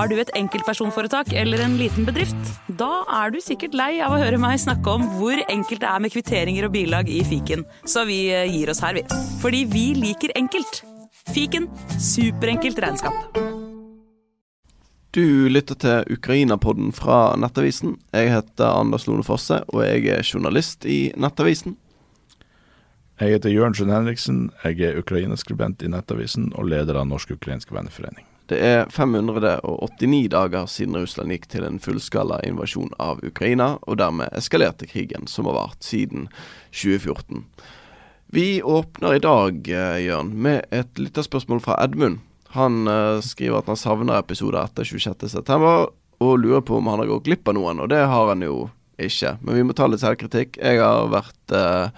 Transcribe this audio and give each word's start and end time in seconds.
Har 0.00 0.08
du 0.08 0.14
et 0.16 0.30
enkeltpersonforetak 0.32 1.34
eller 1.36 1.60
en 1.60 1.74
liten 1.76 2.06
bedrift? 2.08 2.46
Da 2.80 3.02
er 3.20 3.34
du 3.34 3.36
sikkert 3.44 3.74
lei 3.76 3.98
av 4.00 4.14
å 4.16 4.20
høre 4.22 4.38
meg 4.40 4.56
snakke 4.62 4.94
om 4.96 5.02
hvor 5.18 5.36
enkelt 5.52 5.82
det 5.82 5.90
er 5.90 6.00
med 6.00 6.14
kvitteringer 6.14 6.64
og 6.64 6.72
bilag 6.72 7.10
i 7.12 7.18
fiken, 7.28 7.66
så 7.84 8.06
vi 8.08 8.22
eh, 8.32 8.48
gir 8.48 8.72
oss 8.72 8.80
her, 8.80 8.96
vi. 8.96 9.02
Fordi 9.42 9.60
vi 9.68 9.82
liker 9.98 10.32
enkelt. 10.40 10.80
Fiken 11.34 11.68
superenkelt 12.00 12.80
regnskap. 12.80 13.36
Du 15.12 15.52
lytter 15.52 15.76
til 15.84 16.16
Ukraina-podden 16.16 16.96
fra 16.96 17.36
Nettavisen. 17.36 17.98
Jeg 18.16 18.32
heter 18.32 18.72
Anders 18.80 19.04
Lone 19.04 19.26
Fosse, 19.26 19.60
og 19.68 19.84
jeg 19.84 20.08
er 20.16 20.24
journalist 20.24 20.88
i 20.88 21.10
Nettavisen. 21.12 21.76
Jeg 23.20 23.36
heter 23.36 23.52
Jørn 23.52 23.76
Sjøen 23.76 23.92
Henriksen. 23.92 24.42
Jeg 24.64 24.80
er 24.80 25.04
ukrainaskribent 25.04 25.84
i 25.84 25.92
Nettavisen 25.92 26.54
og 26.54 26.72
leder 26.72 27.04
av 27.04 27.10
Norsk-ukrainsk 27.12 27.76
venneforening. 27.76 28.29
Det 28.50 28.58
er 28.58 28.88
589 28.90 30.24
dager 30.32 30.64
siden 30.66 30.96
Russland 30.98 31.30
gikk 31.30 31.44
til 31.52 31.62
en 31.62 31.76
fullskala 31.78 32.40
invasjon 32.48 32.90
av 32.98 33.20
Ukraina, 33.22 33.76
og 33.86 34.00
dermed 34.00 34.32
eskalerte 34.34 34.88
krigen 34.90 35.28
som 35.30 35.46
har 35.46 35.54
vart 35.54 35.86
siden 35.86 36.26
2014. 36.74 37.44
Vi 38.34 38.62
åpner 38.62 39.14
i 39.14 39.22
dag, 39.22 39.68
eh, 39.70 40.00
Jørn, 40.02 40.34
med 40.34 40.66
et 40.74 40.98
lytterspørsmål 40.98 41.62
fra 41.62 41.78
Edmund. 41.84 42.18
Han 42.54 42.88
uh, 42.90 43.20
skriver 43.22 43.60
at 43.60 43.70
han 43.70 43.78
savner 43.78 44.18
episoder 44.18 44.64
etter 44.64 44.82
26.9, 44.82 45.70
og 46.20 46.38
lurer 46.42 46.62
på 46.66 46.80
om 46.80 46.90
han 46.90 47.04
har 47.04 47.10
gått 47.10 47.28
glipp 47.30 47.46
av 47.50 47.54
noen, 47.54 47.82
og 47.82 47.90
det 47.92 48.02
har 48.10 48.32
han 48.32 48.42
jo 48.42 48.64
ikke. 48.98 49.36
Men 49.46 49.60
vi 49.60 49.66
må 49.68 49.76
ta 49.78 49.86
litt 49.86 50.02
selvkritikk. 50.02 50.58
Jeg 50.58 50.82
har 50.82 51.06
vært 51.14 51.54
uh, 51.54 51.94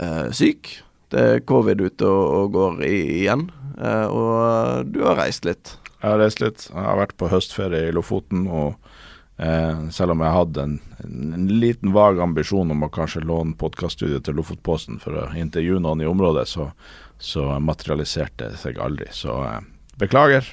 uh, 0.00 0.32
syk. 0.32 0.78
Det 1.14 1.22
er 1.22 1.44
covid 1.46 1.78
ute 1.78 2.08
og, 2.10 2.24
og 2.34 2.54
går 2.56 2.80
i, 2.88 2.96
igjen. 3.20 3.46
Eh, 3.78 4.06
og 4.10 4.90
du 4.90 5.04
har 5.06 5.20
reist 5.20 5.46
litt? 5.46 5.76
Jeg 6.00 6.08
har 6.08 6.18
reist 6.20 6.42
litt. 6.42 6.66
Jeg 6.72 6.86
har 6.88 6.98
vært 6.98 7.14
på 7.20 7.30
høstferie 7.30 7.88
i 7.88 7.92
Lofoten. 7.94 8.48
og 8.50 8.74
eh, 9.38 9.84
Selv 9.94 10.16
om 10.16 10.24
jeg 10.24 10.36
hadde 10.36 10.64
en, 10.66 10.74
en, 11.04 11.46
liten 11.52 11.94
vag 11.94 12.18
ambisjon 12.24 12.74
om 12.74 12.82
å 12.82 12.90
kanskje 12.92 13.22
låne 13.22 13.54
podkaststudiet 13.60 14.26
til 14.26 14.40
Lofotposten 14.40 14.98
for 15.02 15.22
å 15.22 15.28
intervjue 15.38 15.82
noen 15.84 16.02
i 16.02 16.10
området, 16.10 16.48
så, 16.50 16.72
så 17.22 17.46
materialiserte 17.62 18.50
det 18.50 18.60
seg 18.64 18.82
aldri. 18.82 19.06
Så 19.14 19.38
eh, 19.46 19.62
beklager, 20.02 20.50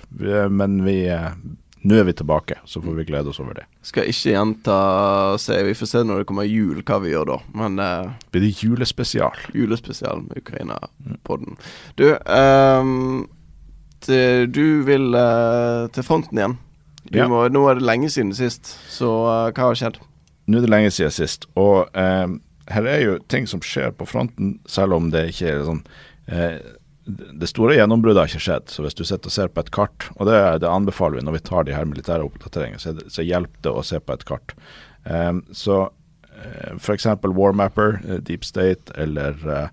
men 0.53 0.83
vi 0.85 0.99
eh, 1.09 1.33
nå 1.81 1.95
er 1.97 2.03
vi 2.05 2.13
tilbake, 2.13 2.59
så 2.65 2.81
får 2.81 2.93
vi 2.93 3.03
glede 3.07 3.31
oss 3.31 3.39
over 3.41 3.55
det. 3.57 3.63
Skal 3.81 4.09
ikke 4.11 4.35
gjenta 4.35 4.75
se, 5.41 5.55
Vi 5.65 5.73
får 5.73 5.89
se 5.89 6.03
når 6.05 6.21
det 6.21 6.27
kommer 6.29 6.45
jul 6.45 6.83
hva 6.85 6.99
vi 7.01 7.13
gjør 7.15 7.29
da. 7.31 7.37
Men 7.57 7.79
uh, 7.81 8.11
Blir 8.29 8.45
det 8.45 8.51
julespesial? 8.61 9.39
Julespesial 9.57 10.21
med 10.27 10.43
Ukraina-podden. 10.43 11.57
Du, 11.97 12.05
um, 12.13 13.25
til, 14.05 14.45
du 14.53 14.83
vil 14.85 15.09
uh, 15.17 15.89
til 15.93 16.05
fronten 16.05 16.37
igjen. 16.37 16.55
Ja. 17.09 17.25
Må, 17.31 17.47
nå 17.49 17.65
er 17.65 17.79
det 17.79 17.87
lenge 17.87 18.11
siden 18.13 18.35
sist, 18.37 18.75
så 18.93 19.09
uh, 19.25 19.49
hva 19.49 19.71
har 19.71 19.79
skjedd? 19.79 19.97
Nå 20.45 20.59
er 20.59 20.67
det 20.67 20.73
lenge 20.73 20.93
siden 20.93 21.17
sist. 21.17 21.49
Og 21.57 21.89
um, 21.97 22.37
her 22.69 22.91
er 22.93 23.01
jo 23.07 23.17
ting 23.25 23.49
som 23.49 23.63
skjer 23.65 23.89
på 23.97 24.05
fronten, 24.05 24.59
selv 24.69 24.99
om 24.99 25.09
det 25.09 25.31
ikke 25.33 25.49
er 25.55 25.65
sånn 25.65 25.81
det 27.05 27.49
store 27.49 27.75
gjennombruddet 27.75 28.21
har 28.21 28.29
ikke 28.29 28.43
skjedd. 28.45 28.69
Så 28.69 28.85
hvis 28.85 28.97
du 28.97 29.03
sitter 29.07 29.31
og 29.31 29.33
ser 29.33 29.53
på 29.53 29.63
et 29.63 29.71
kart, 29.73 30.09
og 30.17 30.29
det, 30.29 30.37
det 30.61 30.69
anbefaler 30.69 31.19
vi 31.19 31.25
når 31.25 31.39
vi 31.39 31.45
tar 31.49 31.65
de 31.65 31.75
her 31.75 31.87
militære 31.89 32.27
oppdateringene, 32.27 32.81
så, 32.81 32.93
så 33.09 33.25
hjelper 33.25 33.65
det 33.65 33.73
å 33.73 33.85
se 33.85 33.99
på 33.99 34.13
et 34.15 34.27
kart. 34.29 34.53
Um, 35.03 35.41
så 35.55 35.87
uh, 35.89 36.69
f.eks. 36.77 37.09
Warmapper, 37.25 37.99
uh, 38.05 38.19
Deep 38.21 38.45
State 38.45 38.93
eller 39.01 39.41
uh, 39.49 39.67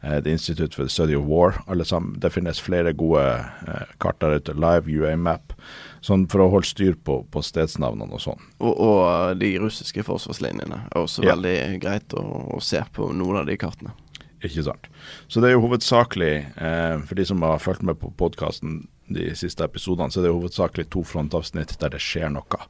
The 0.00 0.32
Institute 0.32 0.74
for 0.74 0.88
the 0.88 0.88
Study 0.88 1.14
of 1.14 1.28
War. 1.28 1.60
alle 1.66 1.84
sammen, 1.84 2.16
Det 2.20 2.32
finnes 2.32 2.60
flere 2.60 2.92
gode 2.96 3.26
uh, 3.68 3.94
kart 4.00 4.20
der 4.24 4.40
ute. 4.40 4.56
Live 4.56 4.88
UA-map. 4.88 5.52
Sånn 6.00 6.24
for 6.32 6.46
å 6.46 6.48
holde 6.48 6.70
styr 6.70 6.96
på, 6.96 7.20
på 7.28 7.42
stedsnavnene 7.44 8.16
og 8.16 8.24
sånn. 8.24 8.40
Og, 8.64 8.72
og, 8.72 9.36
de 9.36 9.58
russiske 9.60 10.00
forsvarslinjene 10.06 10.86
er 10.88 11.02
også 11.02 11.26
ja. 11.26 11.34
veldig 11.34 11.82
greit 11.82 12.16
å, 12.16 12.24
å 12.56 12.60
se 12.64 12.80
på 12.96 13.12
noen 13.12 13.42
av 13.42 13.50
de 13.50 13.60
kartene. 13.60 13.92
Ikke 14.40 14.64
sant. 14.64 14.88
Så 15.28 15.42
det 15.42 15.50
er 15.50 15.58
jo 15.58 15.66
hovedsakelig, 15.66 16.34
eh, 16.56 16.96
for 17.04 17.18
de 17.18 17.26
som 17.28 17.42
har 17.44 17.60
fulgt 17.60 17.84
med 17.84 17.98
på 18.00 18.12
podkasten 18.16 18.86
de 19.10 19.30
siste 19.36 19.64
episodene, 19.66 20.10
så 20.10 20.20
er 20.20 20.28
det 20.28 20.34
hovedsakelig 20.34 20.86
to 20.94 21.02
frontavsnitt 21.06 21.74
der 21.82 21.92
det 21.92 22.00
skjer 22.02 22.30
noe. 22.32 22.60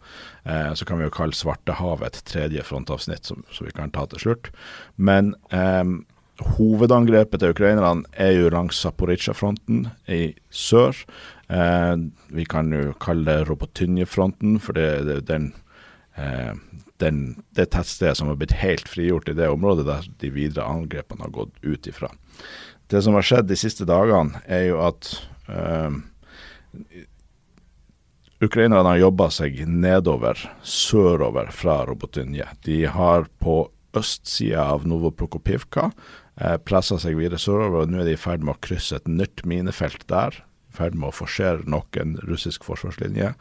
Eh, 0.44 0.72
så 0.74 0.86
kan 0.88 0.98
vi 0.98 1.06
jo 1.06 1.14
kalle 1.14 1.36
Svartehavet 1.36 2.16
et 2.16 2.24
tredje 2.26 2.64
frontavsnitt 2.66 3.28
som, 3.28 3.44
som, 3.52 3.68
vi 3.68 3.76
kan 3.76 3.92
ta 3.94 4.06
til 4.10 4.24
slutt. 4.24 4.50
Men 4.96 5.34
eh, 5.54 5.84
hovedangrepet 6.56 7.42
til 7.42 7.54
ukrainerne 7.54 8.08
er 8.18 8.34
jo 8.38 8.52
langs 8.52 8.80
Zaporizjzja-fronten 8.82 9.90
i 10.10 10.32
sør. 10.50 10.96
Eh, 11.52 11.96
vi 12.34 12.48
kan 12.48 12.72
jo 12.74 12.96
kalle 13.02 13.28
det 13.28 13.48
Robotynje-fronten, 13.50 14.58
for 14.64 14.78
det, 14.78 14.88
det, 15.06 15.20
den 15.28 15.52
eh, 16.16 16.56
den, 17.00 17.40
det 17.56 17.70
tettstedet 17.74 18.18
som 18.18 18.30
har 18.30 18.38
blitt 18.40 18.56
helt 18.60 18.88
frigjort 18.88 19.28
i 19.30 19.36
det 19.38 19.48
området 19.50 19.86
der 19.88 20.08
de 20.22 20.32
videre 20.34 20.68
angrepene 20.68 21.26
har 21.26 21.34
gått 21.34 21.56
ut 21.62 21.88
ifra. 21.90 22.10
Det 22.90 23.02
som 23.04 23.16
har 23.16 23.26
skjedd 23.26 23.50
de 23.50 23.58
siste 23.58 23.86
dagene, 23.88 24.42
er 24.50 24.66
jo 24.70 24.80
at 24.82 25.10
øh, 25.48 25.98
ukrainerne 28.42 28.94
har 28.94 29.02
jobba 29.04 29.28
seg 29.34 29.62
nedover, 29.68 30.40
sørover 30.62 31.52
fra 31.54 31.82
Robotynje. 31.88 32.48
De 32.66 32.82
har 32.90 33.28
på 33.42 33.62
østsida 33.96 34.68
av 34.74 34.86
Novoprokopivka 34.88 35.90
eh, 36.40 36.56
pressa 36.62 36.98
seg 37.02 37.18
videre 37.18 37.40
sørover, 37.42 37.84
og 37.84 37.92
nå 37.92 38.02
er 38.02 38.10
de 38.10 38.18
i 38.18 38.20
ferd 38.20 38.44
med 38.44 38.56
å 38.56 38.62
krysse 38.64 39.00
et 39.00 39.10
nytt 39.10 39.44
minefelt 39.48 40.06
der 40.10 40.42
i 40.70 40.76
ferd 40.76 40.94
med 40.94 41.10
å 41.10 41.14
forsere 41.14 41.66
nok 41.68 41.98
en 42.00 42.14
russisk 42.28 42.64
forsvarslinje. 42.66 43.32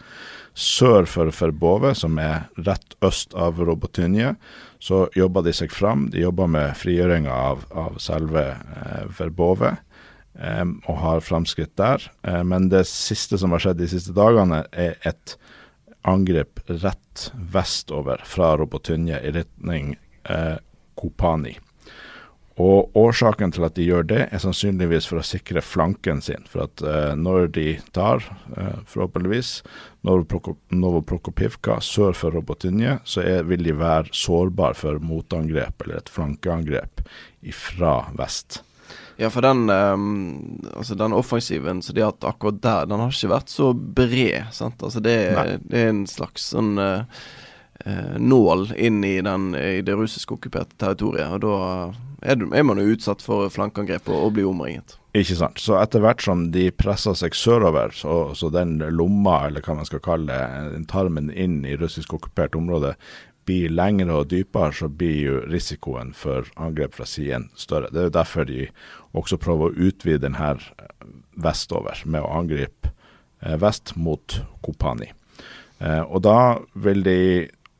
Sør 0.57 1.07
for 1.09 1.31
Verbove, 1.35 1.93
som 1.95 2.17
er 2.21 2.49
rett 2.57 2.97
øst 3.05 3.35
av 3.37 3.61
Robotynje, 3.61 4.33
så 4.79 5.05
jobber 5.15 5.45
de 5.45 5.53
seg 5.53 5.73
fram. 5.75 6.07
De 6.13 6.23
jobber 6.23 6.49
med 6.49 6.75
frigjøringa 6.79 7.35
av, 7.51 7.67
av, 7.69 7.99
selve 8.01 8.45
eh, 8.55 9.05
Verbove. 9.19 9.75
Eh, 10.39 10.65
og 10.87 10.99
har 11.03 11.23
framskritt 11.25 11.75
der. 11.79 12.09
Eh, 12.23 12.43
men 12.43 12.69
det 12.73 12.85
siste 12.89 13.39
som 13.39 13.53
har 13.55 13.63
skjedd 13.63 13.81
de 13.81 13.89
siste 13.91 14.15
dagene, 14.15 14.63
er 14.71 14.97
et 15.07 15.37
angrep 16.07 16.61
rett 16.69 17.29
vestover 17.35 18.23
fra 18.25 18.53
Robotynje 18.57 19.19
i 19.19 19.33
retning 19.35 19.97
eh, 20.23 20.55
Kopani. 20.99 21.57
Og 22.59 22.91
Årsaken 22.99 23.53
til 23.55 23.63
at 23.63 23.77
de 23.77 23.85
gjør 23.87 24.07
det, 24.09 24.23
er 24.27 24.41
sannsynligvis 24.43 25.07
for 25.07 25.21
å 25.21 25.25
sikre 25.25 25.63
flanken 25.63 26.19
sin. 26.23 26.43
For 26.51 26.65
at 26.65 26.83
eh, 26.83 27.13
når 27.15 27.53
de 27.55 27.67
tar, 27.95 28.25
eh, 28.57 28.81
forhåpentligvis, 28.89 29.61
Novoprokopivka 30.03 31.77
sør 31.83 32.15
for 32.15 32.35
Robotinje, 32.35 32.97
så 33.07 33.23
er, 33.23 33.45
vil 33.47 33.63
de 33.63 33.75
være 33.79 34.11
sårbare 34.15 34.75
for 34.79 34.99
motangrep 35.03 35.85
eller 35.85 36.01
et 36.01 36.11
flankeangrep 36.11 37.03
fra 37.55 37.93
vest. 38.19 38.61
Ja, 39.19 39.27
for 39.31 39.43
den, 39.43 39.67
um, 39.67 40.59
altså 40.71 40.95
den 40.99 41.15
offensiven 41.15 41.81
som 41.83 41.95
de 41.95 42.03
har 42.03 42.13
hatt 42.13 42.27
akkurat 42.27 42.61
der, 42.63 42.87
den 42.87 43.03
har 43.03 43.11
ikke 43.11 43.33
vært 43.33 43.51
så 43.51 43.73
bred. 43.75 44.51
sant? 44.55 44.79
Altså 44.83 45.03
det, 45.03 45.15
det 45.67 45.83
er 45.83 45.91
en 45.91 46.05
slags 46.07 46.47
sånn 46.53 46.79
uh, 46.79 47.03
nål 48.19 48.69
inn 48.79 49.03
i, 49.03 49.17
den, 49.23 49.51
i 49.59 49.81
det 49.83 49.95
russisk 49.99 50.31
okkuperte 50.35 50.79
territoriet. 50.79 51.35
og 51.35 51.43
da 51.43 52.08
er, 52.21 52.41
er 52.55 52.65
man 52.65 52.81
jo 52.81 52.95
utsatt 52.95 53.23
for 53.23 53.49
flankeangrep 53.53 54.09
og, 54.09 54.25
og 54.25 54.33
blir 54.35 54.49
omringet. 54.49 54.97
Ikke 55.17 55.37
sant. 55.39 55.61
Så 55.61 55.77
etter 55.79 56.03
hvert 56.03 56.21
som 56.21 56.49
de 56.53 56.67
presser 56.75 57.15
seg 57.17 57.37
sørover, 57.37 57.95
så, 57.97 58.19
så, 58.37 58.51
den 58.53 58.77
lomma, 58.93 59.47
eller 59.47 59.65
hva 59.65 59.79
man 59.79 59.87
skal 59.89 60.03
kalle 60.05 60.29
det, 60.29 60.83
tarmen 60.91 61.31
inn 61.33 61.63
i 61.65 61.77
russisk 61.79 62.13
okkupert 62.19 62.57
område, 62.59 62.93
blir 63.49 63.71
lengre 63.73 64.19
og 64.19 64.29
dypere, 64.29 64.75
så 64.75 64.89
blir 64.93 65.15
jo 65.17 65.37
risikoen 65.49 66.11
for 66.13 66.45
angrep 66.61 66.93
fra 66.99 67.07
siden 67.09 67.47
større. 67.57 67.89
Det 67.89 68.03
er 68.03 68.09
jo 68.09 68.17
derfor 68.19 68.45
de 68.45 68.67
også 69.17 69.39
prøver 69.41 69.71
å 69.71 69.87
utvide 69.89 70.21
den 70.27 70.37
her 70.37 70.61
vestover, 71.39 72.03
med 72.05 72.21
å 72.21 72.33
angripe 72.41 72.91
eh, 73.41 73.57
vest 73.57 73.95
mot 73.97 74.41
Kopani. 74.65 75.09
Eh, 75.79 76.03
og 76.03 76.21
da 76.27 76.59
vil 76.77 77.01
de 77.07 77.19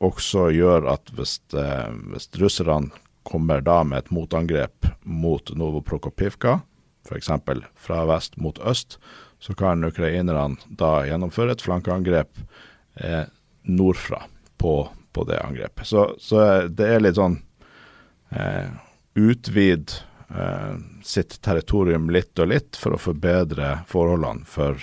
også 0.02 0.48
gjøre 0.56 0.96
at 0.96 1.14
hvis, 1.14 1.38
eh, 1.54 1.92
hvis 2.14 2.30
russerne 2.42 2.90
kommer 3.30 3.62
da 3.62 3.84
med 3.84 4.04
et 4.04 4.12
motangrep 4.14 4.88
mot 5.06 5.52
Novoprokopivka, 5.56 6.60
f.eks. 7.08 7.30
fra 7.76 8.04
vest 8.10 8.38
mot 8.38 8.60
øst, 8.60 8.98
så 9.40 9.54
kan 9.54 9.84
ukrainerne 9.84 10.58
da 10.68 11.06
gjennomføre 11.08 11.56
et 11.56 11.64
flankeangrep 11.64 12.42
eh, 12.96 13.24
nordfra 13.64 14.24
på, 14.58 14.90
på, 15.12 15.24
det 15.24 15.40
angrepet. 15.40 15.88
Så, 15.88 16.16
så, 16.20 16.68
det 16.68 16.88
er 16.88 17.04
litt 17.04 17.20
sånn 17.20 17.40
eh, 18.36 18.70
Utvid 19.20 19.92
eh, 20.30 20.76
sitt 21.04 21.40
territorium 21.44 22.10
litt 22.14 22.40
og 22.40 22.52
litt 22.52 22.78
for 22.80 22.96
å 22.96 23.02
forbedre 23.02 23.80
forholdene 23.90 24.46
for 24.48 24.78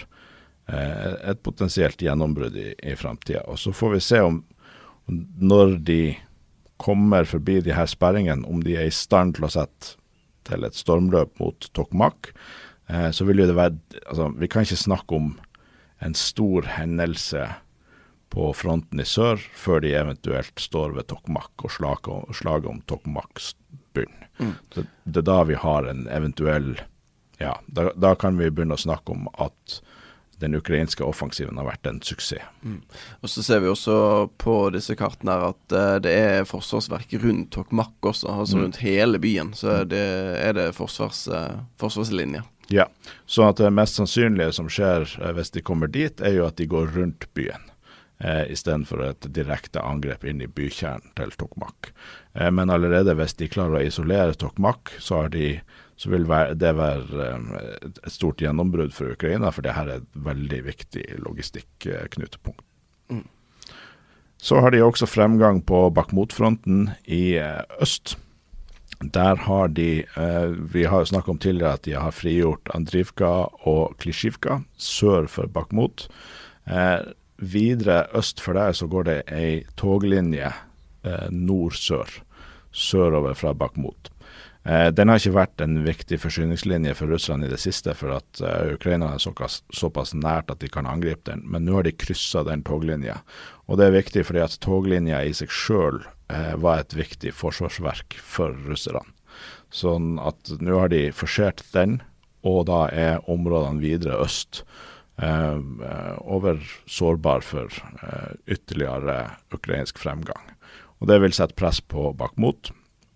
eh, 0.73 1.13
et 1.31 1.43
potensielt 1.45 2.03
gjennombrudd 2.03 2.57
i, 2.59 2.73
i 2.79 2.97
framtida. 2.99 3.45
Og 3.47 3.61
så 3.61 3.73
får 3.77 3.97
vi 3.97 4.03
se 4.05 4.23
om 4.25 4.41
når 5.07 5.77
de 5.87 6.01
kommer 6.82 7.25
forbi 7.28 7.61
de 7.64 7.75
her 7.76 7.88
sperringene, 7.90 8.46
om 8.49 8.62
de 8.64 8.76
er 8.76 8.90
i 8.90 8.94
stand 8.94 9.37
til 9.37 9.49
å 9.49 9.52
sette 9.52 9.96
til 10.46 10.67
et 10.67 10.78
stormløp 10.78 11.40
mot 11.43 11.69
Tokmak, 11.75 12.31
eh, 12.88 13.11
så 13.11 13.26
vil 13.26 13.43
jo 13.43 13.49
det 13.50 13.58
være 13.58 13.78
altså, 14.06 14.31
Vi 14.38 14.49
kan 14.49 14.67
ikke 14.67 14.78
snakke 14.78 15.17
om 15.17 15.32
en 16.05 16.14
stor 16.14 16.69
hendelse 16.76 17.46
på 18.31 18.50
fronten 18.52 19.00
i 19.00 19.06
sør, 19.06 19.40
før 19.55 19.81
de 19.81 19.94
eventuelt 19.96 20.61
står 20.61 20.96
ved 20.96 21.08
Tokmak 21.08 21.64
og 21.64 21.73
slaget, 21.73 22.37
slaget 22.37 22.70
om 22.70 22.82
Tokmaks 22.90 23.55
bunn. 23.96 24.12
Mm. 24.38 24.55
Det, 24.75 24.84
det, 25.05 25.23
er 25.23 25.28
da 25.31 25.38
vi 25.49 25.56
har 25.56 25.88
en 25.88 26.06
eventuell 26.12 26.75
Ja, 27.40 27.58
da, 27.69 27.90
da, 27.96 28.14
kan 28.17 28.38
vi 28.40 28.49
begynne 28.49 28.76
å 28.78 28.81
snakke 28.81 29.12
om 29.12 29.26
at 29.37 29.81
den 30.43 30.56
ukrainske 30.59 31.05
offensiven 31.05 31.56
har 31.56 31.69
vært 31.69 31.88
en 31.88 32.00
suksess. 32.05 32.44
Mm. 32.62 32.81
Og 33.23 33.31
Så 33.31 33.44
ser 33.47 33.62
vi 33.65 33.71
også 33.71 34.29
på 34.38 34.56
disse 34.75 34.97
kartene 34.99 35.33
her 35.33 35.53
at 35.53 35.77
uh, 35.77 35.94
det 36.03 36.12
er 36.12 36.49
forsvarsverk 36.49 37.15
rundt 37.23 37.53
Tokmak 37.55 37.94
også, 38.03 38.29
altså 38.29 38.59
mm. 38.59 38.62
rundt 38.65 38.83
hele 38.83 39.23
byen. 39.23 39.55
Så 39.56 39.85
det 39.88 40.03
er 40.43 40.56
det 40.59 40.75
forsvars, 40.77 41.27
uh, 41.29 41.62
forsvarslinje. 41.81 42.43
Ja, 42.73 42.88
så 43.27 43.47
at 43.49 43.61
det 43.62 43.71
mest 43.71 43.97
sannsynlige 44.00 44.53
som 44.56 44.69
skjer 44.73 45.06
uh, 45.23 45.31
hvis 45.37 45.55
de 45.55 45.65
kommer 45.65 45.91
dit, 45.93 46.21
er 46.21 46.37
jo 46.37 46.47
at 46.49 46.59
de 46.59 46.69
går 46.69 46.93
rundt 46.99 47.29
byen. 47.35 47.71
Eh, 48.19 48.53
istedenfor 48.53 49.03
et 49.05 49.27
direkte 49.37 49.83
angrep 49.85 50.23
inn 50.25 50.39
i 50.41 50.49
bykjernen 50.49 51.11
til 51.19 51.35
Tokmak. 51.37 51.91
Eh, 52.33 52.49
men 52.49 52.73
allerede 52.73 53.13
hvis 53.19 53.37
de 53.37 53.49
klarer 53.53 53.77
å 53.77 53.85
isolere 53.85 54.33
Tokmak, 54.41 54.95
så, 55.05 55.27
de, 55.29 55.59
så 56.01 56.15
vil 56.15 56.25
det 56.57 56.73
være 56.79 57.27
eh, 57.27 57.75
et 57.85 58.15
stort 58.15 58.41
gjennombrudd 58.41 58.95
for 58.97 59.13
Ukraina, 59.13 59.51
for 59.53 59.67
det 59.67 59.75
her 59.77 59.91
er 59.93 60.01
et 60.01 60.17
veldig 60.31 60.61
viktig 60.65 61.05
logistikknutepunkt. 61.27 62.65
Mm. 63.13 63.27
Så 64.41 64.62
har 64.65 64.73
de 64.73 64.81
også 64.81 65.11
fremgang 65.11 65.61
på 65.69 65.83
Bakhmut-fronten 65.93 66.95
i 67.05 67.37
eh, 67.37 67.61
øst. 67.85 68.17
Der 69.12 69.45
har 69.45 69.69
de 69.77 70.07
eh, 70.09 70.57
Vi 70.73 70.87
har 70.89 71.05
jo 71.05 71.12
snakket 71.12 71.35
om 71.35 71.39
tidligere 71.45 71.77
at 71.77 71.85
de 71.85 71.99
har 72.01 72.17
frigjort 72.17 72.73
Andrivka 72.73 73.35
og 73.69 73.99
Klisjivka 74.01 74.62
sør 74.81 75.29
for 75.29 75.53
Bakhmut. 75.53 76.09
Videre 77.37 78.06
øst 78.17 78.41
for 78.41 78.56
der 78.56 78.73
så 78.73 78.88
går 78.88 79.09
det 79.09 79.17
ei 79.33 79.65
toglinje 79.77 80.49
eh, 81.05 81.29
nord-sør, 81.31 82.09
sørover 82.73 83.35
fra 83.37 83.53
Bakhmut. 83.53 84.11
Eh, 84.67 84.88
den 84.91 85.06
har 85.09 85.21
ikke 85.21 85.37
vært 85.37 85.62
en 85.62 85.77
viktig 85.87 86.19
forsyningslinje 86.19 86.97
for 86.99 87.12
Russland 87.12 87.47
i 87.47 87.50
det 87.53 87.61
siste, 87.62 87.93
for 87.94 88.17
at 88.17 88.41
eh, 88.43 88.73
Ukraina 88.75 89.12
er 89.15 89.23
såpass, 89.23 89.61
såpass, 89.71 90.15
nært 90.17 90.50
at 90.50 90.59
de 90.65 90.71
kan 90.73 90.88
angripe 90.91 91.29
den. 91.29 91.44
Men 91.47 91.69
nå 91.69 91.77
har 91.79 91.87
de 91.87 91.94
kryssa 91.94 92.43
den 92.47 92.65
toglinja. 92.67 93.21
Og 93.71 93.79
det 93.79 93.87
er 93.87 93.99
viktig 94.00 94.25
fordi 94.27 94.43
at 94.43 94.59
toglinja 94.65 95.23
i 95.23 95.37
seg 95.37 95.55
sjøl 95.55 96.00
eh, 96.33 96.56
var 96.59 96.83
et 96.83 96.99
viktig 96.99 97.31
forsvarsverk 97.37 98.19
for 98.19 98.59
russerne. 98.67 99.05
Sånn 99.71 100.17
at 100.23 100.50
nå 100.62 100.81
har 100.81 100.91
de 100.91 101.11
forsert 101.15 101.62
den, 101.75 102.00
og 102.47 102.67
da 102.71 102.87
er 102.91 103.23
områdene 103.31 103.83
videre 103.83 104.19
øst 104.25 104.65
Eh, 105.17 105.61
over 106.21 106.61
sårbar 106.87 107.41
for 107.41 107.73
eh, 108.03 108.35
ytterligere 108.47 109.31
ukrainsk 109.55 109.99
fremgang. 109.99 110.51
Og 111.01 111.09
Det 111.09 111.21
vil 111.23 111.33
sette 111.33 111.57
press 111.57 111.81
på 111.81 112.11
Bakhmut, 112.13 112.71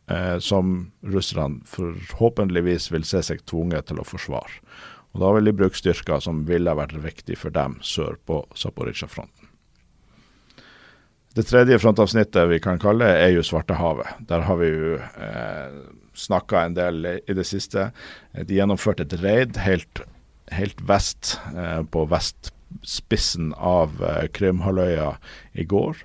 eh, 0.08 0.38
som 0.38 0.92
russerne 1.04 1.60
forhåpentligvis 1.68 2.88
vil 2.92 3.04
se 3.04 3.20
seg 3.22 3.44
tvunget 3.44 3.90
til 3.90 4.00
å 4.00 4.06
forsvare. 4.08 4.62
Og 5.12 5.20
Da 5.20 5.32
vil 5.36 5.44
de 5.44 5.52
bruke 5.52 5.76
styrker 5.76 6.20
som 6.24 6.46
ville 6.48 6.72
vært 6.72 6.96
viktig 6.96 7.36
for 7.36 7.50
dem 7.50 7.76
sør 7.82 8.16
på 8.26 8.46
Zaporizjzja-fronten. 8.54 9.48
Det 11.34 11.44
tredje 11.46 11.78
frontavsnittet 11.78 12.48
vi 12.48 12.58
kan 12.58 12.78
kalle 12.78 13.04
er 13.04 13.30
jo 13.30 13.42
Svartehavet. 13.42 14.26
Der 14.26 14.40
har 14.40 14.56
vi 14.56 14.70
jo 14.72 14.96
eh, 14.96 15.76
snakka 16.14 16.64
en 16.64 16.74
del 16.74 17.06
i 17.06 17.36
det 17.36 17.46
siste. 17.46 17.92
De 18.34 18.56
gjennomførte 18.56 19.04
et 19.06 19.14
raid 19.22 19.60
helt 19.62 20.02
helt 20.50 20.80
vest, 20.80 21.38
eh, 21.56 21.82
på 21.82 22.04
vestspissen 22.10 23.54
av 23.54 24.02
eh, 24.04 24.26
Krimhalvøya 24.34 25.14
i 25.52 25.64
går. 25.64 26.04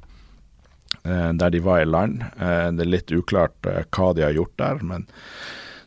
Eh, 1.03 1.31
der 1.33 1.53
de 1.53 1.62
var 1.65 1.81
i 1.81 1.89
land. 1.89 2.24
Det 2.39 2.86
er 2.86 2.92
litt 2.92 3.13
uklart 3.13 3.57
hva 3.65 4.09
de 4.15 4.25
har 4.25 4.36
gjort 4.36 4.57
der, 4.62 4.81
men 4.83 5.07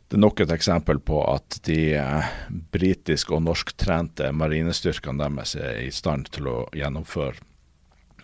det 0.08 0.16
er 0.16 0.25
nok 0.25 0.40
et 0.40 0.52
eksempel 0.55 1.00
på 1.05 1.20
at 1.28 1.60
de 1.69 1.99
britisk- 2.72 3.34
og 3.37 3.44
norsktrente 3.44 4.31
marinestyrkene 4.32 5.20
deres 5.20 5.52
er 5.58 5.82
i 5.84 5.90
stand 5.93 6.31
til 6.32 6.49
å 6.49 6.58
gjennomføre 6.72 7.44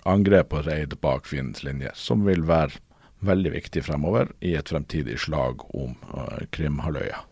angrep 0.08 0.52
og 0.52 0.66
reid 0.68 0.96
bak 1.00 1.28
fiendens 1.28 1.64
linjer, 1.64 1.92
som 1.96 2.24
vil 2.26 2.44
være 2.48 2.80
veldig 3.26 3.52
viktig 3.54 3.84
fremover 3.86 4.30
i 4.44 4.54
et 4.58 4.68
fremtidig 4.68 5.18
slag 5.22 5.62
om 5.74 5.94
uh, 6.12 6.40
Krimhalvøya. 6.54 7.22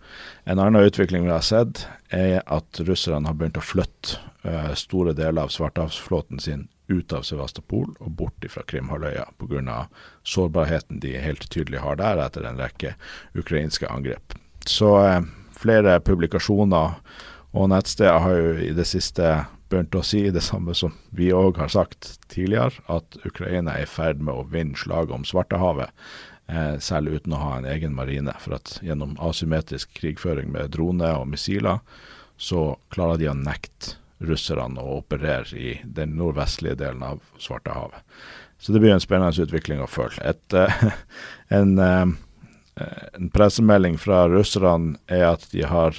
En 0.45 0.59
annen 0.59 0.89
utvikling 0.89 1.27
vi 1.27 1.33
har 1.35 1.45
sett, 1.47 1.87
er 2.11 2.43
at 2.47 2.83
russerne 2.87 3.29
har 3.29 3.39
begynt 3.39 3.61
å 3.61 3.65
flytte 3.65 4.19
uh, 4.47 4.73
store 4.79 5.15
deler 5.17 5.47
av 5.47 5.55
Svartehavsflåten 5.55 6.43
sin 6.43 6.69
ut 6.93 7.13
av 7.17 7.25
Sevastopol 7.25 7.93
og 8.03 8.11
bort 8.19 8.45
fra 8.53 8.65
Krimhalvøya 8.69 9.29
pga. 9.41 9.87
sårbarheten 10.25 11.01
de 11.01 11.17
helt 11.19 11.49
tydelig 11.51 11.81
har 11.81 11.97
der 11.97 12.21
etter 12.21 12.45
en 12.45 12.61
rekke 12.61 12.95
ukrainske 13.35 13.89
angrep. 13.89 14.35
Så 14.67 14.97
uh, 14.99 15.23
flere 15.57 16.01
publikasjoner 16.01 16.99
og 17.53 17.69
nettsteder 17.69 18.19
har 18.25 18.37
jo 18.37 18.55
i 18.65 18.73
det 18.77 18.87
siste 18.89 19.45
begynt 19.73 19.97
å 19.97 20.05
si 20.05 20.27
det 20.33 20.45
samme 20.45 20.75
som 20.77 20.95
vi 21.17 21.31
òg 21.35 21.59
har 21.61 21.73
sagt 21.73 22.17
tidligere, 22.33 22.83
at 22.93 23.17
Ukraina 23.25 23.79
er 23.79 23.87
i 23.87 23.91
ferd 23.91 24.21
med 24.21 24.35
å 24.35 24.47
vinne 24.53 24.79
slaget 24.79 25.15
om 25.17 25.27
Svartehavet, 25.27 25.91
eh, 26.49 26.77
selv 26.79 27.17
uten 27.17 27.35
å 27.37 27.41
ha 27.41 27.57
en 27.59 27.69
egen 27.69 27.97
marine. 27.97 28.35
For 28.45 28.59
at 28.59 28.79
gjennom 28.85 29.17
asymmetrisk 29.21 29.95
krigføring 29.99 30.53
med 30.53 30.75
droner 30.77 31.19
og 31.21 31.31
missiler, 31.33 31.81
så 32.37 32.77
klarer 32.93 33.21
de 33.21 33.31
å 33.31 33.39
nekte 33.39 33.97
russerne 34.23 34.81
å 34.81 35.01
operere 35.01 35.59
i 35.59 35.75
den 35.85 36.17
nordvestlige 36.19 36.79
delen 36.79 37.03
av 37.03 37.23
Svartehavet. 37.43 38.03
Så 38.63 38.73
det 38.73 38.79
blir 38.83 38.95
en 38.95 39.03
spennende 39.03 39.43
utvikling 39.43 39.81
å 39.83 39.91
følge. 39.91 40.23
Et, 40.23 40.55
eh, 40.55 40.85
en, 41.59 41.79
eh, 41.79 42.07
en 43.19 43.31
pressemelding 43.35 43.99
fra 43.99 44.29
russerne 44.31 44.97
er 45.09 45.33
at 45.33 45.49
de 45.51 45.65
har 45.67 45.99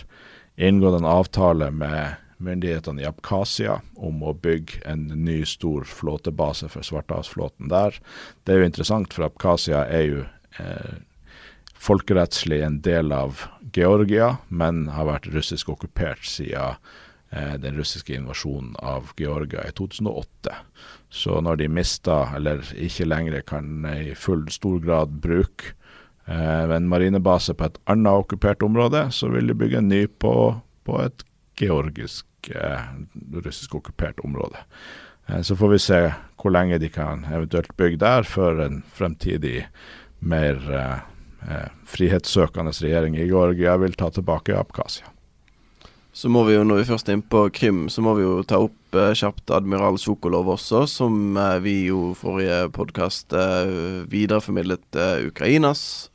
inngått 0.55 1.01
en 1.01 1.09
avtale 1.09 1.71
med 1.73 2.22
myndighetene 2.37 3.03
i 3.03 3.07
Abkhasia 3.07 3.79
om 3.95 4.23
å 4.23 4.33
bygge 4.33 4.81
en 4.89 5.07
ny, 5.25 5.43
stor 5.45 5.85
flåtebase 5.87 6.69
for 6.71 6.85
Svartehavsflåten 6.85 7.71
der. 7.71 7.97
Det 8.43 8.55
er 8.55 8.63
jo 8.63 8.69
interessant, 8.69 9.13
for 9.13 9.27
Abkhasia 9.27 9.83
er 9.85 10.05
jo 10.07 10.25
eh, 10.61 11.01
folkerettslig 11.83 12.61
en 12.63 12.79
del 12.85 13.11
av 13.11 13.45
Georgia, 13.75 14.37
men 14.47 14.87
har 14.93 15.09
vært 15.09 15.31
russisk 15.33 15.73
okkupert 15.73 16.23
siden 16.27 16.77
eh, 17.33 17.55
den 17.59 17.77
russiske 17.79 18.15
invasjonen 18.15 18.75
av 18.79 19.11
Georgia 19.19 19.65
i 19.67 19.73
2008. 19.75 20.55
Så 21.13 21.39
når 21.43 21.61
de 21.61 21.69
mista, 21.69 22.23
eller 22.37 22.63
ikke 22.73 23.09
lenger 23.09 23.41
kan 23.47 23.85
i 23.89 24.13
full 24.15 24.47
stor 24.53 24.79
grad 24.83 25.19
bruke 25.23 25.73
eh, 26.25 26.63
en 26.77 26.89
marinebase 26.89 27.55
på 27.57 27.67
et 27.67 27.79
annet 27.91 28.23
okkupert 28.23 28.63
område, 28.65 29.07
så 29.11 29.31
vil 29.33 29.51
de 29.51 29.57
bygge 29.57 29.81
en 29.81 29.91
ny 29.91 30.05
på, 30.07 30.33
på 30.87 30.99
et 31.03 31.25
georgisk 31.59 32.27
Eh, 32.51 32.79
russisk 33.33 33.75
okkupert 33.75 34.19
område. 34.19 34.57
Eh, 35.27 35.41
så 35.41 35.55
får 35.55 35.69
vi 35.69 35.79
se 35.79 36.13
hvor 36.37 36.51
lenge 36.51 36.77
de 36.77 36.89
kan 36.89 37.25
eventuelt 37.25 37.77
bygge 37.77 38.01
der, 38.03 38.23
før 38.27 38.59
en 38.65 38.81
fremtidig 38.93 39.67
mer 40.19 40.59
eh, 40.71 40.99
eh, 41.47 41.69
frihetssøkende 41.87 42.75
regjering 42.75 43.15
i 43.15 43.29
Georgia 43.29 43.77
vil 43.77 43.95
ta 43.95 44.11
tilbake 44.11 44.57
Abkhasia. 44.59 45.07
Så 46.13 46.29
må 46.29 46.43
vi 46.45 46.53
jo, 46.53 46.61
når 46.67 46.83
vi 46.83 46.89
først 46.91 47.07
er 47.09 47.15
inne 47.17 47.25
på 47.25 47.47
Krim, 47.49 47.87
så 47.89 48.03
må 48.05 48.11
vi 48.19 48.21
jo 48.21 48.43
ta 48.45 48.59
opp 48.61 48.97
eh, 48.99 49.15
kjapt 49.17 49.49
admiral 49.55 49.95
Sokolov 49.97 50.51
også, 50.53 50.83
som 50.85 51.37
eh, 51.39 51.57
vi 51.63 51.77
jo 51.87 52.11
forrige 52.19 52.67
podkast 52.75 53.33
eh, 53.33 54.03
videreformidlet 54.11 54.99
Ukrainas 55.25 56.11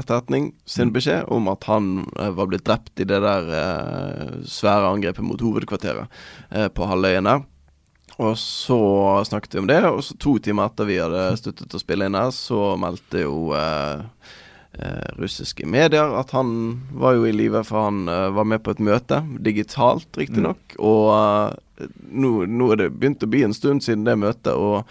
etterretning 0.00 0.50
sin 0.68 0.88
mm. 0.88 0.94
beskjed 0.96 1.28
om 1.34 1.50
at 1.52 1.68
han 1.68 2.06
eh, 2.18 2.32
var 2.34 2.50
blitt 2.50 2.66
drept 2.68 3.00
i 3.02 3.06
det 3.08 3.20
der 3.24 3.52
eh, 3.58 4.34
svære 4.48 4.94
angrepet 4.94 5.26
mot 5.26 5.42
hovedkvarteret 5.42 6.20
eh, 6.50 6.68
på 6.72 6.88
halvøyen 6.90 7.28
der. 7.28 7.46
Og 8.18 8.34
så 8.38 8.80
snakket 9.24 9.54
vi 9.54 9.60
om 9.62 9.68
det, 9.70 9.78
og 9.86 10.02
så 10.02 10.16
to 10.18 10.34
timer 10.42 10.66
etter 10.66 10.88
vi 10.88 10.98
hadde 10.98 11.36
sluttet 11.38 11.74
å 11.74 11.80
spille 11.80 12.08
inn 12.08 12.18
her, 12.18 12.32
så 12.34 12.72
meldte 12.80 13.22
jo 13.22 13.52
eh, 13.54 14.02
eh, 14.74 15.12
russiske 15.20 15.68
medier 15.70 16.16
at 16.18 16.34
han 16.34 16.50
var 16.98 17.14
jo 17.14 17.28
i 17.28 17.34
live, 17.36 17.62
for 17.68 17.86
han 17.86 18.08
eh, 18.10 18.24
var 18.34 18.48
med 18.50 18.64
på 18.66 18.74
et 18.74 18.82
møte, 18.82 19.20
digitalt 19.46 20.18
riktignok. 20.18 20.74
Mm. 20.74 20.82
Og 20.82 21.86
nå, 22.10 22.32
nå 22.50 22.72
er 22.74 22.82
det 22.82 22.90
begynt 22.96 23.22
å 23.22 23.30
bli 23.30 23.44
en 23.46 23.54
stund 23.54 23.86
siden 23.86 24.02
det 24.08 24.18
møtet. 24.18 24.54
og 24.56 24.82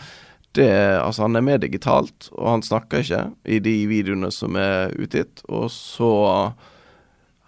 det, 0.57 0.71
altså 0.99 1.27
han 1.27 1.37
er 1.37 1.45
med 1.45 1.63
digitalt, 1.63 2.29
og 2.33 2.49
han 2.55 2.65
snakker 2.65 3.03
ikke 3.03 3.23
i 3.45 3.59
de 3.63 3.75
videoene 3.89 4.31
som 4.33 4.57
er 4.59 4.95
utgitt. 4.97 5.43
Og 5.47 5.69
så 5.73 6.11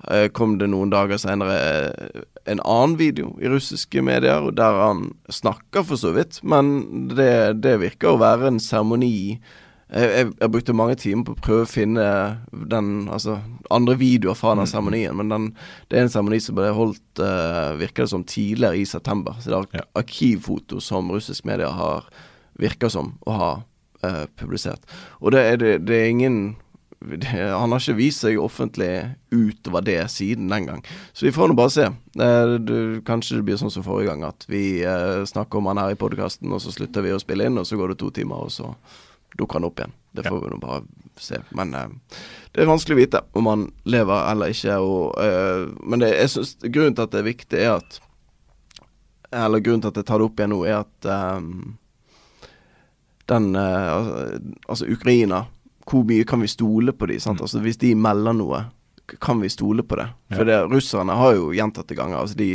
eh, 0.09 0.27
kom 0.35 0.57
det 0.61 0.69
noen 0.71 0.93
dager 0.93 1.21
senere 1.21 1.57
eh, 1.59 2.27
en 2.49 2.61
annen 2.63 2.97
video 2.99 3.35
i 3.41 3.49
russiske 3.51 4.01
medier 4.05 4.49
der 4.57 4.83
han 4.83 5.09
snakker 5.29 5.85
for 5.85 6.01
så 6.01 6.13
vidt, 6.15 6.41
men 6.41 7.09
det, 7.13 7.61
det 7.65 7.79
virker 7.83 8.13
å 8.13 8.21
være 8.21 8.53
en 8.53 8.61
seremoni 8.63 9.39
jeg, 9.89 10.05
jeg, 10.05 10.25
jeg, 10.37 10.49
brukte 10.53 10.73
mange 10.77 10.95
timer 11.01 11.25
på 11.25 11.33
å 11.33 11.41
prøve 11.41 11.65
å 11.65 11.69
finne 11.69 12.03
den 12.69 13.07
Altså 13.09 13.39
andre 13.73 13.95
videoer 13.97 14.37
fra 14.37 14.53
den 14.53 14.67
mm. 14.67 14.69
seremonien, 14.69 15.17
men 15.17 15.31
den, 15.33 15.47
det 15.89 15.97
er 15.97 16.05
en 16.05 16.11
seremoni 16.13 16.37
som 16.41 16.57
ble 16.57 16.69
holdt, 16.77 17.21
uh, 17.21 17.73
virker 17.79 18.05
det 18.05 18.11
som, 18.13 18.25
tidligere 18.25 18.77
i 18.77 18.85
september. 18.89 19.37
Så 19.41 19.49
det 19.49 19.79
er 19.79 19.87
arkivfoto 19.97 20.81
som 20.81 21.09
russisk 21.13 21.45
media 21.49 21.71
har 21.73 22.05
virker 22.59 22.91
som 22.93 23.13
å 23.25 23.35
ha 23.39 23.51
uh, 24.05 24.25
publisert. 24.39 24.83
Og 25.19 25.33
det 25.35 25.45
er, 25.45 25.61
det, 25.61 25.77
det 25.87 25.99
er 25.99 26.11
ingen 26.13 26.41
det, 26.99 27.27
han 27.31 27.71
har 27.71 27.79
ikke 27.79 27.95
vist 27.95 28.25
seg 28.25 28.39
offentlig 28.41 28.91
utover 29.31 29.83
det 29.87 30.01
siden 30.11 30.49
den 30.51 30.65
gang. 30.67 30.81
Så 31.15 31.29
vi 31.29 31.31
får 31.31 31.47
nå 31.47 31.55
bare 31.55 31.71
se. 31.71 31.85
Eh, 32.19 32.55
du, 32.59 32.99
kanskje 33.07 33.39
det 33.39 33.45
blir 33.47 33.59
sånn 33.61 33.71
som 33.71 33.85
forrige 33.85 34.11
gang, 34.11 34.25
at 34.27 34.43
vi 34.51 34.81
eh, 34.83 35.23
snakker 35.29 35.61
om 35.61 35.69
han 35.71 35.79
her 35.79 35.95
i 35.95 35.99
podkasten, 35.99 36.51
og 36.51 36.59
så 36.63 36.73
slutter 36.75 37.05
vi 37.05 37.13
å 37.15 37.21
spille 37.21 37.47
inn, 37.47 37.59
og 37.61 37.67
så 37.67 37.79
går 37.79 37.93
det 37.93 38.01
to 38.03 38.11
timer, 38.19 38.43
og 38.43 38.51
så 38.51 38.73
dukker 39.39 39.61
han 39.61 39.69
opp 39.69 39.79
igjen. 39.79 39.95
Det 40.11 40.25
får 40.27 40.35
ja. 40.35 40.43
vi 40.43 40.51
nå 40.51 40.59
bare 40.59 40.81
se. 41.23 41.39
Men 41.55 41.73
eh, 41.77 41.87
det 42.51 42.63
er 42.63 42.71
vanskelig 42.71 42.97
å 42.97 42.99
vite 42.99 43.23
om 43.39 43.47
han 43.47 43.65
lever 43.87 44.31
eller 44.33 44.55
ikke. 44.55 44.77
Og, 44.83 45.15
eh, 45.23 45.65
men 45.79 46.03
det, 46.03 46.13
jeg 46.17 46.35
synes, 46.35 46.55
grunnen 46.65 46.99
til 46.99 47.07
at 47.07 47.15
det 47.15 47.23
er 47.23 47.31
viktig, 47.31 47.63
er 47.63 47.75
at 47.79 48.05
Eller 49.29 49.61
grunnen 49.61 49.81
til 49.85 49.91
at 49.91 49.97
jeg 50.01 50.05
tar 50.09 50.17
det 50.17 50.25
opp 50.25 50.39
igjen 50.41 50.49
nå, 50.55 50.63
er 50.65 50.79
at 50.81 51.07
um, 51.37 51.77
den 53.29 53.53
uh, 53.55 54.35
Altså, 54.67 54.87
Ukraina 54.89 55.45
Hvor 55.89 56.03
mye 56.05 56.25
kan 56.27 56.41
vi 56.41 56.51
stole 56.51 56.93
på 56.93 57.09
de, 57.09 57.19
sant? 57.19 57.39
Mm. 57.39 57.47
Altså, 57.47 57.63
hvis 57.63 57.81
de 57.81 57.95
melder 57.95 58.37
noe 58.37 58.65
kan 59.21 59.39
vi 59.41 59.49
stole 59.49 59.81
på 59.81 59.97
det? 59.97 60.05
For 60.35 60.45
det, 60.45 60.59
russerne 60.69 61.15
har 61.17 61.31
jo 61.33 61.47
gjentatte 61.57 61.95
ganger 61.97 62.19
altså 62.19 62.37
De 62.37 62.51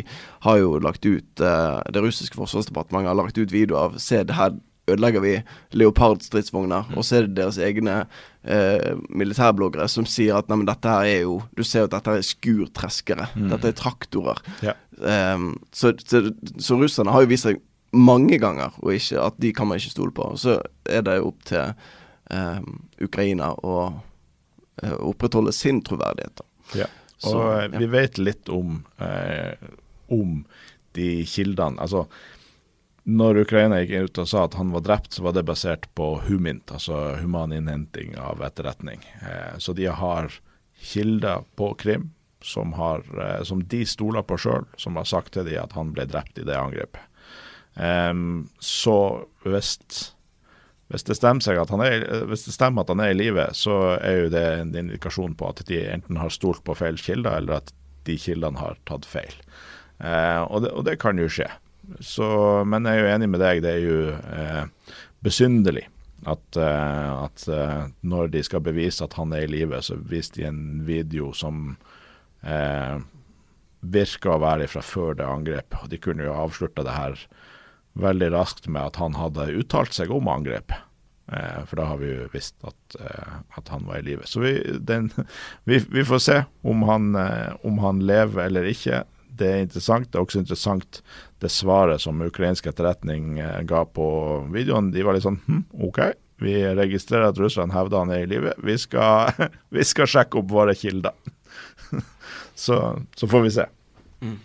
har 0.47 0.61
jo 0.61 0.76
lagt 0.78 1.02
ut 1.02 1.43
uh, 1.43 1.81
Det 1.90 2.02
russiske 2.04 2.38
forsvarsdepartementet 2.38 3.11
har 3.11 3.19
lagt 3.19 3.38
ut 3.38 3.50
video 3.50 3.81
av 3.81 3.99
Se, 3.99 4.23
det 4.23 4.38
her 4.38 4.54
ødelegger 4.87 5.21
vi 5.25 5.35
Leopard-stridsvogner. 5.71 6.90
Mm. 6.90 6.97
Og 6.99 7.04
så 7.04 7.16
er 7.16 7.28
det 7.28 7.38
deres 7.38 7.59
egne 7.62 7.95
eh, 8.43 8.97
militærbloggere 9.09 9.88
som 9.88 10.07
sier 10.09 10.38
at 10.38 10.50
neimen 10.50 10.69
dette 10.69 10.90
her 10.90 11.09
er 11.09 11.23
jo 11.25 11.38
Du 11.57 11.64
ser 11.64 11.85
jo 11.85 11.88
at 11.88 11.97
dette 11.97 12.19
er 12.19 12.26
skurtreskere. 12.26 13.28
Mm. 13.35 13.49
Dette 13.54 13.71
er 13.71 13.78
traktorer. 13.78 14.43
Ja. 14.64 14.76
Um, 15.35 15.54
så, 15.73 15.95
så, 16.04 16.26
så, 16.59 16.76
russerne 16.78 17.14
har 17.14 17.25
jo 17.25 17.33
vist 17.33 17.49
seg 17.49 17.62
mange 17.94 18.38
ganger 18.42 18.74
og 18.82 18.94
ikke, 18.94 19.20
at 19.22 19.38
de 19.42 19.52
kan 19.56 19.70
man 19.70 19.80
ikke 19.80 19.94
stole 19.94 20.14
på. 20.14 20.28
Så 20.40 20.58
er 20.84 21.06
det 21.06 21.20
opp 21.24 21.46
til 21.48 21.72
eh, 22.30 22.60
Ukraina 23.04 23.52
å 23.54 23.78
eh, 24.82 24.98
opprettholde 24.98 25.54
sin 25.54 25.82
troverdighet. 25.86 26.44
Ja. 26.78 26.90
Og 27.24 27.30
så, 27.30 27.42
ja. 27.64 27.72
vi 27.78 27.88
vet 27.92 28.20
litt 28.20 28.50
om, 28.52 28.82
eh, 28.98 29.54
om 30.12 30.42
de 30.98 31.10
kildene. 31.28 31.80
Altså 31.82 32.06
når 33.04 33.42
Ukraina 33.42 33.82
gikk 33.82 34.08
ut 34.08 34.18
og 34.22 34.28
sa 34.30 34.46
at 34.46 34.54
han 34.56 34.70
var 34.72 34.84
drept, 34.84 35.12
så 35.12 35.26
var 35.26 35.34
det 35.36 35.44
basert 35.44 35.90
på 35.98 36.06
humint, 36.24 36.72
altså 36.72 37.18
human 37.20 37.52
innhenting 37.52 38.14
av 38.16 38.40
etterretning. 38.46 39.04
Eh, 39.20 39.58
så 39.60 39.76
de 39.76 39.90
har 39.92 40.32
kilder 40.80 41.44
på 41.56 41.74
Krim 41.80 42.12
som, 42.40 42.72
har, 42.72 43.04
eh, 43.20 43.42
som 43.44 43.60
de 43.68 43.82
stoler 43.86 44.24
på 44.24 44.38
sjøl, 44.40 44.64
som 44.80 44.96
har 44.96 45.08
sagt 45.08 45.34
til 45.36 45.44
dem 45.48 45.60
at 45.60 45.76
han 45.76 45.92
ble 45.92 46.08
drept 46.08 46.40
i 46.40 46.46
det 46.48 46.56
angrepet. 46.56 47.04
Eh, 47.76 48.14
så 48.61 48.99
hvis, 49.45 49.76
hvis, 50.88 51.07
det 51.07 51.19
stemmer 51.19 51.62
at 51.62 51.73
han 51.75 51.85
er, 51.85 52.04
hvis 52.31 52.47
det 52.49 52.57
stemmer 52.57 52.85
at 52.85 52.93
han 52.95 53.02
er 53.04 53.14
i 53.14 53.19
live, 53.19 53.49
så 53.57 53.97
er 54.00 54.25
jo 54.25 54.35
det 54.35 54.45
en 54.59 54.75
indikasjon 54.85 55.37
på 55.38 55.52
at 55.52 55.64
de 55.69 55.81
enten 55.93 56.21
har 56.21 56.35
stolt 56.35 56.64
på 56.64 56.76
feil 56.78 57.00
kilder, 57.00 57.40
eller 57.43 57.62
at 57.62 57.75
de 58.04 58.19
kildene 58.21 58.61
har 58.61 58.78
tatt 58.88 59.09
feil. 59.09 59.35
Uh, 60.02 60.45
og, 60.50 60.64
det, 60.64 60.71
og 60.75 60.87
det 60.88 60.99
kan 61.02 61.19
jo 61.21 61.31
skje. 61.31 61.49
Så, 62.04 62.26
men 62.69 62.87
jeg 62.88 63.00
er 63.00 63.04
jo 63.04 63.12
enig 63.14 63.28
med 63.33 63.43
deg, 63.45 63.61
det 63.64 63.75
er 63.76 63.83
jo 63.85 63.99
uh, 64.16 64.95
besynderlig 65.25 65.87
at, 66.25 66.57
uh, 66.57 67.26
at 67.26 67.43
eh, 67.52 67.83
når 68.09 68.31
de 68.33 68.40
skal 68.47 68.62
bevise 68.64 69.04
at 69.04 69.12
han 69.19 69.35
er 69.37 69.45
i 69.45 69.50
live, 69.50 69.76
så 69.85 69.99
viser 70.00 70.38
de 70.38 70.47
en 70.49 70.62
video 70.87 71.33
som 71.37 71.76
virker 73.81 74.33
å 74.33 74.40
være 74.40 74.66
fra 74.69 74.83
før 74.85 75.14
det 75.16 75.25
angrepet. 75.25 75.78
Og 75.81 75.93
de 75.93 76.00
kunne 76.00 76.25
jo 76.25 76.37
avslutta 76.37 76.85
det 76.85 76.97
her 76.97 77.23
veldig 77.98 78.32
raskt 78.34 78.68
med 78.68 78.82
at 78.82 78.98
han 79.02 79.16
hadde 79.18 79.52
uttalt 79.60 79.94
seg 79.96 80.12
om 80.14 80.28
angrepet. 80.30 80.82
Eh, 81.32 81.64
for 81.64 81.80
da 81.80 81.88
har 81.88 82.00
vi 82.02 82.10
jo 82.10 82.28
visst 82.34 82.56
at, 82.68 82.96
eh, 83.00 83.36
at 83.56 83.70
han 83.72 83.86
var 83.88 83.98
i 83.98 84.06
live. 84.10 84.26
Så 84.28 84.42
vi, 84.44 84.58
den, 84.80 85.10
vi, 85.68 85.78
vi, 85.78 86.04
får 86.04 86.22
se 86.22 86.38
om 86.62 86.84
han, 86.88 87.14
eh, 87.16 87.54
om 87.64 87.78
han 87.84 88.02
lever 88.06 88.46
eller 88.48 88.68
ikke. 88.68 89.04
Det 89.34 89.48
er 89.50 89.64
interessant. 89.64 90.10
Det 90.10 90.18
er 90.18 90.26
også 90.26 90.42
interessant 90.42 91.00
det 91.42 91.50
svaret 91.50 92.02
som 92.04 92.22
ukrainsk 92.22 92.68
etterretning 92.70 93.38
eh, 93.42 93.62
ga 93.68 93.84
på 93.84 94.06
videoen. 94.54 94.92
De 94.94 95.06
var 95.06 95.16
litt 95.16 95.26
sånn 95.26 95.40
hm, 95.46 95.64
OK, 95.88 96.02
vi 96.44 96.58
registrerer 96.76 97.30
at 97.30 97.40
Russland 97.40 97.74
hevder 97.74 98.04
han 98.04 98.12
er 98.14 98.24
i 98.24 98.30
live. 98.30 98.54
Vi, 98.62 98.76
vi, 99.74 99.86
skal 99.86 100.10
sjekke 100.10 100.40
opp 100.42 100.50
våre 100.52 100.76
kilder. 100.78 101.16
så, 102.66 102.80
så, 103.16 103.30
får 103.30 103.46
vi 103.46 103.54
se. 103.54 103.66
Mm. 104.20 104.38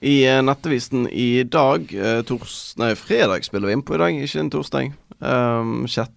I 0.00 0.24
uh, 0.30 0.42
Nettavisen 0.42 1.08
i 1.08 1.42
dag, 1.44 1.90
uh, 1.92 2.22
tors, 2.24 2.72
nei, 2.80 2.94
fredag 2.96 3.44
spiller 3.44 3.68
vi 3.68 3.76
inn 3.76 3.84
på 3.84 3.98
i 3.98 4.00
dag, 4.00 4.16
ikke 4.16 4.40
en 4.40 4.52
torsdag. 4.52 4.92
Um, 5.20 5.84
6. 5.88 6.08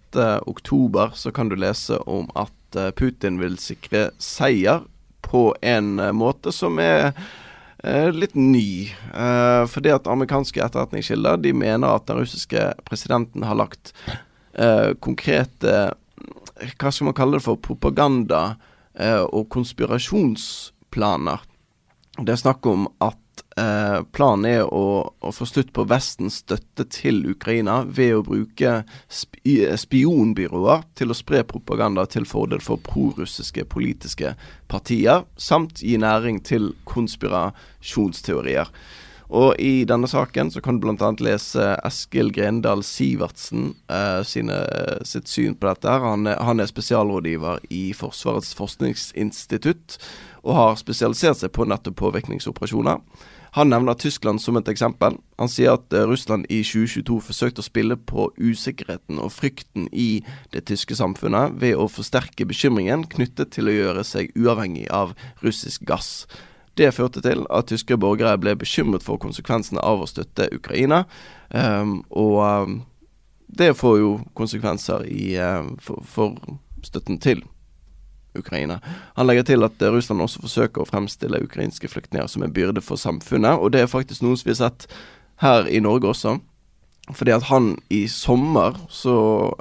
oktober 0.48 1.12
så 1.20 1.34
kan 1.36 1.50
du 1.52 1.58
lese 1.60 1.98
om 2.08 2.30
at 2.40 2.78
uh, 2.80 2.92
Putin 2.96 3.42
vil 3.42 3.58
sikre 3.60 4.06
seier 4.24 4.86
på 5.28 5.50
en 5.60 5.98
uh, 6.00 6.14
måte 6.16 6.54
som 6.56 6.80
er 6.80 7.12
uh, 7.84 8.08
litt 8.16 8.38
ny. 8.40 8.88
Uh, 9.12 9.68
fordi 9.68 9.92
at 9.92 10.08
amerikanske 10.08 10.64
etterretningskilder 10.64 11.44
de 11.44 11.52
mener 11.52 11.92
at 11.92 12.08
den 12.08 12.24
russiske 12.24 12.70
presidenten 12.88 13.44
har 13.48 13.60
lagt 13.60 13.96
konkrete 15.02 15.72
Hva 16.78 16.92
skal 16.94 17.08
man 17.08 17.16
kalle 17.18 17.40
det 17.40 17.42
for? 17.42 17.58
Propaganda 17.58 18.60
og 19.34 19.48
konspirasjonsplaner. 19.50 21.42
Det 22.22 22.36
er 22.36 22.38
snakk 22.38 22.70
om 22.70 22.86
at 23.02 23.18
Eh, 23.58 24.00
planen 24.12 24.48
er 24.50 24.64
å, 24.66 24.86
å, 25.14 25.32
få 25.36 25.46
slutt 25.46 25.70
på 25.76 25.86
Vestens 25.86 26.40
støtte 26.42 26.88
til 26.90 27.22
Ukraina 27.30 27.84
ved 27.86 28.16
å 28.18 28.24
bruke 28.26 28.80
spi 29.06 29.60
spionbyråer 29.78 30.88
til 30.98 31.14
å 31.14 31.18
spre 31.18 31.44
propaganda 31.46 32.08
til 32.10 32.26
fordel 32.26 32.64
for 32.66 32.82
prorussiske 32.82 33.68
politiske 33.70 34.34
partier, 34.72 35.28
samt 35.38 35.84
gi 35.86 36.00
næring 36.02 36.42
til 36.48 36.72
konspirasjonsteorier. 36.90 38.74
Og 39.34 39.58
I 39.62 39.86
denne 39.90 40.10
saken 40.10 40.52
så 40.54 40.62
kan 40.62 40.78
du 40.78 40.86
bl.a. 40.86 41.14
lese 41.26 41.72
Eskil 41.86 42.30
Grendal 42.34 42.84
Sivertsen 42.86 43.72
eh, 43.90 44.22
sine, 44.26 44.60
sitt 45.06 45.30
syn 45.30 45.56
på 45.58 45.70
dette. 45.70 45.94
Han 46.04 46.26
han 46.30 46.62
er 46.62 46.70
spesialrådgiver 46.70 47.66
i 47.74 47.86
Forsvarets 47.98 48.54
forskningsinstitutt 48.58 49.98
og 50.44 50.58
har 50.58 50.76
spesialisert 50.80 51.40
seg 51.40 51.54
på 51.56 51.66
nettopp 51.68 51.96
påvirkningsoperasjoner. 52.02 53.00
Han 53.54 53.70
nevner 53.70 53.94
Tyskland 53.94 54.42
som 54.42 54.58
et 54.58 54.70
eksempel. 54.72 55.20
Han 55.38 55.52
sier 55.52 55.76
at 55.78 55.94
eh, 55.94 56.08
Russland 56.10 56.48
i 56.50 56.64
2022 56.66 57.20
forsøkte 57.22 57.62
å 57.62 57.68
spille 57.68 57.98
på 58.10 58.32
usikkerheten 58.42 59.22
og 59.22 59.30
frykten 59.36 59.86
i 59.94 60.24
det 60.56 60.64
tyske 60.72 60.98
samfunnet 60.98 61.60
ved 61.62 61.78
å 61.78 61.86
forsterke 61.92 62.48
bekymringen 62.50 63.06
knyttet 63.14 63.54
til 63.54 63.70
å 63.70 63.76
gjøre 63.76 64.06
seg 64.10 64.34
uavhengig 64.34 64.88
av 64.90 65.14
russisk 65.46 65.86
gass. 65.86 66.26
Det 66.74 66.90
førte 66.98 67.22
til 67.22 67.46
at 67.54 67.70
tyske 67.70 67.98
borgere 68.02 68.40
ble 68.42 68.56
bekymret 68.58 69.06
for 69.06 69.22
konsekvensene 69.22 69.84
av 69.86 70.02
å 70.02 70.10
støtte 70.10 70.50
Ukraina. 70.56 71.04
Um, 71.54 72.00
og 72.10 72.40
um, 72.42 72.80
det 73.54 73.76
får 73.78 74.00
jo 74.02 74.14
konsekvenser 74.34 75.06
i, 75.06 75.36
um, 75.38 75.76
for, 75.78 76.02
for, 76.10 76.40
støtten 76.82 77.22
til 77.22 77.46
Ukraina. 78.40 78.80
Han 79.18 79.28
legger 79.28 79.48
til 79.50 79.66
at 79.66 79.82
Russland 79.82 80.24
også 80.26 80.44
forsøker 80.44 80.84
å 80.84 80.90
fremstille 80.90 81.44
ukrainske 81.44 81.90
flyktninger 81.92 82.30
som 82.32 82.46
en 82.46 82.54
byrde 82.54 82.82
for 82.82 83.00
samfunnet, 83.00 83.60
og 83.60 83.74
det 83.74 83.84
er 83.84 83.92
faktisk 83.92 84.24
noe 84.26 84.40
som 84.40 84.50
vi 84.50 84.56
har 84.56 84.64
sett 84.66 84.88
her 85.44 85.70
i 85.70 85.82
Norge 85.84 86.12
også. 86.14 86.38
Fordi 87.12 87.34
at 87.36 87.50
han 87.50 87.74
i 87.92 88.06
sommer 88.08 88.78
så 88.94 89.16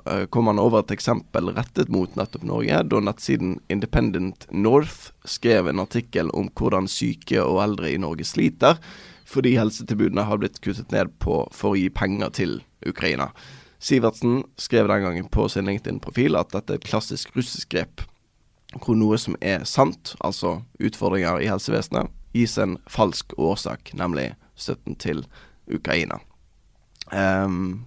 uh, 0.07 0.27
kom 0.31 0.47
han 0.47 0.61
over 0.63 0.85
et 0.85 0.93
eksempel 0.95 1.51
rettet 1.57 1.91
mot 1.91 2.13
nettopp 2.15 2.45
Norge, 2.47 2.85
da 2.87 3.01
nettsiden 3.03 3.57
Independent 3.73 4.47
North 4.55 5.11
skrev 5.27 5.67
en 5.67 5.83
artikkel 5.83 6.31
om 6.39 6.53
hvordan 6.55 6.87
syke 6.87 7.43
og 7.43 7.59
eldre 7.65 7.91
i 7.91 7.99
Norge 7.99 8.29
sliter, 8.29 8.79
fordi 9.27 9.57
helsetilbudene 9.59 10.29
har 10.29 10.39
blitt 10.39 10.61
kuttet 10.63 10.95
ned 10.95 11.11
på 11.23 11.43
for 11.57 11.73
å 11.73 11.81
gi 11.81 11.89
penger 11.91 12.31
til 12.39 12.61
Ukraina. 12.87 13.33
Sivertsen 13.83 14.45
skrev 14.61 14.87
den 14.87 15.03
gangen 15.03 15.27
på 15.27 15.49
sin 15.51 15.67
LinkedIn-profil 15.67 16.39
at 16.39 16.55
dette 16.55 16.77
er 16.77 16.79
et 16.79 16.87
klassisk 16.87 17.35
russisk 17.35 17.73
grep 17.75 18.05
hvor 18.81 18.97
noe 18.97 19.19
som 19.21 19.37
er 19.45 19.67
sant, 19.69 20.15
altså 20.25 20.61
utfordringer 20.81 21.43
i 21.43 21.51
helsevesenet, 21.51 22.11
gis 22.33 22.57
en 22.61 22.79
falsk 22.91 23.35
årsak, 23.37 23.93
nemlig 23.99 24.33
støtten 24.57 24.97
til 25.01 25.25
Ukraina. 25.73 26.21
Um, 27.13 27.87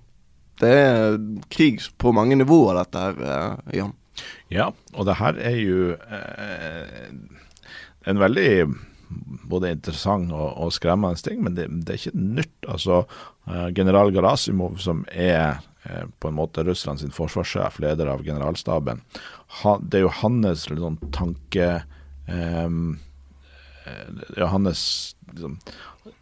det 0.61 0.71
er 0.71 1.17
krig 1.51 1.81
på 1.97 2.13
mange 2.15 2.37
nivåer, 2.37 2.77
dette 2.83 3.05
her, 3.07 3.21
uh, 3.21 3.75
Jan. 3.75 3.95
Ja, 4.53 4.69
og 4.93 5.07
det 5.09 5.17
her 5.19 5.39
er 5.41 5.57
jo 5.59 5.95
uh, 5.97 7.15
en 8.05 8.21
veldig 8.21 8.49
både 9.49 9.71
interessant 9.75 10.33
og, 10.33 10.53
og 10.61 10.73
skremmende 10.73 11.21
ting, 11.21 11.41
men 11.43 11.57
det, 11.57 11.67
det, 11.85 11.95
er 11.95 12.01
ikke 12.01 12.25
nytt. 12.39 12.69
Altså, 12.69 13.03
uh, 13.49 13.69
general 13.75 14.13
Garasimov, 14.13 14.77
som 14.83 15.03
er 15.11 15.35
eh, 15.35 15.63
på 16.19 16.29
en 16.29 16.37
måte 16.37 16.63
Russland 16.65 16.99
sin 16.99 17.13
forsvarssjef, 17.13 17.79
leder 17.79 18.09
av 18.09 18.23
generalstaben. 18.25 19.03
Det 19.85 19.99
er 19.99 20.05
jo 20.05 20.13
hans 20.21 20.69
liksom, 20.69 20.97
tanke 21.13 21.67
eh, 22.25 22.69
ja, 24.37 24.45
hans 24.45 25.15
liksom, 25.31 25.59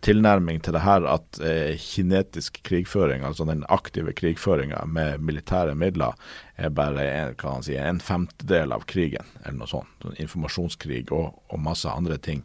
tilnærming 0.03 0.60
til 0.63 0.75
det 0.75 0.84
her 0.84 1.05
at 1.08 1.39
eh, 1.43 1.75
kinetisk 1.79 2.60
krigføring, 2.67 3.24
altså 3.24 3.46
den 3.48 3.63
aktive 3.72 4.13
krigføringa 4.15 4.84
med 4.88 5.24
militære 5.24 5.75
midler, 5.75 6.15
er 6.55 6.74
bare 6.75 7.05
en, 7.08 7.63
si, 7.65 7.75
en 7.79 8.01
femtedel 8.03 8.75
av 8.75 8.86
krigen, 8.89 9.27
eller 9.43 9.63
noe 9.63 9.72
sånt. 9.72 9.91
Sånn 10.03 10.20
informasjonskrig 10.24 11.12
og, 11.15 11.34
og, 11.50 11.60
masse 11.63 11.89
andre 11.89 12.20
ting 12.22 12.43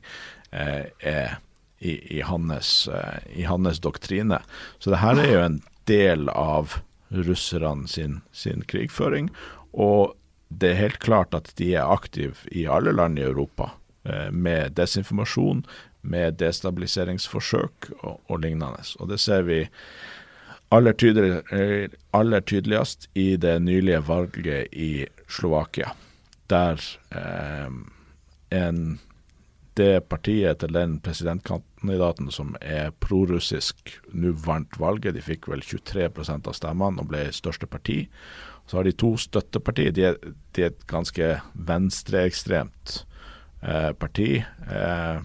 eh, 0.51 0.91
er 0.99 1.39
i, 1.79 1.95
i, 2.19 2.21
hans, 2.27 2.89
eh, 2.91 3.19
i, 3.39 3.47
hans, 3.47 3.81
doktrine. 3.83 4.41
Så 4.79 4.95
det 4.95 5.03
her 5.03 5.23
er 5.23 5.33
jo 5.33 5.43
en 5.45 5.61
del 5.91 6.31
av 6.33 6.81
russerne 7.09 7.88
sin, 7.88 8.21
sin 8.33 8.65
krigføring. 8.69 9.31
Og 9.73 10.15
det 10.49 10.73
er 10.73 10.83
helt 10.83 11.03
klart 11.05 11.35
at 11.37 11.53
de 11.61 11.75
er 11.77 11.88
aktive 11.88 12.49
i 12.53 12.67
alle 12.67 12.93
land 12.93 13.19
i 13.19 13.27
Europa 13.27 13.71
eh, 14.05 14.31
med 14.33 14.77
desinformasjon, 14.77 15.65
med 16.03 16.38
destabiliseringsforsøk 16.41 17.91
og, 18.00 18.21
og 18.29 18.41
lignende. 18.45 18.85
Og 18.99 19.11
det 19.11 19.21
ser 19.21 19.45
vi 19.49 19.65
aller, 20.73 20.93
tydelig, 20.93 21.43
aller, 22.15 22.41
tydeligst 22.41 23.09
i 23.15 23.37
det 23.37 23.59
nylige 23.62 24.00
valget 24.09 24.73
i 24.73 25.07
Slovakia, 25.29 25.93
der 26.50 26.81
eh, 27.12 27.69
en, 28.50 28.99
det 29.78 30.08
partiet 30.11 30.61
til 30.61 30.75
den 30.75 30.99
presidentkandidaten 31.04 32.30
som 32.35 32.54
er 32.61 32.90
prorussisk, 33.00 33.94
nå 34.12 34.35
vant 34.44 34.78
valget. 34.80 35.16
De 35.16 35.25
fikk 35.25 35.49
vel 35.52 35.62
23% 35.64 36.50
av 36.50 36.56
stemmene 36.58 37.04
og 37.04 37.11
ble 37.12 37.28
største 37.35 37.68
parti. 37.70 38.04
Så 38.68 38.78
har 38.78 38.85
de 38.85 38.92
to 38.92 39.14
støttepartier. 39.16 39.94
De 39.97 40.08
er, 40.11 40.18
de 40.52 40.66
er 40.66 40.75
et 40.75 40.88
ganske 40.90 41.30
venstreekstremt 41.70 42.99
eh, 43.62 43.92
parti. 43.97 44.42
Eh, 44.42 45.23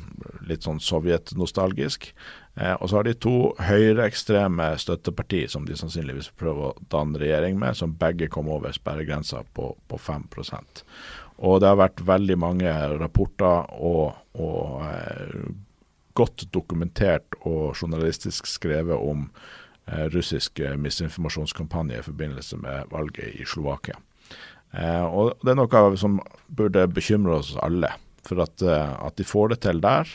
litt 0.47 0.63
sånn 0.63 0.79
sovjetnostalgisk. 0.83 2.13
Eh, 2.55 2.73
og 2.73 2.89
så 2.89 2.99
har 2.99 3.07
de 3.07 3.15
to 3.17 3.51
høyreekstreme 3.65 4.69
støtteparti 4.79 5.43
som 5.49 5.65
de 5.65 5.77
sannsynligvis 5.77 6.31
prøver 6.37 6.69
å 6.69 6.87
danne 6.93 7.19
regjering 7.21 7.57
med, 7.59 7.75
som 7.77 7.97
begge 7.97 8.29
kom 8.31 8.51
over 8.53 8.75
sperregrensa 8.75 9.41
på, 9.57 9.73
på 9.89 9.99
5 9.99 10.29
Og 11.37 11.59
det 11.61 11.69
har 11.71 11.79
vært 11.79 12.03
veldig 12.05 12.37
mange 12.39 12.71
rapporter 12.99 13.69
og, 13.73 14.13
og 14.37 14.83
eh, 14.85 15.51
godt 16.13 16.45
dokumentert 16.53 17.37
og 17.41 17.73
journalistisk 17.73 18.47
skrevet 18.49 18.95
om 18.95 19.27
eh, 19.89 20.05
russiske 20.13 20.75
misinformasjonskampanje 20.77 21.99
i 21.99 22.05
forbindelse 22.05 22.59
med 22.61 22.91
valget 22.93 23.39
i 23.41 23.47
Slovakia. 23.49 23.97
Eh, 24.73 25.03
og 25.05 25.37
Det 25.41 25.53
er 25.53 25.59
noe 25.59 25.97
som 25.97 26.21
burde 26.47 26.87
bekymre 26.87 27.39
oss 27.41 27.55
alle. 27.61 27.91
For 28.23 28.39
at, 28.45 28.61
eh, 28.61 28.93
at 29.07 29.17
de 29.17 29.25
får 29.27 29.49
det 29.53 29.59
til 29.65 29.81
der, 29.83 30.07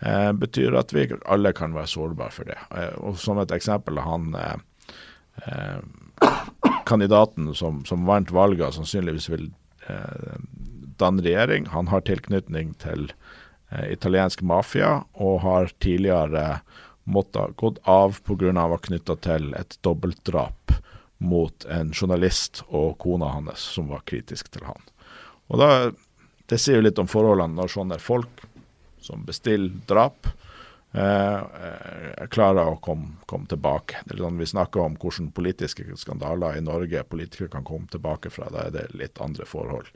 eh, 0.00 0.32
betyr 0.32 0.76
at 0.78 0.92
vi 0.94 1.08
alle 1.26 1.52
kan 1.52 1.74
være 1.74 1.90
sårbare 1.90 2.30
for 2.30 2.44
det. 2.44 2.58
Eh, 2.70 2.94
og 2.98 3.18
Som 3.18 3.38
et 3.38 3.50
eksempel 3.50 3.98
han 3.98 4.34
eh, 4.34 5.80
kandidaten 6.90 7.54
som, 7.54 7.84
som 7.84 8.06
vant 8.06 8.32
valget, 8.32 8.74
sannsynligvis 8.74 9.30
vil 9.30 9.50
eh, 9.50 9.59
danne 11.00 11.24
regjering. 11.24 11.66
Han 11.72 11.88
har 11.88 12.04
tilknytning 12.06 12.74
til 12.82 13.10
eh, 13.70 13.90
italiensk 13.92 14.42
mafia 14.42 15.00
og 15.14 15.40
har 15.46 15.72
tidligere 15.78 16.60
måttet 17.10 17.56
gått 17.56 17.80
av 17.88 18.20
pga. 18.26 18.52
å 18.52 18.68
var 18.74 18.84
knytta 18.84 19.16
til 19.16 19.54
et 19.58 19.78
dobbeltdrap 19.82 20.76
mot 21.18 21.64
en 21.68 21.92
journalist 21.92 22.62
og 22.68 22.98
kona 22.98 23.32
hans 23.34 23.66
som 23.74 23.88
var 23.88 24.04
kritisk 24.08 24.50
til 24.52 24.64
han. 24.64 24.80
Og 25.48 25.58
da 25.60 25.90
det 26.50 26.58
sier 26.58 26.80
jo 26.80 26.86
litt 26.86 26.98
om 26.98 27.08
forholdene 27.10 27.54
når 27.54 27.70
sånne 27.70 27.98
folk 28.02 28.42
som 29.00 29.22
bestiller 29.26 29.70
drap, 29.86 30.26
eh, 30.92 31.36
eh 31.36 32.28
klarer 32.30 32.70
å 32.70 32.78
komme, 32.82 33.18
komme 33.26 33.48
tilbake. 33.50 34.04
Sånn, 34.10 34.38
vi 34.38 34.46
snakker 34.46 34.84
om 34.84 34.96
hvordan 35.00 35.32
politiske 35.34 35.86
skandaler 35.98 36.58
i 36.58 36.64
Norge 36.64 37.02
politikere 37.08 37.50
kan 37.56 37.66
komme 37.66 37.90
tilbake 37.90 38.30
fra. 38.30 38.50
Da 38.52 38.66
er 38.66 38.74
det 38.74 38.88
litt 38.94 39.20
andre 39.20 39.46
forhold 39.48 39.90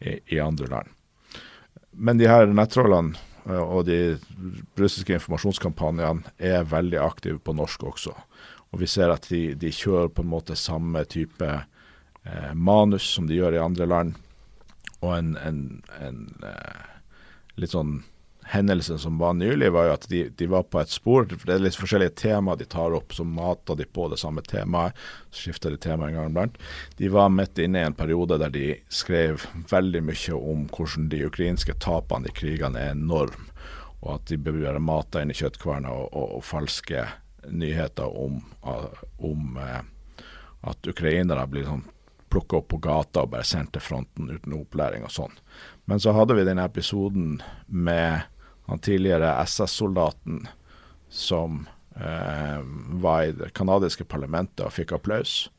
i, 0.00 0.18
i 0.26 0.40
andre 0.40 0.70
land. 0.70 0.98
Men 1.92 2.18
de 2.18 2.28
her 2.30 2.46
nettrollene 2.48 3.18
eh, 3.46 3.62
og 3.62 3.86
de 3.88 4.18
russiske 4.80 5.18
informasjonskampanjene 5.18 6.34
er 6.38 6.68
veldig 6.68 7.00
aktive 7.02 7.42
på 7.42 7.56
norsk 7.56 7.84
også. 7.92 8.14
Og 8.72 8.80
vi 8.80 8.88
ser 8.88 9.12
at 9.12 9.28
de, 9.28 9.52
de 9.58 9.72
kjører 9.72 10.12
på 10.14 10.24
en 10.24 10.32
måte 10.32 10.56
samme 10.56 11.04
type 11.04 11.48
eh, 11.48 12.52
manus 12.54 13.10
som 13.16 13.28
de 13.28 13.36
gjør 13.36 13.58
i 13.58 13.64
andre 13.64 13.88
land. 13.88 14.14
Og 15.02 15.12
en, 15.18 15.34
en, 15.36 15.60
en 16.00 16.22
eh, 16.48 16.88
litt 17.60 17.74
sånn 17.74 18.00
hendelse 18.52 18.98
som 18.98 19.18
var 19.18 19.32
nylig, 19.32 19.70
var 19.72 19.86
jo 19.86 19.92
at 19.96 20.08
de, 20.08 20.22
de, 20.28 20.46
var 20.46 20.66
på 20.68 20.80
et 20.80 20.90
spor. 20.92 21.24
for 21.24 21.46
Det 21.48 21.54
er 21.54 21.62
litt 21.64 21.78
forskjellige 21.78 22.16
tema 22.20 22.56
de 22.56 22.66
tar 22.68 22.92
opp, 22.92 23.14
så 23.16 23.24
mater 23.24 23.78
de 23.78 23.86
på 23.88 24.08
det 24.12 24.18
samme 24.20 24.44
temaet. 24.44 24.98
Så 25.30 25.46
skifter 25.46 25.72
de 25.72 25.80
tema 25.80 26.08
en 26.08 26.18
gang 26.18 26.28
iblant. 26.28 26.58
De 26.98 27.08
var 27.08 27.32
midt 27.32 27.58
inne 27.58 27.80
i 27.80 27.86
en 27.88 27.96
periode 27.96 28.36
der 28.42 28.52
de 28.52 28.66
skrev 28.92 29.46
veldig 29.70 30.02
mye 30.10 30.36
om 30.36 30.66
hvordan 30.68 31.08
de 31.12 31.24
ukrainske 31.30 31.78
tapene 31.80 32.28
i 32.28 32.36
krigene 32.36 32.82
er 32.82 32.92
enorm, 32.92 33.48
og 34.02 34.18
at 34.18 34.28
de 34.28 34.40
være 34.52 34.82
mata 34.84 35.22
inn 35.22 35.32
i 35.32 35.38
kjøttkverna 35.38 35.88
og, 35.88 36.12
og, 36.12 36.36
og, 36.36 36.44
falske 36.44 37.06
nyheter 37.48 38.18
om, 38.18 38.42
om 39.18 39.56
eh, 39.58 39.80
at 40.68 40.92
ukrainere 40.92 41.48
blir 41.50 41.66
sånn 41.66 41.86
plukka 42.32 42.60
opp 42.60 42.68
på 42.72 42.78
gata 42.80 43.24
og 43.24 43.32
bare 43.34 43.44
sendt 43.44 43.74
til 43.74 43.84
fronten 43.84 44.30
uten 44.32 44.54
opplæring 44.56 45.04
og 45.04 45.12
sånn. 45.12 45.34
Men 45.84 46.00
så 46.00 46.14
hadde 46.16 46.36
vi 46.38 46.46
denne 46.48 46.64
episoden 46.64 47.40
med 47.66 48.28
han 48.72 48.82
tidligere 48.82 49.34
SS-soldaten 49.44 50.46
som 51.12 51.66
eh, 51.96 52.60
var 53.02 53.22
i 53.28 53.34
det 53.36 53.52
canadiske 53.56 54.04
parlamentet 54.08 54.64
og 54.66 54.72
fikk 54.72 54.94
applaus. 54.96 55.50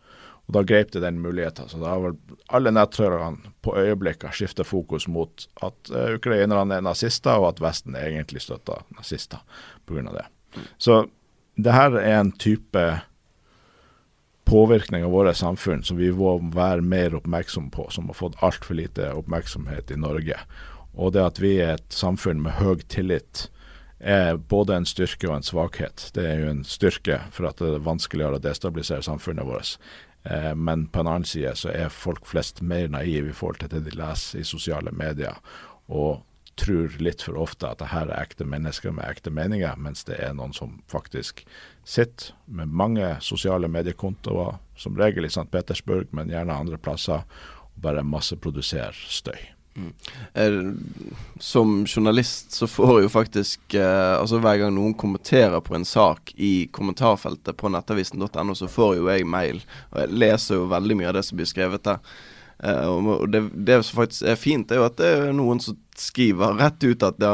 Og 0.47 0.57
Da 0.57 0.63
grep 0.67 0.91
det 0.91 1.03
den 1.05 1.21
muligheten. 1.23 1.69
Så 1.69 1.79
da 1.79 1.95
vel 2.01 2.17
alle 2.51 2.73
nettrørerne 2.73 3.53
på 3.63 3.77
øyeblikket 3.79 4.35
skiftet 4.35 4.67
fokus 4.67 5.07
mot 5.07 5.47
at 5.63 5.93
eh, 5.93 6.17
ukrainerne 6.17 6.79
er 6.79 6.85
nazister, 6.85 7.37
og 7.39 7.53
at 7.53 7.63
Vesten 7.63 7.95
egentlig 7.95 8.43
støtter 8.43 8.83
nazister 8.97 9.43
pga. 9.87 10.09
det. 10.11 10.27
Så 10.77 11.05
det 11.55 11.73
her 11.73 11.95
er 11.97 12.19
en 12.19 12.31
type 12.31 12.83
påvirkning 14.43 15.05
av 15.05 15.13
våre 15.13 15.33
samfunn 15.33 15.83
som 15.83 15.97
vi 15.97 16.11
må 16.11 16.35
være 16.53 16.81
mer 16.81 17.15
oppmerksom 17.15 17.69
på, 17.71 17.87
som 17.89 18.09
har 18.11 18.17
fått 18.17 18.41
altfor 18.43 18.75
lite 18.75 19.13
oppmerksomhet 19.15 19.91
i 19.91 19.97
Norge. 19.97 20.39
Og 20.93 21.13
det 21.15 21.23
at 21.25 21.41
vi 21.41 21.57
er 21.63 21.77
et 21.77 21.93
samfunn 21.93 22.41
med 22.43 22.59
høy 22.59 22.83
tillit 22.91 23.47
er 24.03 24.35
både 24.35 24.75
en 24.75 24.87
styrke 24.87 25.29
og 25.29 25.37
en 25.37 25.47
svakhet. 25.47 26.09
Det 26.13 26.25
er 26.27 26.41
jo 26.43 26.49
en 26.51 26.65
styrke 26.67 27.21
for 27.31 27.47
at 27.49 27.61
det 27.61 27.77
er 27.77 27.85
vanskeligere 27.85 28.37
å 28.39 28.43
destabilisere 28.43 29.05
samfunnet 29.05 29.47
vårt. 29.47 29.77
Eh, 30.23 30.51
men 30.55 30.87
på 30.87 31.01
en 31.01 31.09
annen 31.09 31.27
side 31.27 31.55
så 31.59 31.71
er 31.71 31.93
folk 31.93 32.27
flest 32.27 32.61
mer 32.61 32.91
naive 32.91 33.31
i 33.31 33.37
forhold 33.37 33.63
til 33.63 33.71
det 33.71 33.85
de 33.87 33.95
leser 33.97 34.43
i 34.43 34.47
sosiale 34.47 34.91
medier. 34.91 35.39
Og 35.87 36.21
tror 36.59 36.93
litt 37.01 37.23
for 37.25 37.39
ofte 37.41 37.65
at 37.65 37.79
det 37.81 37.89
her 37.89 38.11
er 38.11 38.21
ekte 38.21 38.45
mennesker 38.45 38.93
med 38.93 39.07
ekte 39.07 39.33
meninger, 39.33 39.73
mens 39.81 40.05
det 40.05 40.19
er 40.21 40.35
noen 40.37 40.53
som 40.53 40.77
faktisk 40.91 41.41
sitter 41.83 42.35
med 42.45 42.69
mange 42.69 43.07
sosiale 43.25 43.71
mediekontoer, 43.71 44.59
som 44.77 44.99
regel 44.99 45.25
i 45.25 45.31
St. 45.33 45.47
Petersburg, 45.51 46.11
men 46.11 46.29
gjerne 46.29 46.53
andre 46.53 46.77
plasser, 46.77 47.25
og 47.73 47.81
bare 47.81 48.05
masseproduserer 48.05 48.93
støy. 49.09 49.39
Mm. 49.75 49.93
Som 51.41 51.85
journalist 51.87 52.51
så 52.51 52.67
får 52.69 52.99
jo 53.01 53.07
faktisk 53.09 53.73
eh, 53.73 54.13
Altså 54.19 54.37
Hver 54.37 54.59
gang 54.61 54.75
noen 54.75 54.93
kommenterer 54.93 55.63
på 55.65 55.73
en 55.73 55.85
sak 55.85 56.29
i 56.37 56.67
kommentarfeltet 56.71 57.57
på 57.57 57.71
nettavisen.no, 57.73 58.53
så 58.53 58.69
får 58.69 58.99
jo 58.99 59.09
jeg 59.09 59.25
mail. 59.25 59.63
Og 59.91 60.03
jeg 60.03 60.19
leser 60.25 60.61
jo 60.61 60.69
veldig 60.69 60.99
mye 60.99 61.09
av 61.09 61.17
det 61.17 61.25
som 61.25 61.39
blir 61.39 61.49
skrevet 61.49 61.85
der. 61.89 62.13
Eh, 62.63 62.85
og 62.87 63.25
det, 63.33 63.43
det, 63.53 63.81
som 63.83 64.03
faktisk 64.03 64.29
er 64.29 64.39
fint, 64.39 64.71
er 64.71 64.79
jo 64.81 64.87
at 64.87 64.99
det 65.01 65.09
er 65.09 65.33
noen 65.35 65.61
som 65.63 65.79
skriver 65.99 66.55
rett 66.61 66.85
ut 66.85 67.03
at 67.05 67.19
ja, 67.21 67.33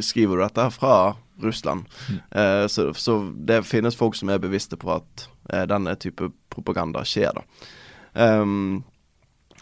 skriver 0.00 0.38
du 0.38 0.44
dette 0.44 0.68
fra 0.76 0.94
Russland? 1.42 1.90
Mm. 2.08 2.22
Uh, 2.36 2.66
så, 2.70 2.88
så, 2.94 3.18
det 3.34 3.64
finnes 3.68 3.98
folk 3.98 4.16
som 4.18 4.30
er 4.30 4.42
bevisste 4.42 4.78
på 4.78 4.94
at 4.94 5.26
uh, 5.52 5.64
denne 5.68 5.94
type 6.00 6.30
propaganda 6.52 7.04
skjer, 7.08 7.34
da. 7.36 7.44
Um, 8.12 8.82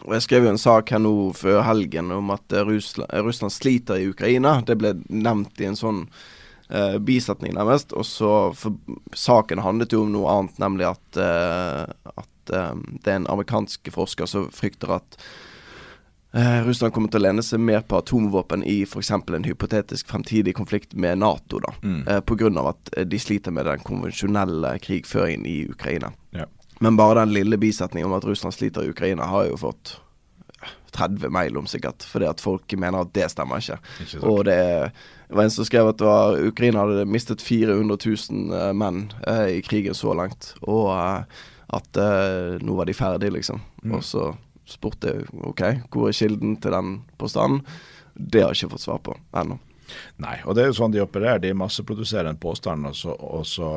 og 0.05 0.13
Jeg 0.17 0.25
skrev 0.25 0.45
jo 0.45 0.53
en 0.53 0.61
sak 0.61 0.91
her 0.93 1.01
nå 1.01 1.13
før 1.37 1.61
helgen 1.67 2.11
om 2.15 2.31
at 2.33 2.53
Russland, 2.67 3.11
Russland 3.25 3.53
sliter 3.53 4.01
i 4.01 4.09
Ukraina. 4.09 4.59
Det 4.65 4.77
ble 4.81 4.95
nevnt 5.09 5.61
i 5.61 5.67
en 5.69 5.77
sånn 5.79 6.05
uh, 6.71 6.97
bisetning, 6.97 7.53
nærmest. 7.57 7.93
Og 7.93 8.05
så 8.07 8.33
for 8.57 8.77
Saken 9.17 9.61
handlet 9.65 9.93
jo 9.93 10.05
om 10.05 10.11
noe 10.15 10.31
annet, 10.31 10.59
nemlig 10.61 10.89
at, 10.91 11.21
uh, 11.21 12.13
at 12.15 12.53
um, 12.55 12.83
det 13.03 13.13
er 13.13 13.21
en 13.21 13.31
amerikansk 13.31 13.91
forsker 13.93 14.29
som 14.29 14.49
frykter 14.55 14.95
at 14.97 15.19
uh, 16.35 16.61
Russland 16.65 16.95
kommer 16.95 17.11
til 17.11 17.21
å 17.21 17.27
lene 17.27 17.45
seg 17.45 17.61
mer 17.61 17.83
på 17.85 17.99
atomvåpen 18.01 18.65
i 18.65 18.81
f.eks. 18.87 19.11
en 19.13 19.49
hypotetisk 19.49 20.09
fremtidig 20.09 20.55
konflikt 20.57 20.95
med 20.95 21.21
Nato, 21.21 21.61
da. 21.63 21.75
Mm. 21.83 22.07
Pga. 22.25 22.53
at 22.71 22.95
de 23.05 23.19
sliter 23.19 23.53
med 23.53 23.69
den 23.69 23.85
konvensjonelle 23.85 24.77
krigføringen 24.81 25.45
i 25.45 25.59
Ukraina. 25.69 26.13
Ja. 26.31 26.47
Men 26.81 26.97
bare 26.97 27.19
den 27.19 27.33
lille 27.35 27.59
bisetningen 27.61 28.09
om 28.09 28.17
at 28.17 28.25
Russland 28.25 28.55
sliter 28.55 28.83
i 28.85 28.89
Ukraina, 28.89 29.27
har 29.29 29.45
jo 29.51 29.59
fått 29.61 29.99
30 30.91 31.29
mail 31.29 31.57
om 31.57 31.67
sikkert, 31.69 32.03
fordi 32.03 32.25
at 32.27 32.41
folk 32.41 32.73
mener 32.73 33.05
at 33.05 33.13
det 33.15 33.29
stemmer 33.31 33.61
ikke. 33.61 33.77
Ikke? 34.03 34.21
Og 34.27 34.43
det 34.49 34.57
var 35.29 35.45
en 35.45 35.53
som 35.53 35.67
skrev 35.67 35.91
at 35.91 36.01
var, 36.03 36.39
Ukraina 36.41 36.83
hadde 36.83 37.05
mistet 37.07 37.43
400 37.45 37.97
000 38.05 38.57
eh, 38.57 38.71
menn 38.75 39.05
eh, 39.29 39.59
i 39.59 39.61
krigen 39.65 39.95
så 39.95 40.15
langt, 40.17 40.51
og 40.65 40.89
eh, 40.95 41.45
at 41.77 42.01
eh, 42.01 42.57
nå 42.65 42.75
var 42.75 42.89
de 42.89 42.97
ferdige, 42.97 43.37
liksom. 43.37 43.61
Mm. 43.83 43.95
Og 43.95 44.03
så 44.03 44.31
spurte 44.67 45.13
jeg 45.13 45.29
OK, 45.47 45.63
hvor 45.93 46.09
er 46.09 46.17
kilden 46.17 46.57
til 46.61 46.75
den 46.75 46.97
påstanden? 47.21 47.63
Det 48.13 48.43
har 48.43 48.51
jeg 48.51 48.65
ikke 48.65 48.75
fått 48.75 48.89
svar 48.89 48.99
på 49.05 49.15
ennå. 49.37 49.61
Nei, 50.23 50.37
og 50.45 50.55
det 50.55 50.63
er 50.63 50.71
jo 50.71 50.77
sånn 50.81 50.93
de 50.93 51.01
opererer. 51.03 51.41
De 51.43 51.55
masseproduserer 51.57 52.29
en 52.31 52.39
påstand, 52.39 52.87
og 52.87 52.95
så, 52.95 53.15
og 53.15 53.47
så 53.47 53.71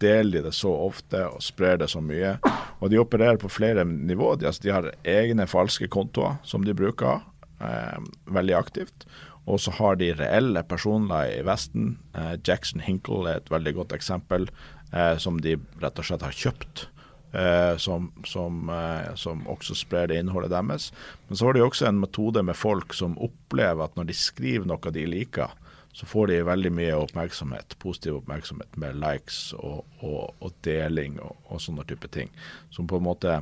deler 0.00 0.38
de 0.38 0.44
det 0.48 0.54
så 0.56 0.72
ofte 0.88 1.22
og 1.28 1.42
sprer 1.44 1.80
det 1.80 1.90
så 1.92 2.02
mye. 2.04 2.36
Og 2.80 2.92
de 2.92 3.00
opererer 3.00 3.40
på 3.40 3.50
flere 3.52 3.84
nivå. 3.84 4.34
De, 4.36 4.48
altså, 4.48 4.64
de 4.64 4.74
har 4.74 4.92
egne 5.08 5.46
falske 5.50 5.88
kontoer 5.92 6.38
som 6.46 6.64
de 6.66 6.76
bruker 6.76 7.20
eh, 7.60 7.98
veldig 8.32 8.56
aktivt. 8.58 9.06
Og 9.50 9.60
så 9.60 9.72
har 9.80 9.98
de 10.00 10.12
reelle 10.14 10.62
personer 10.68 11.34
i 11.38 11.42
Vesten. 11.46 11.96
Eh, 12.14 12.36
Jackson 12.46 12.84
Hinkle 12.84 13.26
er 13.28 13.40
et 13.40 13.52
veldig 13.52 13.74
godt 13.80 13.96
eksempel, 13.96 14.48
eh, 14.92 15.16
som 15.18 15.40
de 15.42 15.56
rett 15.82 16.00
og 16.00 16.08
slett 16.08 16.26
har 16.26 16.36
kjøpt. 16.36 16.86
Eh, 17.32 17.76
som, 17.76 18.12
som, 18.26 18.68
eh, 18.74 19.14
som 19.14 19.44
også 19.46 19.76
sprer 19.78 20.08
det 20.10 20.18
innholdet 20.18 20.50
deres. 20.50 20.88
Men 21.28 21.38
så 21.38 21.46
har 21.46 21.54
de 21.54 21.62
også 21.62 21.86
en 21.86 22.00
metode 22.02 22.42
med 22.42 22.58
folk 22.58 22.94
som 22.96 23.14
opplever 23.22 23.84
at 23.84 23.94
når 23.94 24.08
de 24.08 24.16
skriver 24.18 24.66
noe 24.66 24.94
de 24.94 25.04
liker, 25.06 25.54
så 25.92 26.06
får 26.06 26.30
de 26.30 26.42
veldig 26.46 26.72
mye 26.72 26.98
oppmerksomhet, 27.02 27.78
positiv 27.82 28.20
oppmerksomhet 28.20 28.76
med 28.78 28.98
likes 29.02 29.50
og, 29.58 29.86
og, 30.00 30.34
og 30.38 30.52
deling 30.64 31.18
og, 31.20 31.38
og 31.50 31.62
sånne 31.62 31.86
type 31.88 32.08
ting. 32.14 32.30
Som 32.70 32.88
på 32.90 33.00
en 33.00 33.08
måte 33.08 33.40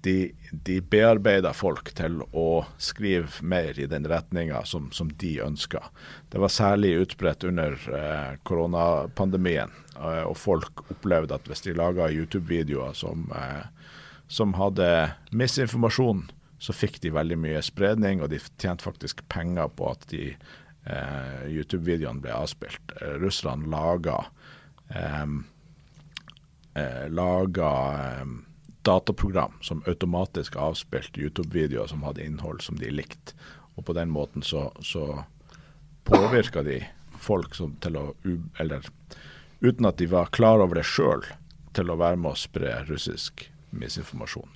de, 0.00 0.30
de 0.50 0.78
bearbeider 0.80 1.54
folk 1.56 1.90
til 1.98 2.20
å 2.36 2.64
skrive 2.82 3.42
mer 3.42 3.78
i 3.80 3.88
den 3.90 4.06
retninga 4.08 4.62
som, 4.68 4.90
som 4.94 5.10
de 5.20 5.38
ønsker. 5.42 5.84
Det 6.30 6.38
var 6.42 6.54
særlig 6.54 6.94
utbredt 7.02 7.46
under 7.48 7.74
eh, 7.74 8.36
koronapandemien, 8.46 9.74
eh, 9.96 10.22
og 10.22 10.36
folk 10.38 10.84
opplevde 10.86 11.34
at 11.34 11.50
hvis 11.50 11.66
de 11.66 11.74
laga 11.78 12.10
YouTube-videoer 12.14 12.94
som, 12.98 13.26
eh, 13.34 13.66
som 14.30 14.54
hadde 14.58 14.88
misinformasjon, 15.34 16.28
så 16.58 16.74
fikk 16.74 16.98
de 17.02 17.14
veldig 17.14 17.38
mye 17.38 17.62
spredning, 17.62 18.22
og 18.22 18.32
de 18.32 18.40
tjente 18.58 18.86
faktisk 18.86 19.22
penger 19.30 19.70
på 19.78 19.92
at 19.92 20.06
de 20.10 20.32
YouTube-videoene 21.50 22.22
ble 22.24 22.32
avspilt. 22.32 22.92
Eh, 23.00 23.16
Russerne 23.20 23.68
laga 23.68 24.18
eh, 24.88 25.24
eh, 26.74 27.08
laga 27.08 27.72
eh, 28.04 28.26
dataprogram 28.82 29.52
som 29.60 29.82
automatisk 29.86 30.56
avspilte 30.56 31.20
YouTube-videoer 31.20 31.86
som 31.86 32.02
hadde 32.02 32.24
innhold 32.24 32.62
som 32.64 32.78
de 32.80 32.90
likte. 32.90 33.36
Og 33.76 33.84
på 33.86 33.94
den 33.94 34.10
måten 34.10 34.42
så, 34.42 34.70
så 34.80 35.24
påvirka 36.08 36.62
de 36.62 36.80
folk 37.18 37.54
som 37.54 37.74
til 37.82 37.98
å 37.98 38.14
Eller 38.58 38.86
uten 39.60 39.86
at 39.86 39.98
de 39.98 40.06
var 40.06 40.32
klar 40.34 40.62
over 40.62 40.78
det 40.78 40.86
sjøl, 40.86 41.24
til 41.74 41.90
å 41.90 41.98
være 41.98 42.16
med 42.16 42.32
å 42.32 42.38
spre 42.38 42.78
russisk 42.88 43.48
misinformasjon. 43.70 44.50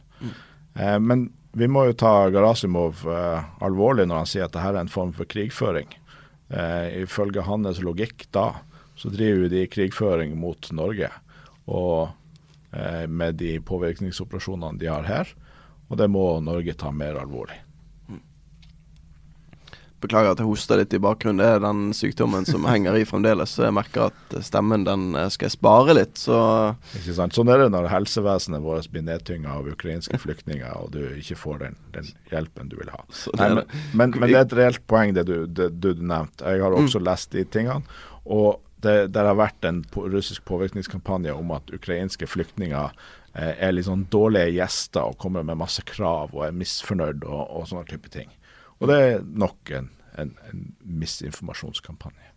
Eh, 0.75 0.99
men 0.99 1.29
vi 1.53 1.69
må 1.69 1.85
jo 1.89 1.97
ta 1.99 2.31
Garasimov 2.33 3.03
eh, 3.11 3.45
alvorlig 3.63 4.07
når 4.09 4.23
han 4.23 4.31
sier 4.31 4.47
at 4.47 4.55
dette 4.55 4.71
er 4.71 4.81
en 4.81 4.93
form 4.93 5.13
for 5.17 5.29
krigføring. 5.29 5.91
Eh, 6.53 7.03
ifølge 7.03 7.45
hans 7.47 7.81
logikk 7.81 8.27
da, 8.35 8.61
så 8.97 9.09
driver 9.09 9.49
de 9.49 9.65
krigføring 9.73 10.35
mot 10.37 10.69
Norge. 10.77 11.09
Og 11.65 12.11
eh, 12.77 13.07
med 13.09 13.41
de 13.41 13.57
påvirkningsoperasjonene 13.65 14.81
de 14.81 14.91
har 14.93 15.09
her. 15.09 15.33
Og 15.89 15.99
det 16.01 16.11
må 16.13 16.27
Norge 16.45 16.77
ta 16.77 16.93
mer 16.93 17.17
alvorlig. 17.21 17.62
Beklager 20.03 20.35
at 20.35 20.41
jeg 20.43 20.49
hoster 20.49 20.81
litt 20.81 20.95
i 20.97 21.01
bakgrunnen. 21.03 21.41
Det 21.43 21.49
er 21.49 21.63
den 21.63 21.93
sykdommen 21.97 22.47
som 22.49 22.67
henger 22.67 22.97
i 22.99 23.05
fremdeles. 23.09 23.55
Så 23.57 23.67
jeg 23.69 23.77
merker 23.77 24.09
at 24.11 24.37
stemmen 24.45 24.87
den 24.89 25.13
eh, 25.19 25.29
skal 25.33 25.49
jeg 25.49 25.57
spare 25.57 25.97
litt, 25.97 26.17
så 26.19 26.41
Ikke 26.99 27.17
sant? 27.17 27.37
Sånn 27.37 27.53
er 27.53 27.65
det 27.65 27.71
når 27.75 27.91
helsevesenet 27.93 28.65
vårt 28.65 28.91
blir 28.93 29.07
nedtynga 29.07 29.55
av 29.61 29.71
ukrainske 29.73 30.19
flyktninger, 30.23 30.73
og 30.81 30.93
du 30.97 31.01
ikke 31.21 31.39
får 31.39 31.63
den, 31.63 31.79
den 31.95 32.11
hjelpen 32.33 32.73
du 32.73 32.79
vil 32.81 32.91
ha. 32.93 33.05
Nei, 33.39 33.49
men, 33.61 33.65
men, 33.93 34.19
men 34.19 34.33
det 34.33 34.41
er 34.41 34.49
et 34.49 34.59
reelt 34.59 34.85
poeng 34.91 35.15
det 35.17 35.27
du, 35.31 35.37
det, 35.47 35.71
du 35.79 35.93
nevnte. 36.03 36.45
Jeg 36.51 36.65
har 36.65 36.77
også 36.77 37.03
lest 37.03 37.33
de 37.37 37.47
tingene. 37.47 37.83
Og 38.23 38.61
det 38.83 39.13
der 39.15 39.29
har 39.31 39.39
vært 39.39 39.65
en 39.67 39.83
russisk 39.95 40.45
påvirkningskampanje 40.51 41.35
om 41.35 41.55
at 41.55 41.71
ukrainske 41.75 42.27
flyktninger 42.27 42.91
eh, 43.39 43.55
er 43.55 43.75
litt 43.75 43.87
sånn 43.87 44.07
dårlige 44.11 44.57
gjester 44.57 45.13
og 45.13 45.19
kommer 45.23 45.47
med 45.47 45.61
masse 45.61 45.85
krav 45.87 46.35
og 46.35 46.47
er 46.47 46.57
misfornøyd 46.57 47.27
og, 47.29 47.43
og 47.47 47.69
sånne 47.71 47.87
type 47.91 48.11
ting. 48.13 48.31
Og 48.83 48.91
det 48.91 48.99
er 48.99 49.23
nok 49.23 49.71
en, 49.79 49.89
en, 50.19 50.35
en 50.51 50.63
misinformasjonskampanje. 50.83 52.33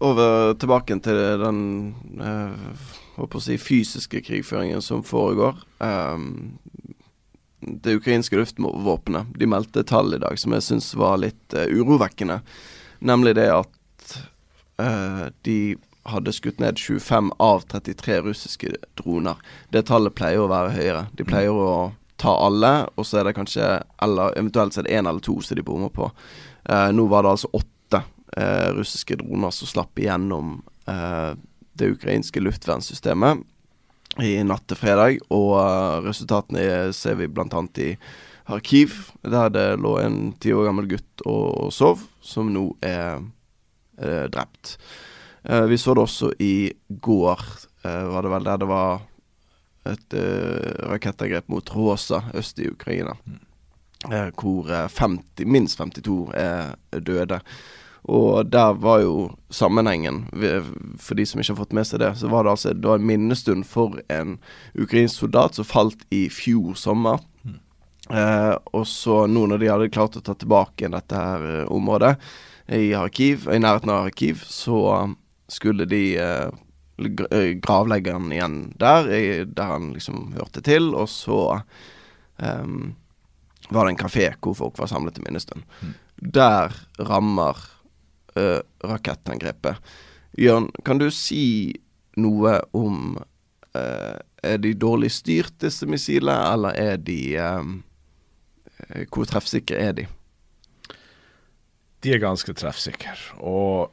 over 0.00 0.54
tilbake 0.54 0.96
til 1.04 1.18
den 1.42 1.58
eh, 2.20 3.34
si 3.44 3.58
fysiske 3.60 4.22
krigføringen 4.24 4.80
som 4.82 5.02
foregår. 5.04 5.60
Um, 5.78 6.58
det 7.60 7.98
ukrainske 7.98 8.36
luftvåpenet 8.36 9.34
de 9.36 9.46
meldte 9.46 9.84
tall 9.84 10.14
i 10.14 10.22
dag 10.22 10.38
som 10.40 10.56
jeg 10.56 10.64
syns 10.64 10.94
var 10.96 11.20
litt 11.20 11.52
uh, 11.52 11.68
urovekkende. 11.68 12.40
Nemlig 13.00 13.36
det 13.36 13.50
at 13.52 14.16
uh, 14.80 15.28
de 15.44 15.76
hadde 16.08 16.32
skutt 16.32 16.60
ned 16.64 16.80
25 16.80 17.32
av 17.36 17.66
33 17.68 18.22
russiske 18.24 18.72
droner. 18.96 19.36
Det 19.68 19.84
tallet 19.90 20.16
pleier 20.16 20.40
å 20.40 20.48
være 20.50 20.72
høyere. 20.78 21.06
De 21.12 21.28
pleier 21.28 21.52
å 21.52 21.92
ta 22.20 22.32
alle, 22.44 22.72
og 23.00 23.06
så 23.08 23.20
er 23.20 23.28
det 23.28 23.36
kanskje 23.38 23.66
Eller 24.04 24.36
eventuelt 24.38 24.74
så 24.76 24.82
er 24.82 24.88
det 24.88 24.96
én 24.98 25.08
eller 25.08 25.24
to 25.24 25.38
som 25.40 25.56
de 25.56 25.64
bommer 25.64 25.92
på. 25.94 26.10
Eh, 26.68 26.90
nå 26.92 27.06
var 27.08 27.24
det 27.24 27.32
altså 27.34 27.48
åtte 27.56 28.02
eh, 28.36 28.68
russiske 28.76 29.16
droner 29.20 29.50
som 29.56 29.70
slapp 29.70 29.98
igjennom 29.98 30.58
eh, 30.86 31.32
det 31.80 31.94
ukrainske 31.96 32.42
luftvernsystemet 32.44 33.40
i 34.18 34.34
natt 34.44 34.66
til 34.68 34.78
fredag. 34.78 35.20
Og 35.32 35.54
uh, 35.56 36.00
resultatene 36.04 36.60
er- 36.64 36.92
ser 36.96 37.16
vi 37.20 37.28
bl.a. 37.30 37.62
i 37.78 37.92
Kharkiv, 38.48 38.96
der 39.22 39.52
det 39.54 39.66
lå 39.78 39.96
en 40.02 40.32
ti 40.42 40.52
år 40.52 40.66
gammel 40.66 40.88
gutt 40.90 41.22
og, 41.24 41.46
og 41.66 41.72
sov, 41.72 42.02
som 42.20 42.50
nå 42.52 42.72
er 42.82 43.20
er 44.00 44.30
drept. 44.32 44.78
Uh, 45.44 45.66
vi 45.68 45.76
så 45.78 45.92
det 45.94 46.02
også 46.06 46.30
i 46.40 46.72
går, 46.88 47.40
uh, 47.84 48.06
var 48.12 48.24
det 48.24 48.30
vel 48.32 48.46
der 48.48 48.60
det 48.62 48.68
var 48.70 49.02
et 49.92 50.16
eh, 50.16 50.86
rakettangrep 50.90 51.48
mot 51.52 51.74
Rosa 51.74 52.22
øst 52.34 52.58
i 52.58 52.70
Ukraina. 52.70 53.16
Eh, 54.10 54.30
hvor 54.36 54.70
eh, 54.70 54.88
50, 54.88 55.46
minst 55.46 55.78
52 55.78 56.32
er 56.34 56.74
døde. 57.00 57.40
Og 58.08 58.46
der 58.48 58.72
var 58.80 59.02
jo 59.02 59.30
sammenhengen, 59.52 60.22
for 60.98 61.18
de 61.18 61.26
som 61.28 61.40
ikke 61.40 61.52
har 61.52 61.58
fått 61.58 61.74
med 61.76 61.84
seg 61.86 62.00
det, 62.00 62.14
så 62.16 62.30
var 62.32 62.46
det 62.46 62.54
altså 62.54 62.72
det 62.72 62.88
var 62.88 62.96
en 62.96 63.10
minnestund 63.10 63.66
for 63.68 64.00
en 64.08 64.38
ukrainsk 64.72 65.20
soldat 65.20 65.58
som 65.58 65.68
falt 65.68 66.06
i 66.08 66.24
fjor 66.32 66.78
sommer. 66.80 67.20
Eh, 68.10 68.54
og 68.72 68.86
så 68.88 69.26
nå 69.30 69.44
når 69.46 69.60
de 69.60 69.68
hadde 69.70 69.92
klart 69.92 70.16
å 70.18 70.24
ta 70.24 70.34
tilbake 70.34 70.88
dette 70.90 71.18
her 71.18 71.44
eh, 71.46 71.68
området 71.70 72.16
i 72.74 72.90
Kharkiv, 72.90 73.46
i 73.52 73.60
nærheten 73.62 73.92
av 73.92 74.08
Kharkiv, 74.08 74.42
så 74.48 74.80
skulle 75.50 75.86
de 75.90 76.02
eh, 76.18 76.48
eh, 76.48 76.50
gravlegge 77.64 78.12
han 78.12 78.32
igjen 78.32 78.56
der, 78.80 79.10
der 79.46 79.72
han 79.74 79.92
liksom 79.94 80.32
hørte 80.36 80.62
til, 80.66 80.92
og 80.94 81.08
så 81.08 81.60
um, 82.38 82.94
var 83.70 83.86
det 83.86 83.94
en 83.94 84.00
kafé 84.00 84.30
hvor 84.40 84.56
folk 84.58 84.78
var 84.78 84.90
samlet 84.90 85.16
til 85.16 85.26
minnestund. 85.26 85.62
Der 86.20 86.74
rammer 86.98 87.58
uh, 88.36 88.60
rakettangrepet. 88.84 89.78
Jørn, 90.38 90.70
kan 90.84 91.00
du 91.00 91.08
si 91.14 91.74
noe 92.20 92.60
om 92.76 93.18
uh, 93.74 94.18
Er 94.40 94.56
de 94.56 94.72
dårlig 94.72 95.10
styrt, 95.12 95.52
disse 95.60 95.84
missilene, 95.84 96.32
eller 96.54 96.72
er 96.72 96.94
de 96.96 97.36
eh, 97.36 99.02
Hvor 99.12 99.28
treffsikre 99.28 99.76
er 99.76 99.92
de? 99.98 100.06
De 102.00 102.14
er 102.14 102.22
ganske 102.22 102.54
treffsikre. 102.56 103.12
Og 103.36 103.92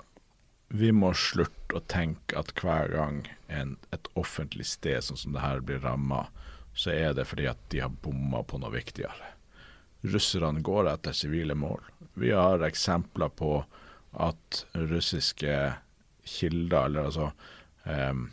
vi 0.68 0.92
må 0.92 1.14
slutte 1.16 1.78
å 1.78 1.84
tenke 1.88 2.36
at 2.40 2.52
hver 2.60 2.92
gang 2.92 3.22
en, 3.48 3.76
et 3.96 4.10
offentlig 4.20 4.68
sted 4.68 5.04
sånn 5.04 5.20
som 5.20 5.36
det 5.36 5.44
her 5.44 5.64
blir 5.64 5.80
ramma, 5.84 6.28
så 6.78 6.92
er 6.94 7.16
det 7.18 7.28
fordi 7.30 7.48
at 7.50 7.62
de 7.72 7.82
har 7.82 7.94
bomma 8.04 8.44
på 8.44 8.60
noe 8.62 8.74
viktigere. 8.76 9.34
Russerne 10.08 10.62
går 10.62 10.92
etter 10.92 11.16
sivile 11.16 11.56
mål. 11.58 11.82
Vi 12.20 12.34
har 12.36 12.66
eksempler 12.68 13.32
på 13.34 13.52
at 14.18 14.66
russiske 14.76 15.56
kilder, 16.28 16.86
eller 16.86 17.10
altså 17.10 17.32
em, 17.88 18.28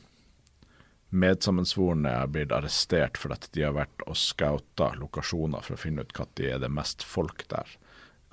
medsammensvorne, 1.15 2.13
har 2.19 2.31
blitt 2.35 2.53
arrestert 2.53 3.19
for 3.21 3.35
at 3.37 3.49
de 3.55 3.65
har 3.65 3.77
vært 3.79 4.05
og 4.09 4.19
scouta 4.19 4.93
lokasjoner 4.99 5.65
for 5.65 5.79
å 5.79 5.81
finne 5.81 6.05
ut 6.05 6.15
når 6.19 6.47
er 6.51 6.63
det 6.67 6.73
mest 6.73 7.07
folk 7.07 7.47
der. 7.49 7.79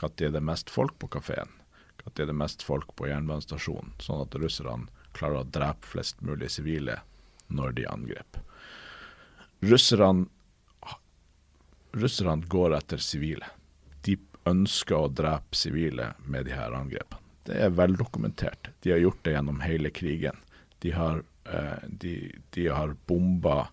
Når 0.02 0.26
er 0.26 0.34
det 0.34 0.44
mest 0.44 0.74
folk 0.74 0.98
på 1.00 1.12
kafeen? 1.14 1.61
Når 2.04 2.22
er 2.22 2.30
det 2.32 2.38
mest 2.38 2.64
folk 2.66 2.96
på 2.98 3.08
jernbanestasjonen? 3.10 3.94
Sånn 4.02 4.24
at 4.26 4.36
russerne 4.42 4.90
klarer 5.16 5.42
å 5.42 5.50
drepe 5.58 5.88
flest 5.88 6.22
mulig 6.26 6.52
sivile 6.52 7.02
når 7.52 7.76
de 7.78 7.88
angriper. 7.92 8.46
russerne 9.62 10.30
russerne 11.92 12.48
går 12.48 12.76
etter 12.78 12.98
sivile. 12.98 13.46
De 14.02 14.18
ønsker 14.48 14.96
å 14.96 15.12
drepe 15.12 15.58
sivile 15.58 16.14
med 16.26 16.48
de 16.48 16.56
her 16.56 16.74
angrepene. 16.76 17.20
Det 17.46 17.58
er 17.58 17.74
veldokumentert. 17.74 18.70
De 18.82 18.94
har 18.94 19.02
gjort 19.02 19.24
det 19.26 19.36
gjennom 19.36 19.62
hele 19.66 19.90
krigen. 19.90 20.38
De 20.80 20.92
har, 20.92 21.24
eh, 21.46 21.88
de, 21.88 22.16
de 22.50 22.68
har 22.68 22.96
bomba 23.10 23.70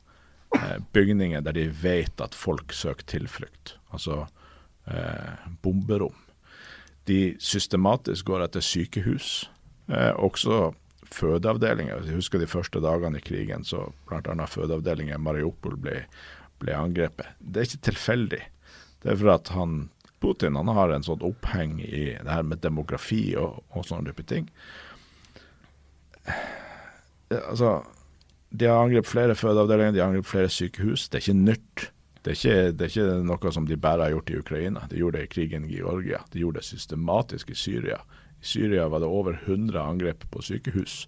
eh, 0.56 0.78
bygninger 0.92 1.44
der 1.44 1.56
de 1.56 1.68
vet 1.68 2.20
at 2.20 2.34
folk 2.34 2.72
søker 2.72 3.04
tilflukt, 3.04 3.76
altså 3.92 4.26
eh, 4.86 5.46
bomberom. 5.62 6.16
De 7.08 7.20
systematisk 7.40 8.28
går 8.28 8.44
etter 8.44 8.64
sykehus, 8.64 9.48
eh, 9.88 10.12
også 10.12 10.72
fødeavdelinger. 11.08 12.04
Jeg 12.06 12.18
husker 12.18 12.40
de 12.40 12.48
første 12.50 12.80
dagene 12.84 13.20
i 13.20 13.24
krigen, 13.24 13.64
så 13.64 13.88
bl.a. 14.08 14.46
fødeavdelingen 14.46 15.16
i 15.16 15.22
Mariupol 15.22 15.78
ble, 15.80 16.02
ble, 16.60 16.74
angrepet. 16.76 17.36
Det 17.40 17.62
er 17.62 17.70
ikke 17.70 17.86
tilfeldig. 17.90 18.42
Det 19.02 19.12
er 19.12 19.20
for 19.20 19.32
at 19.32 19.52
han, 19.54 19.78
Putin 20.20 20.58
han 20.58 20.72
har 20.74 20.92
en 20.92 21.06
sånn 21.06 21.24
oppheng 21.24 21.78
i 21.80 22.10
det 22.18 22.28
her 22.28 22.44
med 22.46 22.60
demografi 22.64 23.22
og, 23.40 23.62
og 23.72 23.86
sånne 23.88 24.12
type 24.12 24.26
ting. 24.28 24.50
Altså, 27.28 27.78
de 28.50 28.68
har 28.68 28.82
angrepet 28.82 29.12
flere 29.12 29.38
fødeavdelinger, 29.38 29.94
de 29.94 30.02
har 30.02 30.10
angrepet 30.10 30.32
flere 30.34 30.52
sykehus. 30.52 31.08
Det 31.08 31.20
er 31.20 31.26
ikke 31.26 31.40
nytt. 31.40 31.88
Det 32.28 32.34
er, 32.34 32.36
ikke, 32.36 32.72
det 32.76 32.84
er, 32.84 32.90
ikke, 32.92 33.20
noe 33.24 33.50
som 33.56 33.64
de 33.64 33.76
bare 33.80 34.04
har 34.04 34.12
gjort 34.12 34.30
i 34.30 34.34
Ukraina. 34.36 34.82
De 34.90 34.98
gjorde 35.00 35.16
det 35.16 35.30
i 35.30 35.30
krigen 35.32 35.64
i 35.64 35.78
Georgia. 35.78 36.18
De 36.28 36.42
gjorde 36.42 36.60
det 36.60 36.68
systematisk 36.68 37.54
i 37.54 37.56
Syria. 37.56 38.02
I 38.36 38.44
Syria 38.50 38.84
var 38.92 39.00
det 39.00 39.08
over 39.08 39.38
100 39.46 39.80
angrep 39.80 40.26
på 40.28 40.42
sykehus. 40.44 41.06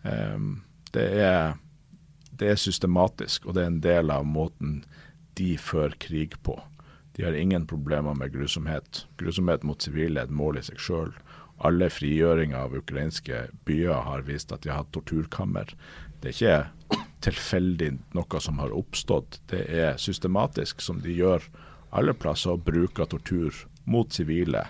Um, 0.00 0.62
det, 0.96 1.04
er, 1.20 1.58
det, 2.30 2.54
er, 2.54 2.56
systematisk, 2.56 3.44
og 3.44 3.58
det 3.58 3.66
er 3.66 3.70
en 3.74 3.82
del 3.84 4.14
av 4.16 4.24
måten 4.24 4.78
de 5.36 5.58
fører 5.60 5.98
krig 6.00 6.38
på. 6.40 6.56
De 7.18 7.28
har 7.28 7.36
ingen 7.36 7.68
problemer 7.68 8.16
med 8.16 8.32
grusomhet. 8.32 9.04
Grusomhet 9.20 9.60
mot 9.60 9.84
sivile 9.84 10.24
er 10.24 10.30
et 10.30 10.32
mål 10.32 10.56
i 10.56 10.64
seg 10.64 10.80
sjøl. 10.80 11.12
Alle 11.60 11.92
frigjøringer 11.92 12.64
av 12.64 12.80
ukrainske 12.80 13.50
byer 13.68 14.08
har 14.08 14.24
vist 14.24 14.56
at 14.56 14.64
de 14.64 14.72
har 14.72 14.86
hatt 14.86 14.96
torturkammer. 14.96 15.76
Det 16.24 16.32
er 16.32 16.38
ikke 16.38 17.04
tilfeldig 17.24 17.90
noe 18.16 18.40
som 18.40 18.60
har 18.62 18.74
oppstått. 18.76 19.40
Det 19.50 19.64
er 19.72 20.00
systematisk, 20.00 20.82
som 20.84 21.00
de 21.04 21.14
gjør 21.16 21.46
alle 21.94 22.14
plasser, 22.16 22.54
og 22.54 22.66
bruker 22.66 23.08
tortur 23.10 23.64
mot 23.84 24.12
sivile 24.12 24.66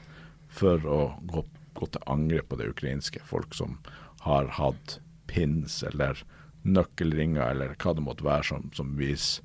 for 0.54 0.84
å 0.86 1.00
gå, 1.30 1.44
gå 1.74 1.90
til 1.90 2.10
angrep 2.10 2.50
på 2.50 2.60
det 2.60 2.70
ukrainske. 2.74 3.22
Folk 3.26 3.56
som 3.56 3.78
har 4.24 4.52
hatt 4.58 4.98
pins 5.30 5.82
eller 5.82 6.22
nøkkelringer 6.64 7.50
eller 7.50 7.74
hva 7.76 7.92
det 7.94 8.04
måtte 8.04 8.26
være 8.26 8.48
som, 8.48 8.70
som 8.76 8.94
viser 8.98 9.42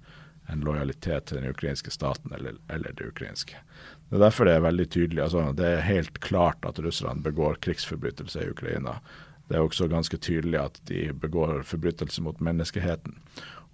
en 0.49 0.63
lojalitet 0.65 1.27
til 1.29 1.37
den 1.37 1.51
ukrainske 1.51 1.91
staten 1.93 2.31
eller, 2.33 2.55
eller, 2.73 2.93
det 2.97 3.11
ukrainske. 3.11 3.59
Det 4.09 4.17
er 4.17 4.23
derfor 4.23 4.47
det 4.47 4.55
er 4.57 4.65
veldig 4.65 4.87
tydelig. 4.89 5.21
altså 5.23 5.51
Det 5.53 5.67
er 5.67 5.85
helt 5.85 6.19
klart 6.25 6.65
at 6.65 6.79
russerne 6.81 7.21
begår 7.21 7.59
krigsforbrytelser 7.61 8.47
i 8.47 8.53
Ukraina. 8.55 8.95
Det 9.49 9.57
er 9.57 9.65
også 9.65 9.89
ganske 9.89 10.17
tydelig 10.21 10.59
at 10.62 10.77
de 10.89 11.09
begår 11.17 11.63
forbrytelser 11.67 12.25
mot 12.25 12.39
menneskeheten. 12.43 13.17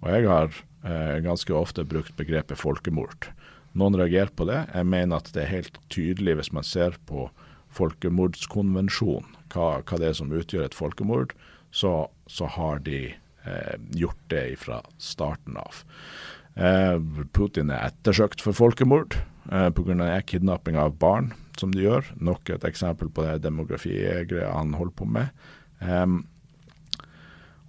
Og 0.00 0.08
jeg 0.12 0.28
har 0.28 0.48
eh, 0.84 1.18
ganske 1.24 1.52
ofte 1.54 1.84
brukt 1.84 2.16
begrepet 2.16 2.58
folkemord. 2.60 3.28
Noen 3.76 3.98
reagerer 4.00 4.32
på 4.32 4.46
det. 4.48 4.62
Jeg 4.72 4.88
mener 4.88 5.20
at 5.20 5.28
det 5.34 5.44
er 5.44 5.52
helt 5.52 5.80
tydelig 5.92 6.38
hvis 6.38 6.52
man 6.56 6.64
ser 6.64 6.96
på 7.08 7.28
folkemordskonvensjonen, 7.76 9.36
hva, 9.52 9.82
hva 9.84 10.00
det 10.00 10.10
er 10.10 10.16
som 10.16 10.32
utgjør 10.32 10.64
et 10.68 10.76
folkemord, 10.76 11.34
så, 11.74 12.08
så 12.24 12.48
har 12.56 12.80
de 12.86 13.00
eh, 13.12 13.74
gjort 14.00 14.22
det 14.32 14.44
fra 14.62 14.80
starten 15.02 15.58
av. 15.60 15.84
Eh, 16.56 16.96
Putin 17.36 17.72
er 17.74 17.90
ettersøkt 17.90 18.40
for 18.40 18.56
folkemord 18.56 19.18
eh, 19.52 19.68
pga. 19.76 20.22
kidnapping 20.24 20.78
av 20.80 20.96
barn, 20.96 21.34
som 21.60 21.74
de 21.74 21.84
gjør. 21.84 22.08
Nok 22.16 22.50
et 22.54 22.64
eksempel 22.64 23.12
på 23.12 23.26
det 23.26 23.42
demografigreia 23.44 24.54
han 24.54 24.72
holder 24.78 24.96
på 24.96 25.08
med. 25.18 25.46
Um, 25.80 26.24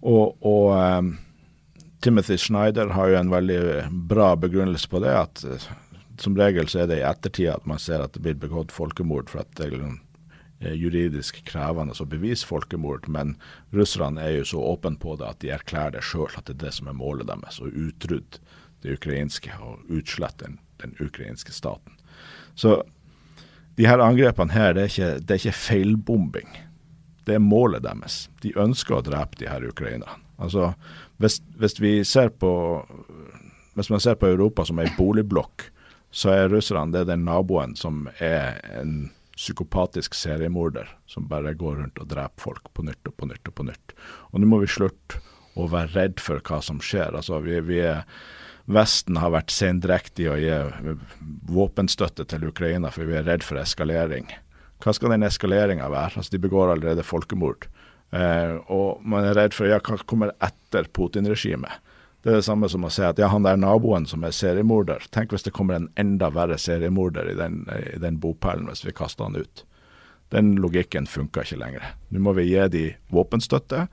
og, 0.01 0.37
og 0.45 0.73
um, 0.77 1.13
Timothy 2.01 2.37
Schneider 2.37 2.93
har 2.95 3.11
jo 3.11 3.19
en 3.19 3.31
veldig 3.33 3.61
bra 4.09 4.35
begrunnelse 4.39 4.89
på 4.89 5.01
det. 5.03 5.13
at 5.13 5.43
uh, 5.45 5.69
Som 6.21 6.37
regel 6.37 6.69
så 6.69 6.83
er 6.83 6.91
det 6.91 6.99
i 7.01 7.07
ettertid 7.07 7.49
at 7.53 7.65
man 7.65 7.81
ser 7.81 8.03
at 8.03 8.13
det 8.13 8.23
blir 8.25 8.37
begått 8.37 8.71
folkemord. 8.71 9.29
for 9.29 9.41
at 9.43 9.55
det 9.57 9.71
er 9.71 9.81
eh, 10.59 10.73
juridisk 10.73 11.43
krevende 11.45 11.93
å 11.93 12.05
bevise 12.05 12.47
folkemord, 12.47 13.07
men 13.07 13.35
russerne 13.71 14.21
er 14.21 14.39
jo 14.39 14.45
så 14.53 14.63
åpne 14.73 14.97
på 14.97 15.15
det 15.17 15.27
at 15.27 15.39
de 15.41 15.51
erklærer 15.53 15.97
det 15.97 16.03
sjøl, 16.03 16.31
at 16.37 16.45
det 16.45 16.57
er 16.57 16.65
det 16.65 16.73
som 16.73 16.87
er 16.87 16.97
målet 16.97 17.27
deres. 17.27 17.59
Å 17.61 17.69
utrydde 17.69 18.41
det 18.81 18.97
ukrainske 18.97 19.53
og 19.61 19.85
utslette 19.89 20.45
den, 20.45 20.59
den, 20.81 20.95
ukrainske 21.01 21.53
staten. 21.53 21.97
Så 22.55 22.83
de 23.77 23.85
her 23.85 24.01
angrepene 24.01 24.53
her, 24.53 24.73
det 24.73 24.83
er 24.83 24.93
ikke, 24.93 25.11
det 25.21 25.33
er 25.33 25.41
ikke 25.41 25.59
feilbombing. 25.61 26.49
Det 27.27 27.35
er 27.35 27.43
målet 27.43 27.83
deres. 27.83 28.25
De 28.43 28.53
ønsker 28.55 28.97
å 28.97 29.03
drepe 29.05 29.39
de 29.41 29.49
her 29.51 29.65
ukrainerne. 29.67 30.23
Altså, 30.37 30.71
hvis, 31.17 31.41
hvis, 31.57 31.79
vi 31.81 31.91
ser 32.05 32.29
på 32.29 32.51
hvis 33.77 33.89
man 33.89 34.01
ser 34.01 34.15
på 34.21 34.29
Europa 34.29 34.65
som 34.65 34.79
ei 34.81 34.89
boligblokk, 34.97 35.67
så 36.13 36.31
er 36.33 36.51
russerne 36.53 36.93
det 36.93 37.03
er 37.03 37.11
den 37.11 37.25
naboen 37.27 37.75
som 37.77 38.05
er 38.23 38.61
en 38.79 39.09
psykopatisk 39.37 40.15
seriemorder 40.17 40.89
som 41.09 41.27
bare 41.29 41.53
går 41.57 41.81
rundt 41.81 41.99
og 42.01 42.09
dreper 42.09 42.41
folk 42.41 42.71
på 42.73 42.85
nytt 42.87 43.09
og 43.09 43.17
på 43.17 43.27
nytt 43.29 43.51
og 43.51 43.57
på 43.59 43.67
nytt. 43.67 43.93
Og 44.31 44.41
nå 44.41 44.49
må 44.49 44.61
vi 44.63 44.71
slutte 44.71 45.21
å 45.57 45.67
være 45.69 45.93
redd 45.93 46.21
for 46.21 46.41
hva 46.41 46.61
som 46.65 46.81
skjer. 46.81 47.17
Altså, 47.17 47.41
vi, 47.43 47.59
vi 47.65 47.81
er 47.85 48.05
Vesten 48.67 49.15
har 49.15 49.31
vært 49.31 49.53
sendrektig 49.55 50.25
å 50.27 50.33
gi 50.35 50.51
våpenstøtte 51.47 52.25
til 52.27 52.49
Ukraina, 52.49 52.89
for 52.91 53.07
vi 53.07 53.15
er 53.15 53.23
redd 53.23 53.45
for 53.47 53.61
eskalering. 53.61 54.27
Hva 54.83 54.93
skal 54.93 55.15
den 55.15 55.25
eskaleringa 55.25 55.89
være? 55.89 56.19
Altså, 56.21 56.35
De 56.35 56.41
begår 56.43 56.73
allerede 56.73 57.05
folkemord. 57.05 57.67
Eh, 58.15 58.55
og 58.71 59.03
man 59.03 59.25
er 59.27 59.35
redd 59.35 59.55
for 59.57 59.67
ja, 59.67 59.79
hva 59.83 59.99
kommer 60.07 60.33
etter 60.43 60.87
Putin-regimet. 60.93 61.83
Det 62.23 62.33
er 62.33 62.39
det 62.41 62.47
samme 62.47 62.67
som 62.71 62.83
å 62.83 62.91
si 62.91 63.03
at 63.05 63.19
ja, 63.21 63.29
han 63.31 63.45
der 63.45 63.59
naboen 63.59 64.07
som 64.09 64.25
er 64.27 64.33
seriemorder, 64.35 65.05
tenk 65.15 65.31
hvis 65.31 65.45
det 65.45 65.53
kommer 65.55 65.77
en 65.77 65.89
enda 65.99 66.27
verre 66.33 66.57
seriemorder 66.59 67.29
i 67.31 67.35
den, 67.37 67.61
i 67.71 67.99
den 68.03 68.17
bopælen 68.19 68.67
hvis 68.67 68.83
vi 68.87 68.95
kaster 68.95 69.29
han 69.29 69.37
ut. 69.37 69.63
Den 70.33 70.57
logikken 70.59 71.07
funker 71.07 71.45
ikke 71.45 71.59
lenger. 71.61 71.85
Nå 72.11 72.23
må 72.25 72.33
vi 72.35 72.49
gi 72.49 72.65
de 72.73 72.83
våpenstøtte, 73.15 73.85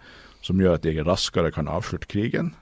som 0.44 0.61
gjør 0.61 0.81
at 0.81 0.87
de 0.87 1.05
raskere 1.07 1.53
kan 1.55 1.70
avslutte 1.70 2.11
krigen. 2.11 2.53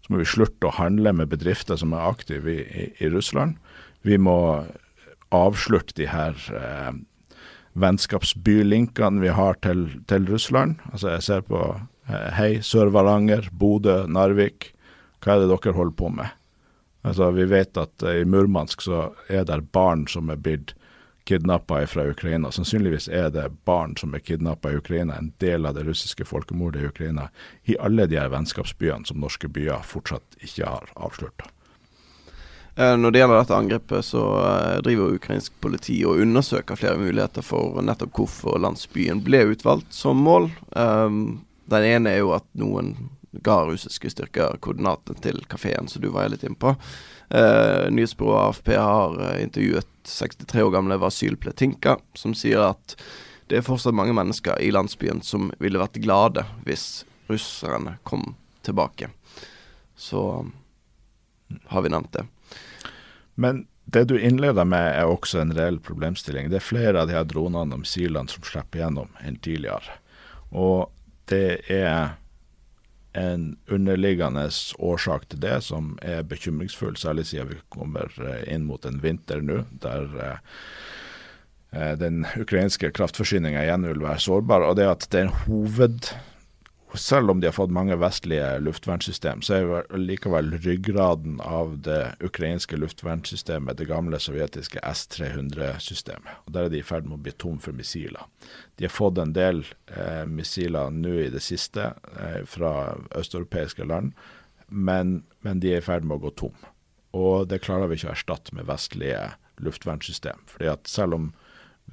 Så 0.00 0.14
må 0.14 0.22
vi 0.22 0.30
slutte 0.30 0.70
å 0.70 0.76
handle 0.78 1.12
med 1.18 1.28
bedrifter 1.32 1.76
som 1.78 1.92
er 1.92 2.08
aktive 2.08 2.54
i, 2.54 2.62
i, 2.64 2.86
i 3.04 3.12
Russland. 3.12 3.58
Vi 4.08 4.16
må 4.16 4.38
avslutte 5.36 5.94
de 6.00 6.08
her 6.10 6.38
eh, 6.56 6.94
vennskapsbylinkene 7.72 9.20
vi 9.20 9.28
har 9.28 9.54
til, 9.62 9.86
til, 10.06 10.26
Russland. 10.26 10.80
Altså 10.92 11.14
Jeg 11.14 11.22
ser 11.22 11.46
på 11.46 11.62
eh, 12.08 12.28
Hei, 12.36 12.50
Sør-Varanger, 12.62 13.50
Bodø, 13.52 14.06
Narvik. 14.06 14.72
Hva 15.20 15.36
er 15.36 15.44
det 15.44 15.50
dere 15.52 15.76
holder 15.76 15.96
på 15.96 16.08
med? 16.08 16.36
Altså 17.02 17.30
Vi 17.30 17.46
vet 17.48 17.76
at 17.80 18.02
eh, 18.02 18.22
i 18.22 18.28
Murmansk 18.28 18.82
så 18.82 19.10
er 19.28 19.46
det 19.48 19.62
barn 19.72 20.06
som 20.08 20.30
er 20.30 20.40
blitt 20.40 20.74
kidnappa 21.28 21.86
fra 21.86 22.08
Ukraina. 22.10 22.50
Sannsynligvis 22.50 23.08
er 23.08 23.30
det 23.30 23.46
barn 23.64 23.94
som 23.96 24.14
er 24.14 24.24
kidnappa 24.24 24.72
i 24.72 24.80
Ukraina, 24.80 25.18
en 25.18 25.32
del 25.38 25.66
av 25.66 25.76
det 25.76 25.84
russiske 25.86 26.24
folkemordet 26.26 26.82
i 26.82 26.90
Ukraina, 26.90 27.28
i 27.64 27.76
alle 27.78 28.08
de 28.10 28.18
her 28.18 28.32
vennskapsbyene 28.32 29.06
som 29.06 29.20
norske 29.22 29.48
byer 29.48 29.84
fortsatt 29.86 30.40
ikke 30.42 30.66
har 30.66 30.90
avslørt. 30.96 31.46
Eh, 32.80 32.96
når 32.96 33.10
det 33.10 33.18
gjelder 33.18 33.36
dette 33.42 33.56
angrepet, 33.56 34.04
så 34.04 34.22
eh, 34.40 34.78
driver 34.80 35.16
ukrainsk 35.18 35.56
politi 35.60 35.98
og 36.08 36.22
undersøker 36.22 36.78
flere 36.80 36.96
muligheter 36.96 37.44
for 37.44 37.76
nettopp 37.84 38.14
hvorfor 38.16 38.56
landsbyen 38.62 39.20
ble 39.26 39.42
utvalgt 39.52 39.92
som 39.92 40.22
mål. 40.24 40.48
Um, 40.72 41.42
den 41.68 41.84
ene 41.90 42.14
er 42.14 42.22
jo 42.22 42.32
at 42.38 42.46
noen 42.56 42.94
ga 43.44 43.58
russiske 43.68 44.14
styrker 44.14 44.56
koordinatene 44.64 45.20
til 45.20 45.42
kafeen 45.52 45.92
som 45.92 46.00
du 46.00 46.08
var 46.14 46.32
litt 46.32 46.46
inne 46.46 46.56
på. 46.56 46.72
Uh, 47.28 47.84
Nyhetsbyrået 47.92 48.46
AFP 48.46 48.72
har 48.72 49.20
intervjuet 49.42 49.92
63 50.08 50.64
år 50.64 50.72
gamle 50.78 50.98
Vasyl 51.04 51.36
Pletinka, 51.36 51.98
som 52.16 52.32
sier 52.32 52.64
at 52.70 52.96
det 53.52 53.60
er 53.60 53.66
fortsatt 53.66 53.98
mange 53.98 54.16
mennesker 54.16 54.56
i 54.62 54.72
landsbyen 54.72 55.20
som 55.26 55.52
ville 55.60 55.82
vært 55.82 56.00
glade 56.00 56.48
hvis 56.64 57.04
russerne 57.28 57.98
kom 58.08 58.38
tilbake. 58.64 59.12
Så 60.00 60.46
har 61.74 61.84
vi 61.84 61.92
nevnt 61.92 62.14
det. 62.16 62.24
Men 63.34 63.66
det 63.90 64.04
du 64.10 64.16
innleder 64.20 64.64
med 64.64 64.92
er 64.94 65.10
også 65.10 65.40
en 65.42 65.54
reell 65.56 65.80
problemstilling. 65.82 66.50
Det 66.50 66.60
er 66.60 66.66
flere 66.66 67.02
av 67.02 67.10
de 67.10 67.16
her 67.16 67.26
dronene 67.26 67.74
og 67.74 67.82
missilene 67.82 68.30
som 68.30 68.44
slipper 68.46 68.84
gjennom 68.84 69.10
enn 69.24 69.38
tidligere. 69.42 69.98
Og 70.50 70.90
det 71.30 71.62
er 71.70 72.16
en 73.12 73.56
underliggende 73.66 74.44
årsak 74.78 75.26
til 75.30 75.42
det 75.42 75.56
som 75.66 75.96
er 76.02 76.22
bekymringsfull, 76.30 76.94
særlig 76.98 77.26
siden 77.30 77.50
vi 77.50 77.58
kommer 77.74 78.12
eh, 78.22 78.44
inn 78.54 78.68
mot 78.68 78.84
en 78.86 79.00
vinter 79.02 79.42
nå 79.42 79.64
der 79.82 80.14
eh, 80.22 80.36
eh, 81.74 81.94
den 81.98 82.22
ukrainske 82.38 82.92
kraftforsyninga 82.94 83.64
igjen 83.66 83.88
vil 83.88 84.04
være 84.04 84.22
sårbar. 84.22 84.68
og 84.68 84.78
det 84.78 84.86
at 84.86 85.08
det 85.10 85.24
er 85.24 85.26
en 85.26 85.38
hoved, 85.46 86.12
selv 86.98 87.30
om 87.30 87.40
de 87.40 87.46
har 87.46 87.54
fått 87.54 87.70
mange 87.70 87.94
vestlige 88.00 88.46
luftvernsystem, 88.64 89.42
så 89.46 89.58
er 89.58 89.98
likevel 90.00 90.50
ryggraden 90.64 91.36
av 91.44 91.76
det 91.86 92.16
ukrainske 92.24 92.78
luftvernsystemet 92.80 93.78
det 93.78 93.86
gamle 93.90 94.18
sovjetiske 94.18 94.82
S-300-systemet. 94.82 96.40
Og 96.46 96.56
Der 96.56 96.66
er 96.66 96.72
de 96.72 96.80
i 96.80 96.86
ferd 96.86 97.06
med 97.06 97.20
å 97.20 97.22
bli 97.28 97.34
tom 97.38 97.60
for 97.62 97.76
missiler. 97.76 98.26
De 98.74 98.88
har 98.88 98.94
fått 98.94 99.20
en 99.22 99.36
del 99.36 99.62
eh, 99.92 100.24
missiler 100.26 100.90
nå 100.90 101.14
i 101.26 101.30
det 101.30 101.44
siste 101.44 101.92
eh, 102.16 102.42
fra 102.48 102.96
østeuropeiske 103.14 103.86
land, 103.86 104.16
men, 104.66 105.20
men, 105.46 105.62
de 105.62 105.74
er 105.74 105.84
i 105.84 105.86
ferd 105.86 106.06
med 106.06 106.18
å 106.18 106.26
gå 106.26 106.34
tom. 106.42 106.68
Og 107.14 107.46
det 107.50 107.62
klarer 107.62 107.90
vi 107.90 107.98
ikke 107.98 108.10
å 108.10 108.16
erstatte 108.16 108.54
med 108.54 108.66
vestlige 108.70 109.32
luftvernsystem. 109.62 110.42
Fordi 110.50 110.70
at 110.70 110.90
selv 110.90 111.18
om 111.18 111.32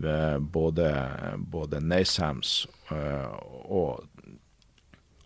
eh, 0.01 0.37
både, 0.39 0.91
både 1.37 1.81
NASAMS 1.85 2.59
eh, 2.93 3.33
og 3.65 4.05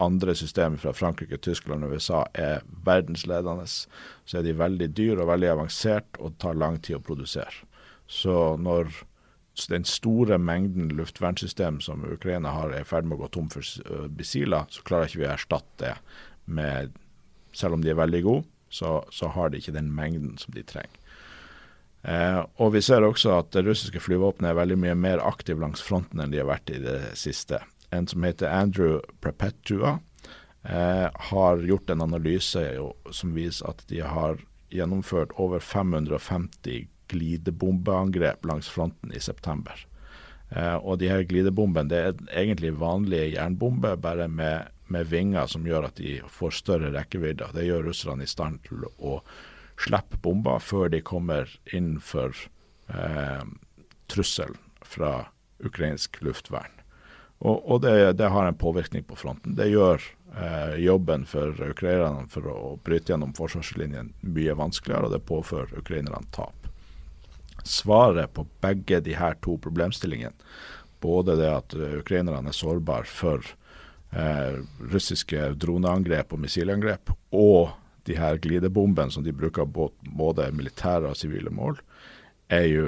andre 0.02 0.36
systemer 0.38 0.82
fra 0.82 0.94
Frankrike, 0.98 1.38
Tyskland 1.38 1.86
og 1.86 1.96
USA 1.96 2.24
er 2.34 2.66
verdensledende, 2.86 3.68
så 3.68 4.40
er 4.40 4.48
de 4.48 4.58
veldig 4.58 4.90
dyre 4.98 5.22
og 5.24 5.32
veldig 5.32 5.52
avansert 5.54 6.20
og 6.20 6.38
tar 6.42 6.58
lang 6.58 6.80
tid 6.82 7.00
å 7.00 7.06
produsere. 7.06 7.66
Så 8.12 8.58
når 8.60 8.92
den 9.70 9.86
store 9.86 10.40
mengden 10.40 10.90
luftvernsystem 10.96 11.82
som 11.84 12.06
Ukraina 12.08 12.54
har, 12.56 12.72
er 12.72 12.86
i 12.86 12.88
ferd 12.88 13.08
med 13.08 13.20
å 13.20 13.26
gå 13.26 13.32
tom 13.36 13.50
for 13.52 14.08
missiler, 14.18 14.68
så 14.72 14.84
klarer 14.88 15.10
ikke 15.10 15.22
vi 15.22 15.30
å 15.30 15.36
erstatte 15.36 15.86
det 15.86 15.96
med 16.46 16.98
Selv 17.52 17.76
om 17.76 17.82
de 17.84 17.90
er 17.92 17.98
veldig 18.00 18.22
gode, 18.24 18.46
så, 18.72 19.02
så 19.12 19.28
har 19.28 19.50
de 19.52 19.60
ikke 19.60 19.74
den 19.76 19.90
mengden 19.92 20.38
som 20.40 20.54
de 20.56 20.62
trenger. 20.64 21.02
Eh, 22.08 22.40
og 22.64 22.72
Vi 22.74 22.82
ser 22.82 23.04
også 23.04 23.34
at 23.36 23.52
det 23.52 23.66
russiske 23.66 24.00
flyvåpenet 24.00 24.54
er 24.54 24.58
veldig 24.58 24.78
mye 24.80 24.96
mer 24.96 25.20
aktiv 25.20 25.60
langs 25.60 25.84
fronten 25.84 26.24
enn 26.24 26.32
de 26.32 26.40
har 26.40 26.48
vært 26.48 26.72
i 26.72 26.80
det 26.80 27.12
siste 27.20 27.60
en 27.91 28.08
som 28.08 28.23
heter 28.23 28.49
Andrew 28.49 28.99
Prepetua, 29.21 29.99
eh, 30.63 31.08
har 31.13 31.58
gjort 31.58 31.89
en 31.89 32.01
analyse 32.01 32.63
som 33.12 33.36
viser 33.36 33.69
at 33.69 33.84
de 33.88 34.01
har 34.01 34.39
gjennomført 34.71 35.36
over 35.36 35.60
550 35.60 36.88
glidebombeangrep 37.12 38.45
langs 38.45 38.69
fronten 38.69 39.12
i 39.13 39.19
september. 39.19 39.86
Eh, 40.49 40.75
og 40.75 40.99
de 40.99 41.10
her 41.12 41.23
glidebombene 41.27 41.91
det 41.91 42.01
er 42.01 42.21
egentlig 42.43 42.73
vanlige 42.80 43.34
jernbomber, 43.36 43.95
bare 43.95 44.27
med, 44.27 44.71
med, 44.88 45.08
vinger 45.12 45.47
som 45.47 45.67
gjør 45.67 45.88
at 45.89 45.99
de 45.99 46.19
får 46.27 46.58
større 46.60 46.91
rekkevidde. 46.95 47.51
Det 47.56 47.67
gjør 47.67 47.88
russerne 47.88 48.27
i 48.27 48.32
stand 48.32 48.60
til 48.67 48.88
å 48.99 49.19
slippe 49.82 50.19
bomber 50.23 50.60
før 50.63 50.91
de 50.93 51.01
kommer 51.04 51.51
inn 51.73 51.97
for 52.04 52.36
eh, 52.91 53.43
trusselen 54.12 54.60
fra 54.84 55.32
ukrainsk 55.63 56.19
luftvern. 56.25 56.81
Og, 57.41 57.71
og 57.71 57.82
det, 57.82 58.13
det, 58.13 58.27
har 58.30 58.45
en 58.45 58.58
påvirkning 58.58 59.04
på 59.04 59.15
fronten. 59.17 59.56
Det 59.58 59.65
gjør 59.71 60.04
eh, 60.38 60.75
jobben 60.84 61.25
for 61.25 61.58
ukrainerne 61.58 62.27
for 62.30 62.49
å 62.51 62.75
bryte 62.86 63.13
gjennom 63.13 63.34
forsvarslinjen 63.38 64.12
mye 64.21 64.58
vanskeligere, 64.58 65.10
og 65.10 65.15
det 65.15 65.25
påfører 65.25 65.82
ukrainerne 65.82 66.30
tap. 66.36 66.69
Svaret 67.65 68.34
på 68.34 68.45
begge 68.62 69.01
de 69.01 69.17
her 69.17 69.39
to 69.41 69.58
problemstillingene, 69.62 70.38
både 71.01 71.39
det 71.39 71.49
at 71.49 71.75
ukrainerne 72.04 72.54
er 72.54 72.58
sårbare 72.58 73.10
for 73.10 73.41
eh, 74.13 74.62
russiske 74.93 75.51
droneangrep 75.58 76.38
og 76.38 76.45
missilangrep, 76.45 77.10
og 77.34 77.73
de 78.06 78.21
her 78.21 78.38
glidebombene 78.41 79.13
som 79.13 79.25
de 79.25 79.34
bruker 79.34 79.65
både 79.65 80.51
militære 80.54 81.10
og 81.10 81.17
sivile 81.17 81.49
mål, 81.54 81.82
er 82.54 82.69
jo 82.69 82.88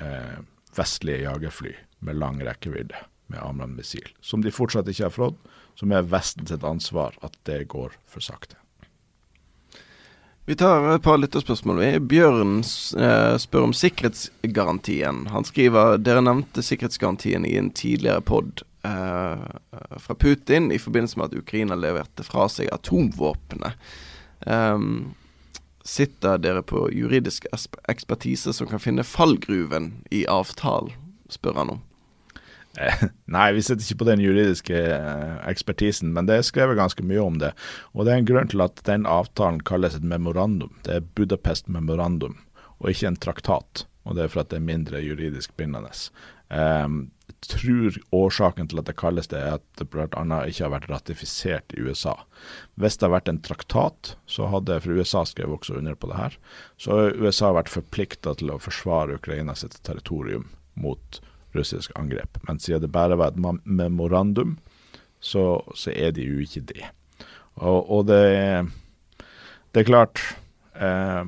eh, 0.00 0.36
vestlige 0.76 1.26
jagerfly 1.26 1.76
med 2.08 2.22
lang 2.24 2.40
rekkevidde 2.40 3.11
med 3.32 3.42
Amran 3.42 3.76
missil, 3.76 4.12
som 4.20 4.44
de 4.44 4.52
fortsatt 4.54 4.88
ikke 4.92 5.08
har 5.08 5.14
fått, 5.16 5.38
som 5.78 5.92
er 5.92 6.08
Vesten 6.08 6.48
sitt 6.48 6.64
ansvar 6.64 7.16
at 7.24 7.38
det 7.48 7.64
går 7.72 7.96
for 8.06 8.24
sakte. 8.24 8.58
Vi 10.44 10.56
tar 10.58 10.88
et 10.90 11.02
par 11.02 11.20
lytterspørsmål. 11.22 12.00
Bjørn 12.10 12.56
eh, 12.98 13.36
spør 13.38 13.68
om 13.68 13.74
sikkerhetsgarantien. 13.76 15.28
Han 15.30 15.46
skriver 15.46 16.00
dere 16.02 16.24
nevnte 16.24 16.64
sikkerhetsgarantien 16.66 17.46
i 17.46 17.54
en 17.60 17.70
tidligere 17.70 18.24
pod 18.26 18.64
eh, 18.82 19.44
fra 20.02 20.16
Putin 20.18 20.72
i 20.74 20.80
forbindelse 20.82 21.20
med 21.20 21.30
at 21.30 21.38
Ukraina 21.38 21.78
leverte 21.78 22.26
fra 22.26 22.48
seg 22.50 22.72
atomvåpenet. 22.74 23.78
Eh, 24.50 24.78
sitter 25.86 26.42
dere 26.42 26.66
på 26.66 26.88
juridisk 26.90 27.46
ekspertise 27.88 28.50
som 28.52 28.66
kan 28.66 28.82
finne 28.82 29.06
fallgruven 29.06 29.92
i 30.10 30.24
avtalen, 30.26 30.90
spør 31.30 31.62
han 31.62 31.74
om. 31.76 31.82
Nei, 33.34 33.46
vi 33.52 33.62
sitter 33.64 33.84
ikke 33.84 34.02
på 34.02 34.08
den 34.08 34.22
juridiske 34.24 34.76
eh, 34.96 35.38
ekspertisen, 35.50 36.12
men 36.16 36.28
det 36.28 36.38
er 36.38 36.46
skrevet 36.46 36.78
ganske 36.78 37.04
mye 37.06 37.22
om 37.22 37.38
det. 37.42 37.52
Og 37.92 38.06
det 38.06 38.14
er 38.14 38.22
en 38.22 38.28
grunn 38.28 38.52
til 38.52 38.64
at 38.64 38.80
den 38.88 39.08
avtalen 39.08 39.60
kalles 39.68 39.96
et 39.98 40.06
memorandum. 40.06 40.72
Det 40.86 40.98
er 40.98 41.08
Budapest 41.16 41.68
memorandum, 41.72 42.38
og 42.80 42.92
ikke 42.92 43.12
en 43.12 43.20
traktat. 43.20 43.86
Og 44.08 44.16
det 44.16 44.24
er 44.24 44.32
for 44.32 44.42
at 44.42 44.50
det 44.50 44.58
er 44.58 44.70
mindre 44.70 45.02
juridisk 45.02 45.52
bindende. 45.58 45.92
Um, 46.52 47.12
jeg 47.30 47.36
tror 47.54 47.96
årsaken 48.14 48.68
til 48.70 48.80
at 48.82 48.88
det 48.88 48.96
kalles 49.00 49.30
det, 49.30 49.38
er 49.40 49.56
at 49.56 49.64
det 49.78 49.86
bl.a. 49.90 50.06
ikke 50.46 50.64
har 50.64 50.72
vært 50.74 50.88
ratifisert 50.90 51.74
i 51.74 51.84
USA. 51.86 52.16
Hvis 52.78 52.98
det 52.98 53.06
har 53.06 53.14
vært 53.14 53.30
en 53.30 53.40
traktat, 53.42 54.14
så 54.30 54.50
hadde 54.50 54.80
for 54.82 54.98
USA 54.98 55.24
skrevet 55.28 55.60
også 55.60 55.78
under 55.78 55.96
på 55.98 56.10
det 56.10 56.18
her, 56.18 56.38
så 56.82 56.98
har 56.98 57.18
USA 57.22 57.52
vært 57.56 57.72
forplikta 57.72 58.34
til 58.38 58.52
å 58.54 58.60
forsvare 58.62 59.18
Ukraina 59.18 59.56
sitt 59.58 59.78
territorium 59.86 60.50
mot 60.78 61.22
russisk 61.56 61.92
angrep. 61.98 62.38
Men 62.48 62.60
siden 62.62 62.84
det 62.84 62.92
bare 62.92 63.18
var 63.20 63.32
et 63.32 63.62
memorandum, 63.64 64.56
så, 65.22 65.62
så 65.74 65.92
er 65.94 66.14
de 66.16 66.26
jo 66.26 66.42
ikke 66.42 66.64
det. 66.72 66.86
Og, 67.60 67.90
og 67.90 68.06
det, 68.08 68.22
det, 69.72 69.82
er 69.82 69.86
klart 69.88 70.22
eh, 70.74 71.24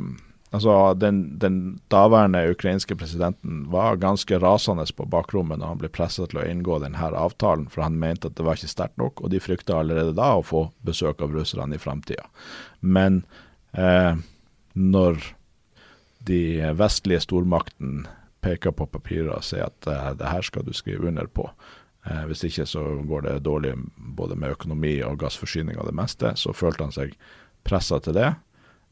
altså 0.54 0.94
den, 0.98 1.38
den, 1.38 1.58
daværende 1.92 2.46
ukrainske 2.54 2.96
presidenten 2.96 3.64
var 3.70 4.00
ganske 4.02 4.38
rasende 4.40 4.86
på 4.96 5.06
bakrommet 5.10 5.60
når 5.60 5.74
han 5.74 5.82
ble 5.82 5.92
presset 5.92 6.32
til 6.32 6.40
å 6.42 6.48
inngå 6.48 6.80
denne 6.82 7.12
avtalen, 7.12 7.68
for 7.70 7.84
han 7.86 8.00
mente 8.00 8.30
at 8.30 8.38
det 8.38 8.46
var 8.46 8.58
ikke 8.58 8.72
sterkt 8.72 8.98
nok, 9.00 9.20
og 9.20 9.34
de 9.34 9.42
frykta 9.42 9.78
allerede 9.78 10.16
da 10.16 10.34
å 10.38 10.46
få 10.46 10.66
besøk 10.86 11.22
av 11.22 11.36
russerne 11.36 11.76
i 11.76 11.82
framtida. 11.82 12.26
Men 12.80 13.22
eh, 13.76 14.16
når 14.74 15.22
de 16.24 16.42
vestlige 16.74 17.20
stormaktene 17.20 18.08
peker 18.44 18.74
på 18.76 18.86
papiret 18.92 19.32
og 19.32 19.44
sier 19.46 19.70
at 19.70 19.88
eh, 19.88 20.12
det 20.20 20.30
her 20.30 20.44
skal 20.44 20.66
du 20.66 20.72
skrive 20.76 21.08
under 21.08 21.26
på. 21.26 21.48
Eh, 22.04 22.24
hvis 22.28 22.44
ikke 22.44 22.66
så 22.68 22.82
går 23.08 23.26
det 23.26 23.38
dårlig 23.46 23.74
både 23.96 24.36
med 24.36 24.56
økonomi 24.58 24.98
og 25.06 25.18
gassforsyning 25.22 25.78
og 25.78 25.88
det 25.88 25.96
meste. 25.96 26.34
Så 26.36 26.52
følte 26.56 26.84
han 26.84 26.94
seg 26.94 27.14
pressa 27.64 28.00
til 28.04 28.16
det, 28.18 28.34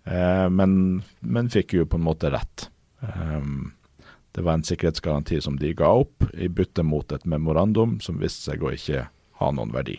eh, 0.09 0.49
men, 0.49 1.03
men, 1.21 1.53
fikk 1.53 1.77
jo 1.77 1.88
på 1.88 2.01
en 2.01 2.07
måte 2.07 2.33
rett. 2.33 2.71
Um, 3.03 3.75
det 4.33 4.45
var 4.47 4.57
en 4.57 4.65
sikkerhetsgaranti 4.65 5.43
som 5.45 5.59
de 5.61 5.75
ga 5.77 5.91
opp, 6.05 6.25
i 6.33 6.49
bytte 6.49 6.85
mot 6.87 7.12
et 7.12 7.27
memorandum 7.29 7.99
som 8.01 8.21
viste 8.23 8.47
seg 8.47 8.65
å 8.65 8.73
ikke 8.73 9.05
ha 9.43 9.51
noen 9.53 9.75
verdi. 9.75 9.99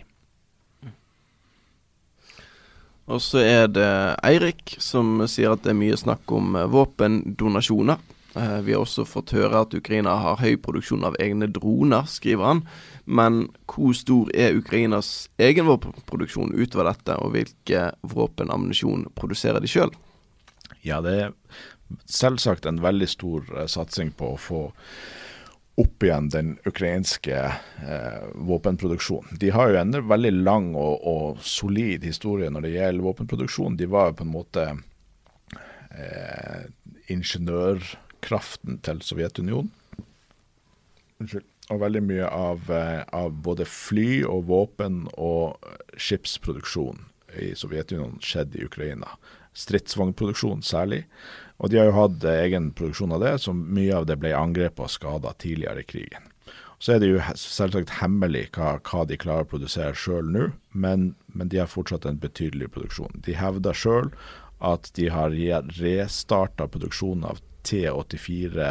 Og 3.12 3.20
så 3.20 3.44
er 3.44 3.68
det 3.68 3.92
Eirik 4.24 4.78
som 4.82 5.20
sier 5.28 5.54
at 5.54 5.66
det 5.66 5.74
er 5.74 5.78
mye 5.78 5.98
snakk 6.00 6.32
om 6.34 6.56
våpendonasjoner. 6.72 8.00
Eh, 8.36 8.60
vi 8.66 8.74
har 8.74 8.82
også 8.82 9.06
fått 9.06 9.36
høre 9.36 9.62
at 9.66 9.76
Ukraina 9.78 10.16
har 10.24 10.40
høy 10.42 10.56
produksjon 10.62 11.06
av 11.06 11.18
egne 11.22 11.50
droner, 11.54 12.08
skriver 12.10 12.50
han. 12.50 12.64
Men 13.06 13.44
hvor 13.70 13.94
stor 13.98 14.32
er 14.34 14.58
Ukrainas 14.58 15.30
egen 15.38 15.68
våpenproduksjon 15.70 16.56
utover 16.58 16.90
dette, 16.90 17.18
og 17.22 17.36
hvilke 17.36 17.92
våpen 18.02 18.50
og 18.50 18.58
ammunisjon 18.58 19.08
produserer 19.18 19.62
de 19.62 19.70
sjøl? 19.70 19.94
Ja, 20.84 21.02
det 21.06 21.18
er 21.20 21.36
selvsagt 22.10 22.66
en 22.66 22.82
veldig 22.84 23.10
stor 23.12 23.46
uh, 23.54 23.68
satsing 23.70 24.16
på 24.18 24.34
å 24.34 24.40
få 24.42 24.64
opp 25.80 26.06
igjen 26.06 26.28
den 26.30 26.50
ukrainske 26.70 27.34
eh, 27.34 28.26
våpenproduksjonen. 28.46 29.40
De 29.42 29.50
har 29.50 29.72
jo 29.72 29.80
en 29.80 29.96
veldig 30.06 30.32
lang 30.36 30.68
og, 30.78 31.00
og, 31.02 31.40
solid 31.42 32.06
historie 32.06 32.52
når 32.54 32.68
det 32.68 32.74
gjelder 32.76 33.08
våpenproduksjon. 33.08 33.78
De 33.80 33.88
var 33.90 34.12
jo 34.12 34.18
på 34.20 34.28
en 34.28 34.36
måte 34.36 34.68
eh, 35.98 36.68
ingeniør 37.10 37.82
kraften 38.24 38.80
til 38.86 39.02
Sovjetunionen. 39.06 39.72
Unnskyld. 41.22 41.48
Og 41.72 41.80
veldig 41.80 42.02
mye 42.04 42.28
av, 42.28 42.70
eh, 42.72 43.04
av, 43.16 43.32
både 43.46 43.66
fly 43.70 44.24
og 44.28 44.50
våpen 44.50 45.06
og 45.16 45.64
skipsproduksjon 45.96 47.06
i 47.40 47.54
Sovjetunionen 47.56 48.20
skjedde 48.20 48.60
i 48.60 48.66
Ukraina. 48.68 49.16
Stridsvognproduksjon 49.56 50.64
særlig. 50.66 51.06
Og 51.64 51.72
de 51.72 51.80
har 51.80 51.88
jo 51.88 51.96
hatt 51.96 52.26
egen 52.28 52.72
produksjon 52.76 53.14
av 53.16 53.24
det, 53.24 53.34
så 53.40 53.54
mye 53.56 53.96
av 53.96 54.08
det 54.10 54.20
ble 54.20 54.34
angrepet 54.36 54.84
og 54.84 54.92
skada 54.92 55.34
tidligere 55.40 55.86
i 55.86 55.88
krigen. 55.88 56.30
Så 56.84 56.98
er 56.98 57.00
det 57.00 57.14
jo 57.14 57.20
selvsagt 57.40 58.02
hemmelig 58.02 58.50
hva, 58.58 58.74
hva 58.84 59.06
de 59.08 59.16
klarer 59.16 59.46
å 59.46 59.52
produsere 59.54 59.96
sjøl 59.96 60.28
nå, 60.28 60.50
men, 60.76 61.14
men, 61.32 61.48
de 61.48 61.62
har 61.62 61.72
fortsatt 61.72 62.04
en 62.10 62.20
betydelig 62.20 62.74
produksjon. 62.74 63.22
De 63.24 63.38
hevder 63.40 63.78
sjøl 63.78 64.10
at 64.64 64.90
de 64.96 65.10
har 65.12 65.36
restarta 65.80 66.70
produksjonen 66.72 67.28
av 67.28 67.42
T-84 67.68 68.70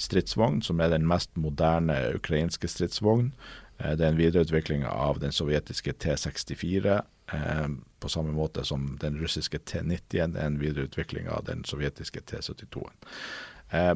stridsvogn, 0.00 0.62
som 0.64 0.80
er 0.80 0.92
den 0.94 1.06
mest 1.08 1.34
moderne 1.38 1.98
ukrainske 2.16 2.70
stridsvogn 2.70 3.32
Eh, 3.80 3.96
det 3.96 4.04
er 4.04 4.12
en 4.12 4.20
videreutvikling 4.20 4.84
av 4.88 5.20
den 5.22 5.32
sovjetiske 5.32 5.92
T64, 5.92 7.00
eh, 7.32 7.68
på 8.00 8.08
samme 8.08 8.32
måte 8.32 8.64
som 8.64 8.96
den 9.00 9.18
russiske 9.20 9.58
T90 9.58 10.36
er 10.36 10.46
en 10.46 10.60
videreutvikling 10.60 11.28
av 11.28 11.44
den 11.48 11.64
sovjetiske 11.64 12.20
T72-en. 12.20 12.96
Eh, 13.70 13.94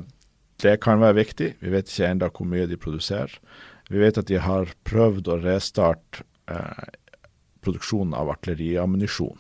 det 0.63 0.81
kan 0.81 1.01
være 1.01 1.19
viktig. 1.21 1.55
Vi 1.61 1.71
vet 1.71 1.91
ikke 1.91 2.09
ennå 2.09 2.31
hvor 2.31 2.49
mye 2.49 2.69
de 2.71 2.77
produserer. 2.81 3.33
Vi 3.91 3.99
vet 3.99 4.19
at 4.19 4.31
de 4.31 4.39
har 4.41 4.71
prøvd 4.85 5.29
å 5.29 5.41
restarte 5.43 6.25
produksjonen 7.65 8.15
av 8.15 8.29
artilleriammunisjon. 8.29 9.39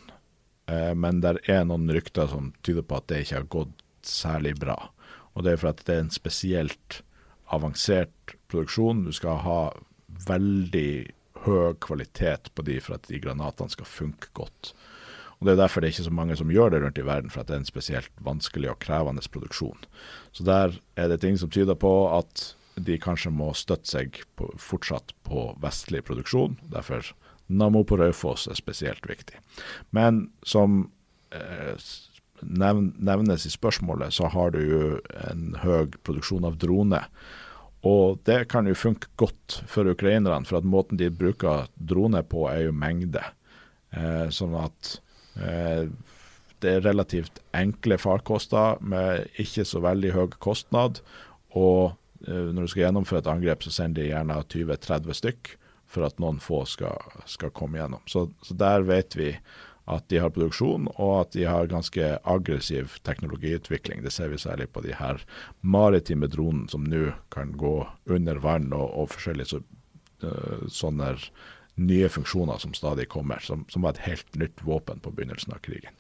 Eh, 0.66 0.92
men 0.94 1.20
det 1.24 1.38
er 1.50 1.64
noen 1.68 1.88
rykter 1.92 2.30
som 2.30 2.52
tyder 2.66 2.86
på 2.86 2.98
at 2.98 3.08
det 3.10 3.24
ikke 3.24 3.40
har 3.40 3.50
gått 3.56 3.82
særlig 4.04 4.54
bra. 4.60 4.78
Og 5.34 5.44
det 5.44 5.54
er 5.54 5.60
for 5.60 5.72
at 5.72 5.82
det 5.86 5.96
er 5.96 6.04
en 6.04 6.14
spesielt 6.14 7.02
avansert 7.54 8.36
produksjon. 8.52 9.04
Du 9.04 9.12
skal 9.14 9.42
ha 9.44 9.60
veldig 10.28 10.88
høy 11.44 11.74
kvalitet 11.84 12.50
på 12.54 12.64
de 12.64 12.78
for 12.80 12.96
at 12.96 13.08
de 13.10 13.20
granatene 13.20 13.72
skal 13.72 13.88
funke 13.88 14.30
godt. 14.36 14.72
Og 15.38 15.48
Det 15.48 15.52
er 15.52 15.60
derfor 15.60 15.82
det 15.82 15.88
er 15.88 15.92
ikke 15.92 16.08
så 16.08 16.14
mange 16.14 16.36
som 16.40 16.52
gjør 16.52 16.70
det 16.72 16.80
rundt 16.80 16.98
i 16.98 17.04
verden, 17.04 17.30
for 17.30 17.42
at 17.42 17.48
det 17.50 17.56
er 17.56 17.62
en 17.64 17.68
spesielt 17.68 18.12
vanskelig 18.24 18.70
og 18.70 18.78
krevende 18.80 19.20
produksjon. 19.28 19.82
Så 20.32 20.44
der 20.46 20.78
er 20.96 21.08
det 21.08 21.20
ting 21.20 21.36
som 21.36 21.50
tyder 21.50 21.74
på 21.74 21.92
at 22.16 22.54
de 22.80 22.96
kanskje 22.98 23.30
må 23.30 23.52
støtte 23.52 23.90
seg 23.90 24.22
på, 24.38 24.48
fortsatt 24.56 25.12
på 25.26 25.50
vestlig 25.62 26.04
produksjon. 26.06 26.56
Derfor 26.72 27.12
Nammo 27.48 27.84
på 27.84 27.98
Raufoss 28.00 28.48
er 28.48 28.56
spesielt 28.58 29.04
viktig. 29.08 29.36
Men 29.92 30.28
som 30.46 30.86
eh, 31.34 31.76
nevnes 32.40 33.46
i 33.46 33.52
spørsmålet, 33.52 34.14
så 34.16 34.28
har 34.32 34.54
du 34.54 34.60
jo 34.64 34.84
en 35.28 35.54
høy 35.62 35.92
produksjon 36.04 36.46
av 36.48 36.58
droner. 36.60 37.08
Og 37.84 38.20
det 38.24 38.46
kan 38.52 38.68
jo 38.68 38.76
funke 38.76 39.10
godt 39.20 39.60
for 39.68 39.88
ukrainerne, 39.92 40.46
for 40.48 40.58
at 40.60 40.68
måten 40.68 41.00
de 41.00 41.10
bruker 41.12 41.68
droner 41.76 42.24
på, 42.24 42.46
er 42.48 42.66
jo 42.68 42.76
mengde. 42.76 43.22
Eh, 43.92 44.28
sånn 44.32 44.56
at 44.56 44.96
eh, 45.36 45.84
det 46.64 46.78
er 46.78 46.86
relativt 46.86 47.42
enkle 47.54 47.98
farkoster 48.00 48.80
med 48.80 49.28
ikke 49.40 49.66
så 49.68 49.82
veldig 49.84 50.14
høy 50.16 50.24
kostnad. 50.40 51.02
Og 51.52 51.92
eh, 52.24 52.48
når 52.56 52.64
du 52.64 52.72
skal 52.72 52.86
gjennomføre 52.86 53.20
et 53.20 53.30
angrep, 53.34 53.66
så 53.66 53.74
sender 53.82 54.00
de 54.00 54.14
gjerne 54.14 54.40
20-30 54.48 55.20
stykk 55.20 55.54
for 55.94 56.06
at 56.06 56.18
noen 56.22 56.40
få 56.42 56.64
skal, 56.68 57.00
skal 57.30 57.54
komme 57.54 57.80
gjennom. 57.80 58.02
Så, 58.10 58.26
så, 58.42 58.56
der 58.58 58.84
vet 58.88 59.16
vi 59.18 59.30
at 59.90 60.06
de 60.08 60.20
har 60.22 60.32
produksjon, 60.32 60.88
og 60.96 61.14
at 61.18 61.34
de 61.36 61.44
har 61.44 61.68
ganske 61.68 62.06
aggressiv 62.24 62.96
teknologiutvikling. 63.04 64.00
Det 64.04 64.12
ser 64.14 64.32
vi 64.32 64.40
særlig 64.40 64.70
på 64.72 64.80
de 64.84 64.94
her 64.96 65.20
maritime 65.60 66.28
dronene 66.32 66.70
som 66.72 66.86
nå 66.88 67.10
kan 67.34 67.52
gå 67.60 67.76
under 68.08 68.40
vann, 68.40 68.72
og, 68.72 68.86
og 68.96 69.12
forskjellige 69.12 69.52
så, 69.52 69.60
uh, 70.24 70.64
sånne 70.72 71.12
nye 71.74 72.08
funksjoner 72.08 72.58
som 72.58 72.74
stadig 72.74 73.08
kommer, 73.08 73.38
som, 73.42 73.64
som, 73.68 73.82
var 73.82 73.94
et 73.94 74.06
helt 74.06 74.36
nytt 74.38 74.62
våpen 74.62 75.00
på 75.02 75.10
begynnelsen 75.10 75.52
av 75.52 75.62
krigen. 75.64 75.92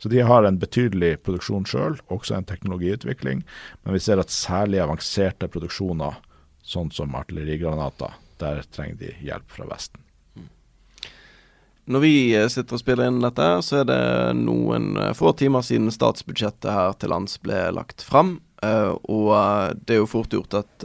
Så 0.00 0.08
de 0.08 0.22
har 0.24 0.44
en 0.44 0.58
betydelig 0.58 1.18
produksjon 1.26 1.66
sjøl, 1.68 1.98
også 2.08 2.38
en 2.38 2.48
teknologiutvikling. 2.48 3.44
Men 3.84 3.96
vi 3.96 4.00
ser 4.00 4.20
at 4.22 4.32
særlig 4.32 4.80
avanserte 4.82 5.50
produksjoner, 5.52 6.16
sånn 6.64 6.90
som 6.92 7.14
artillerigranater, 7.16 8.16
der 8.40 8.62
trenger 8.74 9.00
de 9.00 9.14
hjelp 9.24 9.50
fra 9.52 9.66
Vesten. 9.70 10.02
Når 11.88 12.04
vi 12.04 12.14
eh, 12.36 12.48
sitter 12.52 12.76
og 12.76 12.82
spiller 12.82 13.08
inn 13.08 13.22
dette, 13.24 13.46
så 13.64 13.80
er 13.80 13.88
det 13.88 14.00
noen 14.36 14.90
eh, 15.00 15.14
få 15.16 15.32
timer 15.38 15.64
siden 15.64 15.88
statsbudsjettet 15.92 16.68
her 16.68 16.96
til 17.00 17.14
lands 17.14 17.38
ble 17.40 17.62
lagt 17.72 18.04
fram. 18.04 18.38
Uh, 18.58 18.98
og 19.06 19.78
det 19.86 19.94
er 19.94 20.00
jo 20.00 20.08
fort 20.10 20.32
gjort 20.34 20.56
at 20.58 20.84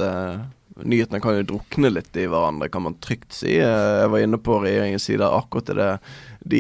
nyhetene 0.82 1.22
kan 1.22 1.38
jo 1.38 1.46
drukne 1.54 1.92
litt 1.94 2.18
i 2.18 2.26
hverandre, 2.30 2.70
kan 2.74 2.86
man 2.88 2.98
trygt 3.04 3.36
si. 3.38 3.56
Uh, 3.62 4.04
jeg 4.04 4.12
var 4.14 4.26
inne 4.26 4.40
på 4.42 4.60
regjeringens 4.64 5.08
side 5.10 5.28
akkurat 5.28 5.74
det 5.78 5.90
de 6.44 6.60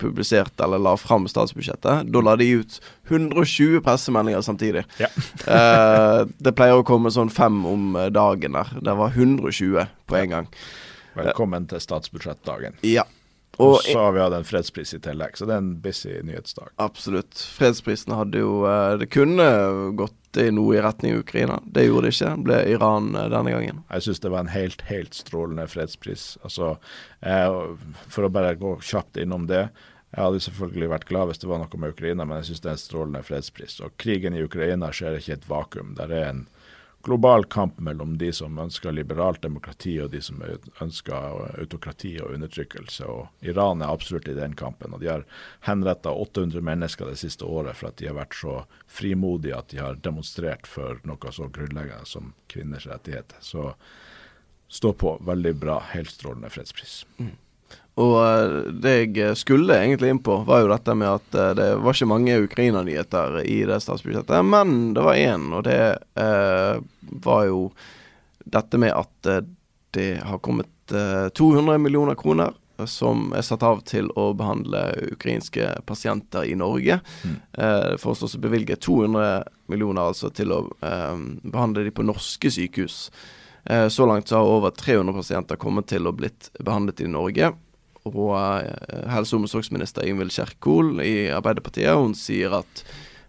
publiserte 0.00 0.64
eller 0.64 0.80
la 0.80 0.94
fram 0.96 1.26
statsbudsjettet. 1.28 2.06
Da 2.08 2.22
la 2.24 2.32
de 2.40 2.46
ut 2.62 2.78
120 3.10 3.82
pressemeldinger 3.84 4.40
samtidig. 4.40 4.86
Ja. 4.96 5.10
det 6.46 6.54
pleier 6.56 6.80
å 6.80 6.86
komme 6.88 7.12
sånn 7.12 7.28
fem 7.28 7.60
om 7.68 7.98
dagen 8.16 8.56
der. 8.56 8.72
Det 8.80 8.96
var 8.96 9.12
120 9.12 9.92
på 10.08 10.20
en 10.22 10.32
gang. 10.32 10.48
Velkommen 11.18 11.68
til 11.68 11.84
statsbudsjettdagen. 11.84 12.80
Ja. 12.86 13.04
Og, 13.58 13.80
så 13.82 13.98
har 13.98 14.12
vi 14.14 14.20
hatt 14.22 14.34
en 14.36 14.46
fredspris 14.46 14.92
i 14.94 15.00
tillegg, 15.02 15.34
så 15.34 15.46
det 15.48 15.56
er 15.56 15.62
en 15.64 15.72
busy 15.82 16.20
nyhetsdag. 16.22 16.70
Absolutt. 16.78 17.40
Fredsprisen 17.58 18.14
hadde 18.14 18.42
jo 18.44 18.60
eh, 18.70 18.94
Det 19.00 19.08
kunne 19.10 19.48
gått 19.98 20.17
i 20.36 20.50
noe 20.52 20.76
i 20.76 20.82
retning 20.84 21.16
Ukraina. 21.18 21.60
Det 21.64 21.86
gjorde 21.86 22.08
det 22.08 22.14
ikke. 22.16 22.32
Ble 22.44 22.58
Iran 22.74 23.14
eh, 23.16 23.28
denne 23.32 23.54
gangen. 23.54 23.82
Jeg 23.88 24.06
syns 24.06 24.20
det 24.24 24.32
var 24.34 24.44
en 24.44 24.52
helt, 24.52 24.82
helt 24.90 25.16
strålende 25.16 25.68
fredspris. 25.70 26.30
Altså, 26.44 26.74
eh, 27.20 27.60
for 28.08 28.28
å 28.28 28.32
bare 28.32 28.56
gå 28.60 28.76
kjapt 28.84 29.20
innom 29.22 29.48
det. 29.50 29.68
Jeg 30.12 30.24
hadde 30.24 30.40
selvfølgelig 30.40 30.92
vært 30.92 31.08
glad 31.08 31.30
hvis 31.30 31.42
det 31.42 31.50
var 31.50 31.60
noe 31.60 31.80
med 31.80 31.92
Ukraina, 31.92 32.24
men 32.24 32.40
jeg 32.40 32.50
syns 32.50 32.62
det 32.64 32.70
er 32.70 32.76
en 32.76 32.84
strålende 32.84 33.24
fredspris. 33.24 33.80
Og 33.84 33.96
krigen 34.00 34.36
i 34.36 34.44
Ukraina 34.44 34.92
skjer 34.94 35.18
ikke 35.18 35.34
i 35.34 35.36
et 35.36 35.48
vakuum. 35.48 35.92
Der 35.98 36.14
er 36.14 36.30
en 36.30 36.46
global 37.08 37.44
kamp 37.44 37.78
mellom 37.80 38.18
de 38.18 38.28
som 38.36 38.58
ønsker 38.60 38.92
liberalt 38.92 39.40
demokrati 39.42 39.94
og 40.04 40.10
de 40.12 40.20
som 40.20 40.42
ønsker 40.44 41.38
autokrati 41.62 42.10
og 42.20 42.34
undertrykkelse. 42.36 43.06
Og 43.08 43.48
Iran 43.48 43.80
er 43.80 43.94
absolutt 43.94 44.28
i 44.28 44.36
den 44.36 44.52
kampen. 44.52 44.92
og 44.92 45.00
De 45.00 45.08
har 45.08 45.24
henretta 45.64 46.12
800 46.12 46.60
mennesker 46.60 47.08
det 47.08 47.16
siste 47.22 47.48
året 47.48 47.80
for 47.80 47.88
at 47.88 47.96
de 47.96 48.10
har 48.10 48.18
vært 48.18 48.36
så 48.36 48.58
frimodige 48.84 49.56
at 49.56 49.72
de 49.72 49.80
har 49.80 49.96
demonstrert 50.04 50.68
for 50.68 51.00
noe 51.08 51.32
så 51.32 51.48
grunnleggende 51.48 52.04
som 52.04 52.34
kvinners 52.52 52.84
rettigheter. 52.92 53.40
Så 53.40 53.72
stå 54.68 54.92
på. 54.92 55.16
Veldig 55.24 55.54
bra. 55.64 55.80
Helt 55.94 56.12
strålende 56.12 56.52
fredspris. 56.52 57.06
Mm. 57.16 57.32
Og 57.98 58.16
eh, 58.22 58.72
det 58.78 58.94
jeg 59.16 59.36
skulle 59.38 59.74
egentlig 59.74 60.12
inn 60.12 60.22
på, 60.22 60.36
var 60.46 60.62
jo 60.62 60.70
dette 60.70 60.94
med 60.94 61.10
at 61.10 61.34
eh, 61.34 61.54
det 61.58 61.68
var 61.82 61.96
ikke 61.96 62.10
mange 62.12 62.38
Ukraina-nyheter 62.46 63.40
i 63.42 63.60
det 63.66 63.80
statsbudsjettet, 63.82 64.46
men 64.46 64.94
det 64.94 65.06
var 65.06 65.18
én, 65.18 65.48
og 65.56 65.66
det 65.66 65.80
eh, 66.14 66.78
var 67.24 67.44
jo 67.48 67.64
dette 68.46 68.78
med 68.78 68.94
at 68.94 69.26
eh, 69.26 69.42
det 69.96 70.12
har 70.24 70.38
kommet 70.44 70.94
eh, 70.94 71.28
200 71.28 71.78
millioner 71.82 72.14
kroner 72.14 72.54
som 72.86 73.32
er 73.34 73.42
satt 73.42 73.64
av 73.66 73.80
til 73.82 74.06
å 74.14 74.28
behandle 74.38 74.84
ukrainske 75.10 75.66
pasienter 75.88 76.46
i 76.46 76.54
Norge. 76.54 77.00
Mm. 77.26 77.36
Eh, 77.58 77.86
det 77.96 77.98
foreslås 77.98 78.36
å 78.38 78.42
bevilge 78.44 78.76
200 78.78 79.48
millioner 79.66 80.12
altså 80.12 80.30
til 80.30 80.54
å 80.54 80.60
behandle 80.78 81.82
de 81.88 81.90
på 81.92 82.06
norske 82.06 82.52
sykehus. 82.54 83.10
så 83.90 84.06
langt 84.06 84.28
så 84.28 84.38
har 84.38 84.48
over 84.48 84.70
300 84.70 85.12
pasienter 85.12 85.56
kommet 85.60 85.90
til 85.90 86.06
å 86.06 86.12
blitt 86.16 86.48
behandlet 86.64 87.02
i 87.04 87.10
Norge 87.10 87.50
og 88.14 88.34
eh, 88.38 89.04
helse- 89.12 89.36
og 89.36 89.44
omsorgsminister 89.44 90.06
Ingvild 90.08 90.32
Kjerkol 90.34 91.02
i 91.04 91.28
Arbeiderpartiet. 91.34 91.94
Hun 91.98 92.16
sier 92.18 92.54
at 92.60 92.82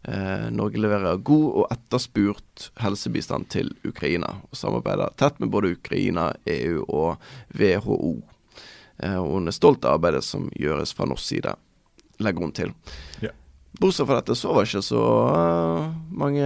eh, 0.07 0.47
Norge 0.55 0.82
leverer 0.82 1.21
god 1.25 1.47
og 1.63 1.73
etterspurt 1.75 2.69
helsebistand 2.84 3.49
til 3.53 3.71
Ukraina, 3.88 4.36
og 4.49 4.59
samarbeider 4.59 5.15
tett 5.19 5.39
med 5.41 5.51
både 5.53 5.73
Ukraina, 5.77 6.32
EU 6.49 6.84
og 6.88 7.32
WHO. 7.55 8.13
Eh, 8.99 9.17
og 9.19 9.38
hun 9.38 9.51
er 9.51 9.55
stolt 9.55 9.86
av 9.88 9.99
arbeidet 9.99 10.23
som 10.27 10.49
gjøres 10.59 10.93
fra 10.95 11.07
norsk 11.09 11.25
side, 11.34 11.55
legger 12.19 12.45
hun 12.47 12.55
til. 12.55 12.75
Ja. 13.23 13.34
Bortsett 13.80 14.09
fra 14.09 14.19
dette 14.19 14.36
så 14.36 14.51
var 14.51 14.67
ikke 14.67 14.84
så 14.84 15.01
uh, 15.32 15.91
mange 16.11 16.45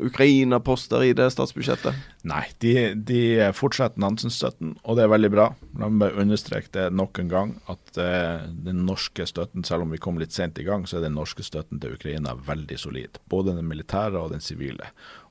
Ukraina-poster 0.00 1.04
i 1.04 1.12
det 1.16 1.28
statsbudsjettet? 1.34 1.96
Nei, 2.28 2.42
de, 2.64 2.74
de 2.94 3.22
fortsetter 3.56 4.00
Nansen-støtten, 4.00 4.76
og 4.82 4.98
det 4.98 5.04
er 5.04 5.12
veldig 5.12 5.30
bra. 5.32 5.46
La 5.80 5.90
meg 5.92 6.16
understreke 6.20 6.72
det 6.76 6.86
nok 6.96 7.20
en 7.22 7.32
gang, 7.32 7.54
at 7.72 8.00
eh, 8.00 8.46
den 8.66 8.84
norske 8.88 9.26
støtten, 9.28 9.66
selv 9.66 9.86
om 9.86 9.94
vi 9.94 10.00
kom 10.02 10.20
litt 10.20 10.36
sent 10.36 10.60
i 10.60 10.66
gang, 10.66 10.86
så 10.88 10.98
er 10.98 11.06
den 11.08 11.18
norske 11.18 11.44
støtten 11.46 11.82
til 11.82 11.96
Ukraina 11.98 12.36
veldig 12.46 12.80
solid. 12.80 13.20
Både 13.32 13.56
den 13.58 13.68
militære 13.70 14.20
og 14.20 14.34
den 14.34 14.44
sivile. 14.44 14.90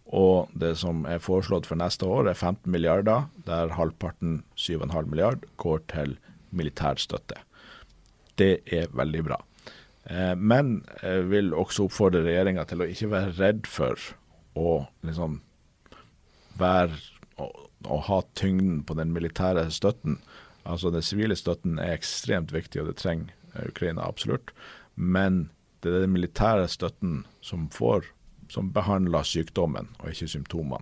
Og 0.10 0.50
det 0.58 0.74
som 0.82 1.04
er 1.10 1.22
foreslått 1.22 1.70
for 1.70 1.78
neste 1.80 2.08
år, 2.10 2.32
er 2.32 2.38
15 2.38 2.66
milliarder, 2.74 3.28
der 3.46 3.76
halvparten, 3.78 4.42
7,5 4.58 5.12
milliard, 5.12 5.46
går 5.62 5.86
til 5.92 6.18
militær 6.50 6.98
støtte. 7.02 7.38
Det 8.40 8.60
er 8.74 8.90
veldig 8.96 9.24
bra. 9.28 9.38
Eh, 10.04 10.36
men 10.36 10.80
jeg 11.04 11.28
vil 11.30 11.54
også 11.54 11.88
oppfordre 11.88 12.24
regjeringa 12.26 12.66
til 12.70 12.84
å 12.84 12.90
ikke 12.90 13.12
være 13.12 13.36
redd 13.40 13.70
for 13.70 14.00
å 14.60 14.74
liksom 15.06 15.40
være 16.60 16.98
å, 17.40 17.50
å, 17.88 18.00
ha 18.10 18.22
tyngden 18.40 18.84
på 18.88 18.98
den 19.00 19.14
militære 19.16 19.68
støtten. 19.72 20.20
Altså 20.68 20.92
Den 20.92 21.06
sivile 21.06 21.38
støtten 21.40 21.80
er 21.80 21.96
ekstremt 21.96 22.54
viktig, 22.56 22.82
og 22.82 22.92
det 22.92 23.00
trenger 23.02 23.68
Ukraina 23.68 24.06
absolutt. 24.08 24.54
Men 24.96 25.48
det 25.84 25.94
er 25.94 26.04
den 26.04 26.16
militære 26.16 26.68
støtten 26.72 27.24
som 27.42 27.70
får 27.72 28.10
som 28.50 28.72
behandler 28.74 29.24
sykdommen, 29.28 29.92
og 30.02 30.10
ikke 30.10 30.28
symptomene. 30.32 30.82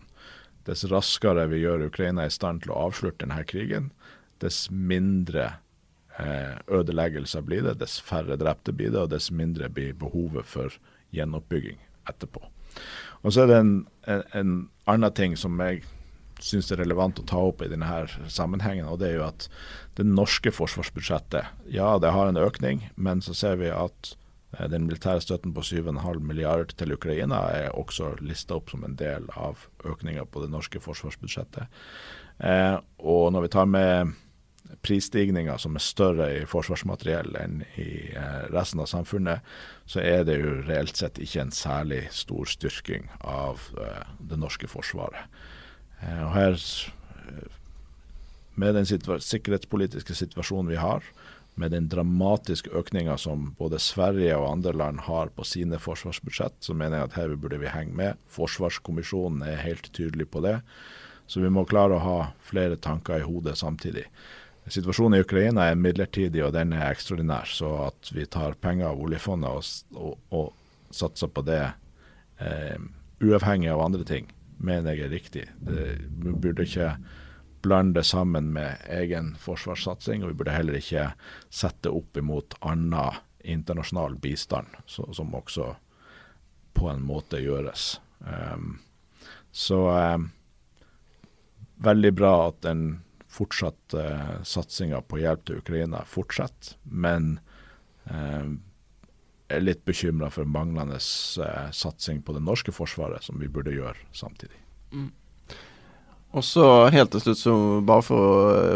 Dess 0.67 0.85
raskere 0.91 1.45
vi 1.51 1.61
gjør 1.61 1.85
Ukraina 1.87 2.25
i 2.27 2.31
stand 2.31 2.63
til 2.63 2.73
å 2.73 2.87
avslutte 2.87 3.25
denne 3.25 3.43
krigen, 3.47 3.91
dess 4.39 4.67
mindre 4.71 5.49
Eh, 5.49 5.66
ødeleggelser 6.17 7.43
blir 7.45 7.65
det, 7.65 7.77
dess 7.81 7.99
færre 8.01 8.37
drepte 8.39 8.73
blir 8.73 8.93
det, 8.93 9.03
og 9.03 9.11
dess 9.13 9.29
mindre 9.31 9.69
blir 9.69 9.93
behovet 9.93 10.47
for 10.49 10.73
gjenoppbygging 11.13 11.77
etterpå. 12.09 12.41
Og 13.21 13.33
så 13.33 13.43
er 13.43 13.51
det 13.51 13.59
en, 13.61 13.75
en, 14.07 14.23
en 14.39 14.55
annen 14.89 15.13
ting 15.13 15.37
som 15.39 15.57
jeg 15.61 15.83
syns 16.43 16.69
er 16.71 16.81
relevant 16.81 17.19
å 17.19 17.25
ta 17.27 17.39
opp 17.49 17.63
i 17.65 17.69
denne 17.71 17.89
sammenhengen. 18.29 18.87
og 18.87 18.99
Det 19.01 19.11
er 19.11 19.17
jo 19.17 19.25
at 19.27 19.47
det 19.97 20.05
norske 20.05 20.53
forsvarsbudsjettet, 20.53 21.49
ja 21.73 21.97
det 22.01 22.13
har 22.13 22.29
en 22.29 22.39
økning, 22.41 22.87
men 22.95 23.23
så 23.25 23.33
ser 23.37 23.57
vi 23.61 23.71
at 23.73 24.13
eh, 24.57 24.67
den 24.69 24.85
militære 24.85 25.23
støtten 25.25 25.55
på 25.55 25.65
7,5 25.65 26.21
milliard 26.21 26.75
til 26.77 26.93
Ukraina 26.93 27.41
er 27.55 27.73
også 27.73 28.15
lista 28.21 28.59
opp 28.59 28.69
som 28.73 28.85
en 28.85 28.97
del 28.99 29.25
av 29.35 29.65
økninga 29.85 30.27
på 30.29 30.45
det 30.45 30.51
norske 30.53 30.81
forsvarsbudsjettet. 30.83 31.73
Eh, 32.37 32.77
og 33.01 33.31
når 33.33 33.47
vi 33.47 33.53
tar 33.57 33.69
med 33.73 34.15
prisstigninger 34.85 35.57
som 35.61 35.77
er 35.77 35.83
større 35.83 36.27
i 36.37 36.45
forsvarsmateriell 36.49 37.37
enn 37.39 37.61
i 37.79 37.89
eh, 38.13 38.43
resten 38.53 38.81
av 38.83 38.89
samfunnet, 38.91 39.45
så 39.89 40.01
er 40.03 40.25
det 40.27 40.39
jo 40.41 40.57
reelt 40.67 40.99
sett 40.99 41.19
ikke 41.21 41.45
en 41.45 41.55
særlig 41.55 42.03
stor 42.15 42.49
styrking 42.49 43.09
av 43.21 43.69
eh, 43.79 44.03
det 44.19 44.39
norske 44.41 44.69
forsvaret. 44.71 45.39
Eh, 46.01 46.21
og 46.25 46.33
her, 46.35 46.59
med 48.57 48.77
den 48.77 48.87
sikkerhetspolitiske 48.89 50.17
situasjonen 50.17 50.71
vi 50.73 50.81
har, 50.81 51.05
med 51.57 51.73
den 51.73 51.87
dramatiske 51.89 52.69
økninga 52.77 53.15
som 53.17 53.51
både 53.57 53.79
Sverige 53.81 54.35
og 54.37 54.51
andre 54.51 54.75
land 54.77 55.01
har 55.07 55.31
på 55.33 55.45
sine 55.47 55.79
forsvarsbudsjett, 55.81 56.59
så 56.61 56.75
mener 56.77 56.99
jeg 56.99 57.09
at 57.09 57.17
her 57.17 57.33
burde 57.33 57.57
vi 57.61 57.71
henge 57.73 57.97
med. 57.97 58.19
Forsvarskommisjonen 58.29 59.41
er 59.41 59.63
helt 59.63 59.89
tydelig 59.93 60.29
på 60.29 60.43
det. 60.45 60.59
Så 61.27 61.41
vi 61.41 61.49
må 61.51 61.65
klare 61.67 61.97
å 61.97 62.03
ha 62.03 62.19
flere 62.45 62.77
tanker 62.79 63.19
i 63.19 63.25
hodet 63.25 63.57
samtidig. 63.59 64.05
Situasjonen 64.67 65.17
i 65.17 65.23
Ukraina 65.23 65.69
er 65.69 65.79
midlertidig 65.79 66.43
og 66.43 66.53
den 66.55 66.73
er 66.75 66.89
ekstraordinær. 66.91 67.47
Så 67.47 67.69
at 67.87 68.11
vi 68.13 68.25
tar 68.25 68.57
penger 68.61 68.91
av 68.91 69.03
oljefondet 69.03 69.49
og, 69.49 70.01
og, 70.01 70.17
og 70.35 70.95
satser 70.95 71.31
på 71.31 71.43
det 71.47 71.61
eh, 72.39 72.75
uavhengig 73.23 73.71
av 73.71 73.83
andre 73.85 74.03
ting, 74.07 74.27
mener 74.57 74.93
jeg 74.95 75.07
er 75.07 75.13
riktig. 75.13 75.45
Det, 75.63 75.87
vi 76.19 76.35
burde 76.35 76.67
ikke 76.67 76.95
blande 77.65 77.99
det 77.99 78.05
sammen 78.05 78.51
med 78.53 78.83
egen 78.93 79.33
forsvarssatsing, 79.41 80.23
og 80.23 80.31
vi 80.31 80.39
burde 80.39 80.55
heller 80.55 80.77
ikke 80.77 81.09
sette 81.49 81.91
opp 81.91 82.17
imot 82.17 82.57
annen 82.61 83.23
internasjonal 83.47 84.17
bistand, 84.21 84.67
så, 84.85 85.07
som 85.15 85.35
også 85.35 85.73
på 86.77 86.89
en 86.91 87.03
måte 87.07 87.39
gjøres. 87.41 87.97
Um, 88.19 88.79
så 89.51 89.79
um, 89.89 90.29
veldig 91.81 92.13
bra 92.13 92.33
at 92.49 92.61
den 92.65 92.99
fortsatt 93.37 93.97
eh, 93.97 94.37
satsinga 94.47 95.03
på 95.05 95.21
hjelp 95.21 95.45
til 95.47 95.61
Ukraina 95.61 96.03
fortsetter, 96.09 96.77
men 96.83 97.37
eh, 98.09 98.49
er 99.47 99.63
litt 99.63 99.85
bekymra 99.87 100.29
for 100.33 100.49
manglende 100.49 100.99
eh, 100.99 101.69
satsing 101.71 102.23
på 102.25 102.35
det 102.35 102.43
norske 102.43 102.73
forsvaret, 102.75 103.23
som 103.23 103.39
vi 103.39 103.49
burde 103.51 103.75
gjøre 103.75 103.97
samtidig. 104.15 104.59
Mm. 104.91 105.11
Og 106.35 106.43
så 106.43 106.65
helt 106.91 107.13
til 107.13 107.23
slutt, 107.23 107.39
så 107.39 107.53
bare 107.87 108.03
for 108.03 108.25
å 108.27 108.33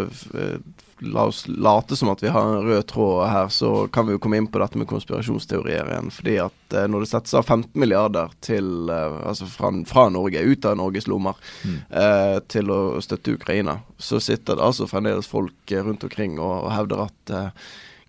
uh, 0.08 0.86
la 1.02 1.26
oss 1.30 1.44
late 1.48 1.96
som 1.96 2.10
at 2.10 2.24
vi 2.24 2.32
har 2.32 2.46
en 2.46 2.66
rød 2.68 2.88
tråd 2.88 3.28
her, 3.30 3.50
så 3.50 3.88
kan 3.94 4.08
vi 4.08 4.16
jo 4.16 4.22
komme 4.22 4.38
inn 4.38 4.48
på 4.52 4.62
dette 4.62 4.80
med 4.80 4.90
konspirasjonsteorier 4.90 5.90
igjen. 5.90 6.12
Fordi 6.14 6.38
at 6.46 6.76
eh, 6.78 6.88
når 6.92 7.06
det 7.06 7.12
settes 7.12 7.36
av 7.38 7.46
15 7.48 7.70
milliarder 7.82 8.34
til, 8.46 8.90
eh, 8.90 9.20
altså 9.28 9.50
fra, 9.50 9.72
fra, 9.90 10.08
Norge, 10.14 10.42
ut 10.42 10.68
av 10.70 10.78
Norges 10.78 11.10
lommer, 11.10 11.38
mm. 11.66 11.78
til 12.52 12.72
å 12.74 12.82
støtte 13.04 13.36
Ukraina, 13.36 13.80
så 13.98 14.20
sitter 14.22 14.58
det 14.58 14.66
altså 14.66 14.88
fremdeles 14.90 15.30
folk 15.30 15.74
rundt 15.74 16.04
omkring 16.08 16.38
og, 16.40 16.68
og 16.68 16.74
hevder 16.76 17.08
at 17.08 17.34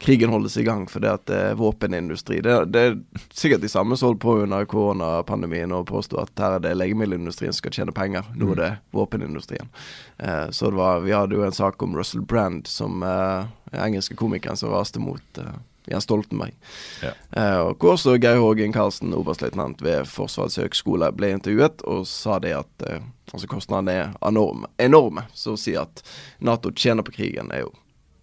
krigen 0.02 0.30
holdes 0.30 0.56
i 0.60 0.64
gang 0.66 0.84
fordi 0.90 1.08
at 1.10 1.24
det 1.30 1.38
er 1.48 1.58
våpenindustri. 1.58 2.40
Det, 2.44 2.56
det 2.74 2.82
er 2.82 2.96
sikkert 3.32 3.62
de 3.62 3.70
samme 3.70 3.96
som 3.96 4.10
holdt 4.10 4.22
på 4.24 4.36
under 4.44 4.66
koronapandemien 4.68 5.72
og 5.74 5.86
påsto 5.90 6.20
at 6.22 6.32
her 6.42 6.58
er 6.58 6.64
det 6.64 6.74
legemiddelindustrien 6.78 7.54
som 7.54 7.62
skal 7.62 7.76
tjene 7.78 7.96
penger. 7.96 8.28
Nå 8.36 8.52
er 8.54 8.62
det 8.62 8.70
våpenindustrien. 8.96 9.70
Eh, 10.18 10.48
så 10.50 10.70
det 10.70 10.80
var, 10.80 11.04
vi 11.06 11.14
hadde 11.16 11.38
jo 11.38 11.46
en 11.46 11.56
sak 11.56 11.82
om 11.82 11.96
Russell 11.98 12.24
Brand, 12.26 12.66
som 12.66 13.02
eh, 13.06 13.84
engelske 13.84 14.18
komikeren 14.18 14.58
som 14.58 14.74
raste 14.74 15.02
mot 15.02 15.38
eh, 15.38 15.54
Jens 15.86 16.04
Stoltenberg. 16.04 16.54
Ja. 17.02 17.12
Eh, 17.30 17.58
og 17.58 17.82
hvor 17.82 17.96
også 17.96 18.16
Geir 18.18 18.40
Hågen 18.42 18.74
Karlsen, 18.74 19.14
oberstløytnant 19.16 19.82
ved 19.82 20.06
Forsvarets 20.10 20.60
høgskole, 20.60 21.10
ble 21.16 21.32
intervjuet 21.34 21.82
og 21.90 22.06
sa 22.10 22.38
det 22.42 22.54
at 22.58 22.86
eh, 22.88 23.02
altså 23.32 23.50
kostnadene 23.50 23.96
er 23.98 24.16
enorme. 24.28 24.70
enorme. 24.78 25.26
Så 25.34 25.56
å 25.56 25.60
si 25.60 25.74
at 25.78 26.04
Nato 26.38 26.70
tjener 26.74 27.06
på 27.06 27.14
krigen, 27.16 27.50
er 27.50 27.66
jo 27.66 27.72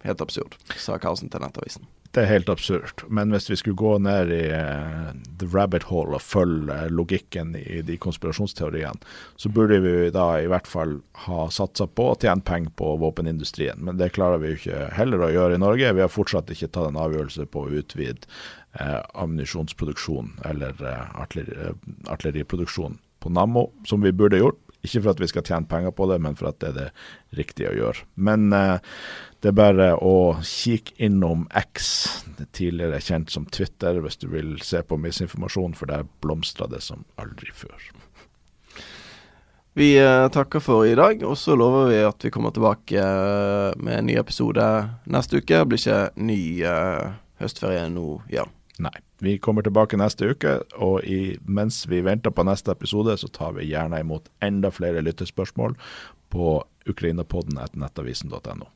Helt 0.05 0.21
absurd, 0.23 0.55
sa 0.79 0.97
Karlsen 1.01 1.31
til 1.31 1.43
Nettavisen. 1.43 1.87
Det 2.09 2.23
er 2.23 2.31
helt 2.31 2.49
absurd. 2.49 3.03
Men 3.13 3.29
hvis 3.29 3.51
vi 3.51 3.57
skulle 3.59 3.77
gå 3.77 3.91
ned 4.01 4.31
i 4.33 4.45
uh, 4.49 5.11
the 5.37 5.45
rabbit 5.53 5.85
hole 5.91 6.17
og 6.17 6.23
følge 6.25 6.77
logikken 6.89 7.51
i 7.59 7.83
de 7.85 7.97
konspirasjonsteoriene, 8.01 8.97
så 9.37 9.51
burde 9.53 9.77
vi 9.83 9.93
da 10.15 10.25
i 10.41 10.47
hvert 10.49 10.67
fall 10.67 10.95
ha 11.27 11.43
satsa 11.53 11.85
på 11.85 12.07
å 12.09 12.15
tjene 12.17 12.45
penger 12.45 12.73
på 12.81 12.95
våpenindustrien. 13.03 13.77
Men 13.85 14.01
det 14.01 14.15
klarer 14.15 14.41
vi 14.41 14.53
jo 14.53 14.57
ikke 14.57 14.87
heller 14.97 15.27
å 15.27 15.33
gjøre 15.35 15.59
i 15.59 15.61
Norge. 15.61 15.93
Vi 15.99 16.05
har 16.05 16.09
fortsatt 16.13 16.49
ikke 16.55 16.71
tatt 16.71 16.89
en 16.89 16.97
avgjørelse 17.03 17.45
på 17.53 17.67
å 17.67 17.75
utvide 17.83 18.25
uh, 18.79 19.03
ammunisjonsproduksjon 19.13 20.39
eller 20.49 20.81
uh, 20.81 21.13
artilleri, 21.21 21.75
artilleriproduksjon 22.09 22.97
på 23.19 23.35
Nammo, 23.35 23.69
som 23.85 24.01
vi 24.01 24.15
burde 24.15 24.41
gjort. 24.41 24.57
Ikke 24.79 25.01
for 25.03 25.11
at 25.11 25.19
vi 25.19 25.27
skal 25.27 25.43
tjene 25.43 25.67
penger 25.67 25.91
på 25.91 26.07
det, 26.07 26.21
men 26.23 26.37
for 26.39 26.51
at 26.51 26.61
det 26.63 26.69
er 26.69 26.77
det 26.77 27.39
riktige 27.39 27.73
å 27.73 27.75
gjøre. 27.75 28.05
Men 28.15 28.53
eh, 28.55 28.79
det 29.39 29.53
er 29.53 29.55
bare 29.55 29.93
å 30.03 30.35
kikke 30.43 30.97
innom 31.07 31.45
X, 31.55 31.85
det 32.35 32.49
tidligere 32.57 32.99
kjent 32.99 33.31
som 33.31 33.45
Twitter, 33.47 34.01
hvis 34.03 34.19
du 34.19 34.27
vil 34.33 34.57
se 34.65 34.81
på 34.83 34.97
misinformasjon, 34.99 35.77
for 35.79 35.87
der 35.87 36.03
blomstrer 36.23 36.67
det 36.71 36.81
som 36.83 37.05
aldri 37.21 37.53
før. 37.55 37.89
Vi 39.79 39.93
eh, 39.95 40.27
takker 40.35 40.59
for 40.59 40.83
i 40.83 40.95
dag, 40.97 41.21
og 41.23 41.37
så 41.39 41.55
lover 41.55 41.87
vi 41.87 41.99
at 42.03 42.25
vi 42.25 42.31
kommer 42.35 42.51
tilbake 42.51 42.99
eh, 42.99 43.77
med 43.79 43.95
en 43.95 44.09
ny 44.09 44.17
episode 44.19 44.65
neste 45.07 45.39
uke. 45.39 45.55
Det 45.61 45.67
blir 45.71 45.79
ikke 45.79 46.25
ny 46.25 46.39
eh, 46.67 47.11
høstferie 47.39 47.85
nå, 47.93 48.17
ja. 48.33 48.43
Nei. 48.79 48.95
Vi 49.23 49.37
kommer 49.43 49.63
tilbake 49.63 49.99
neste 49.99 50.33
uke, 50.33 50.57
og 50.79 51.03
i, 51.07 51.37
mens 51.47 51.85
vi 51.91 52.01
venter 52.03 52.31
på 52.35 52.43
neste 52.47 52.75
episode, 52.75 53.15
så 53.19 53.31
tar 53.31 53.55
vi 53.55 53.69
gjerne 53.71 53.99
imot 54.03 54.27
enda 54.43 54.71
flere 54.71 55.03
lyttespørsmål 55.03 55.75
på 56.31 56.57
ukrainapodden 56.89 57.59
etter 57.59 57.83
nettavisen.no. 57.83 58.67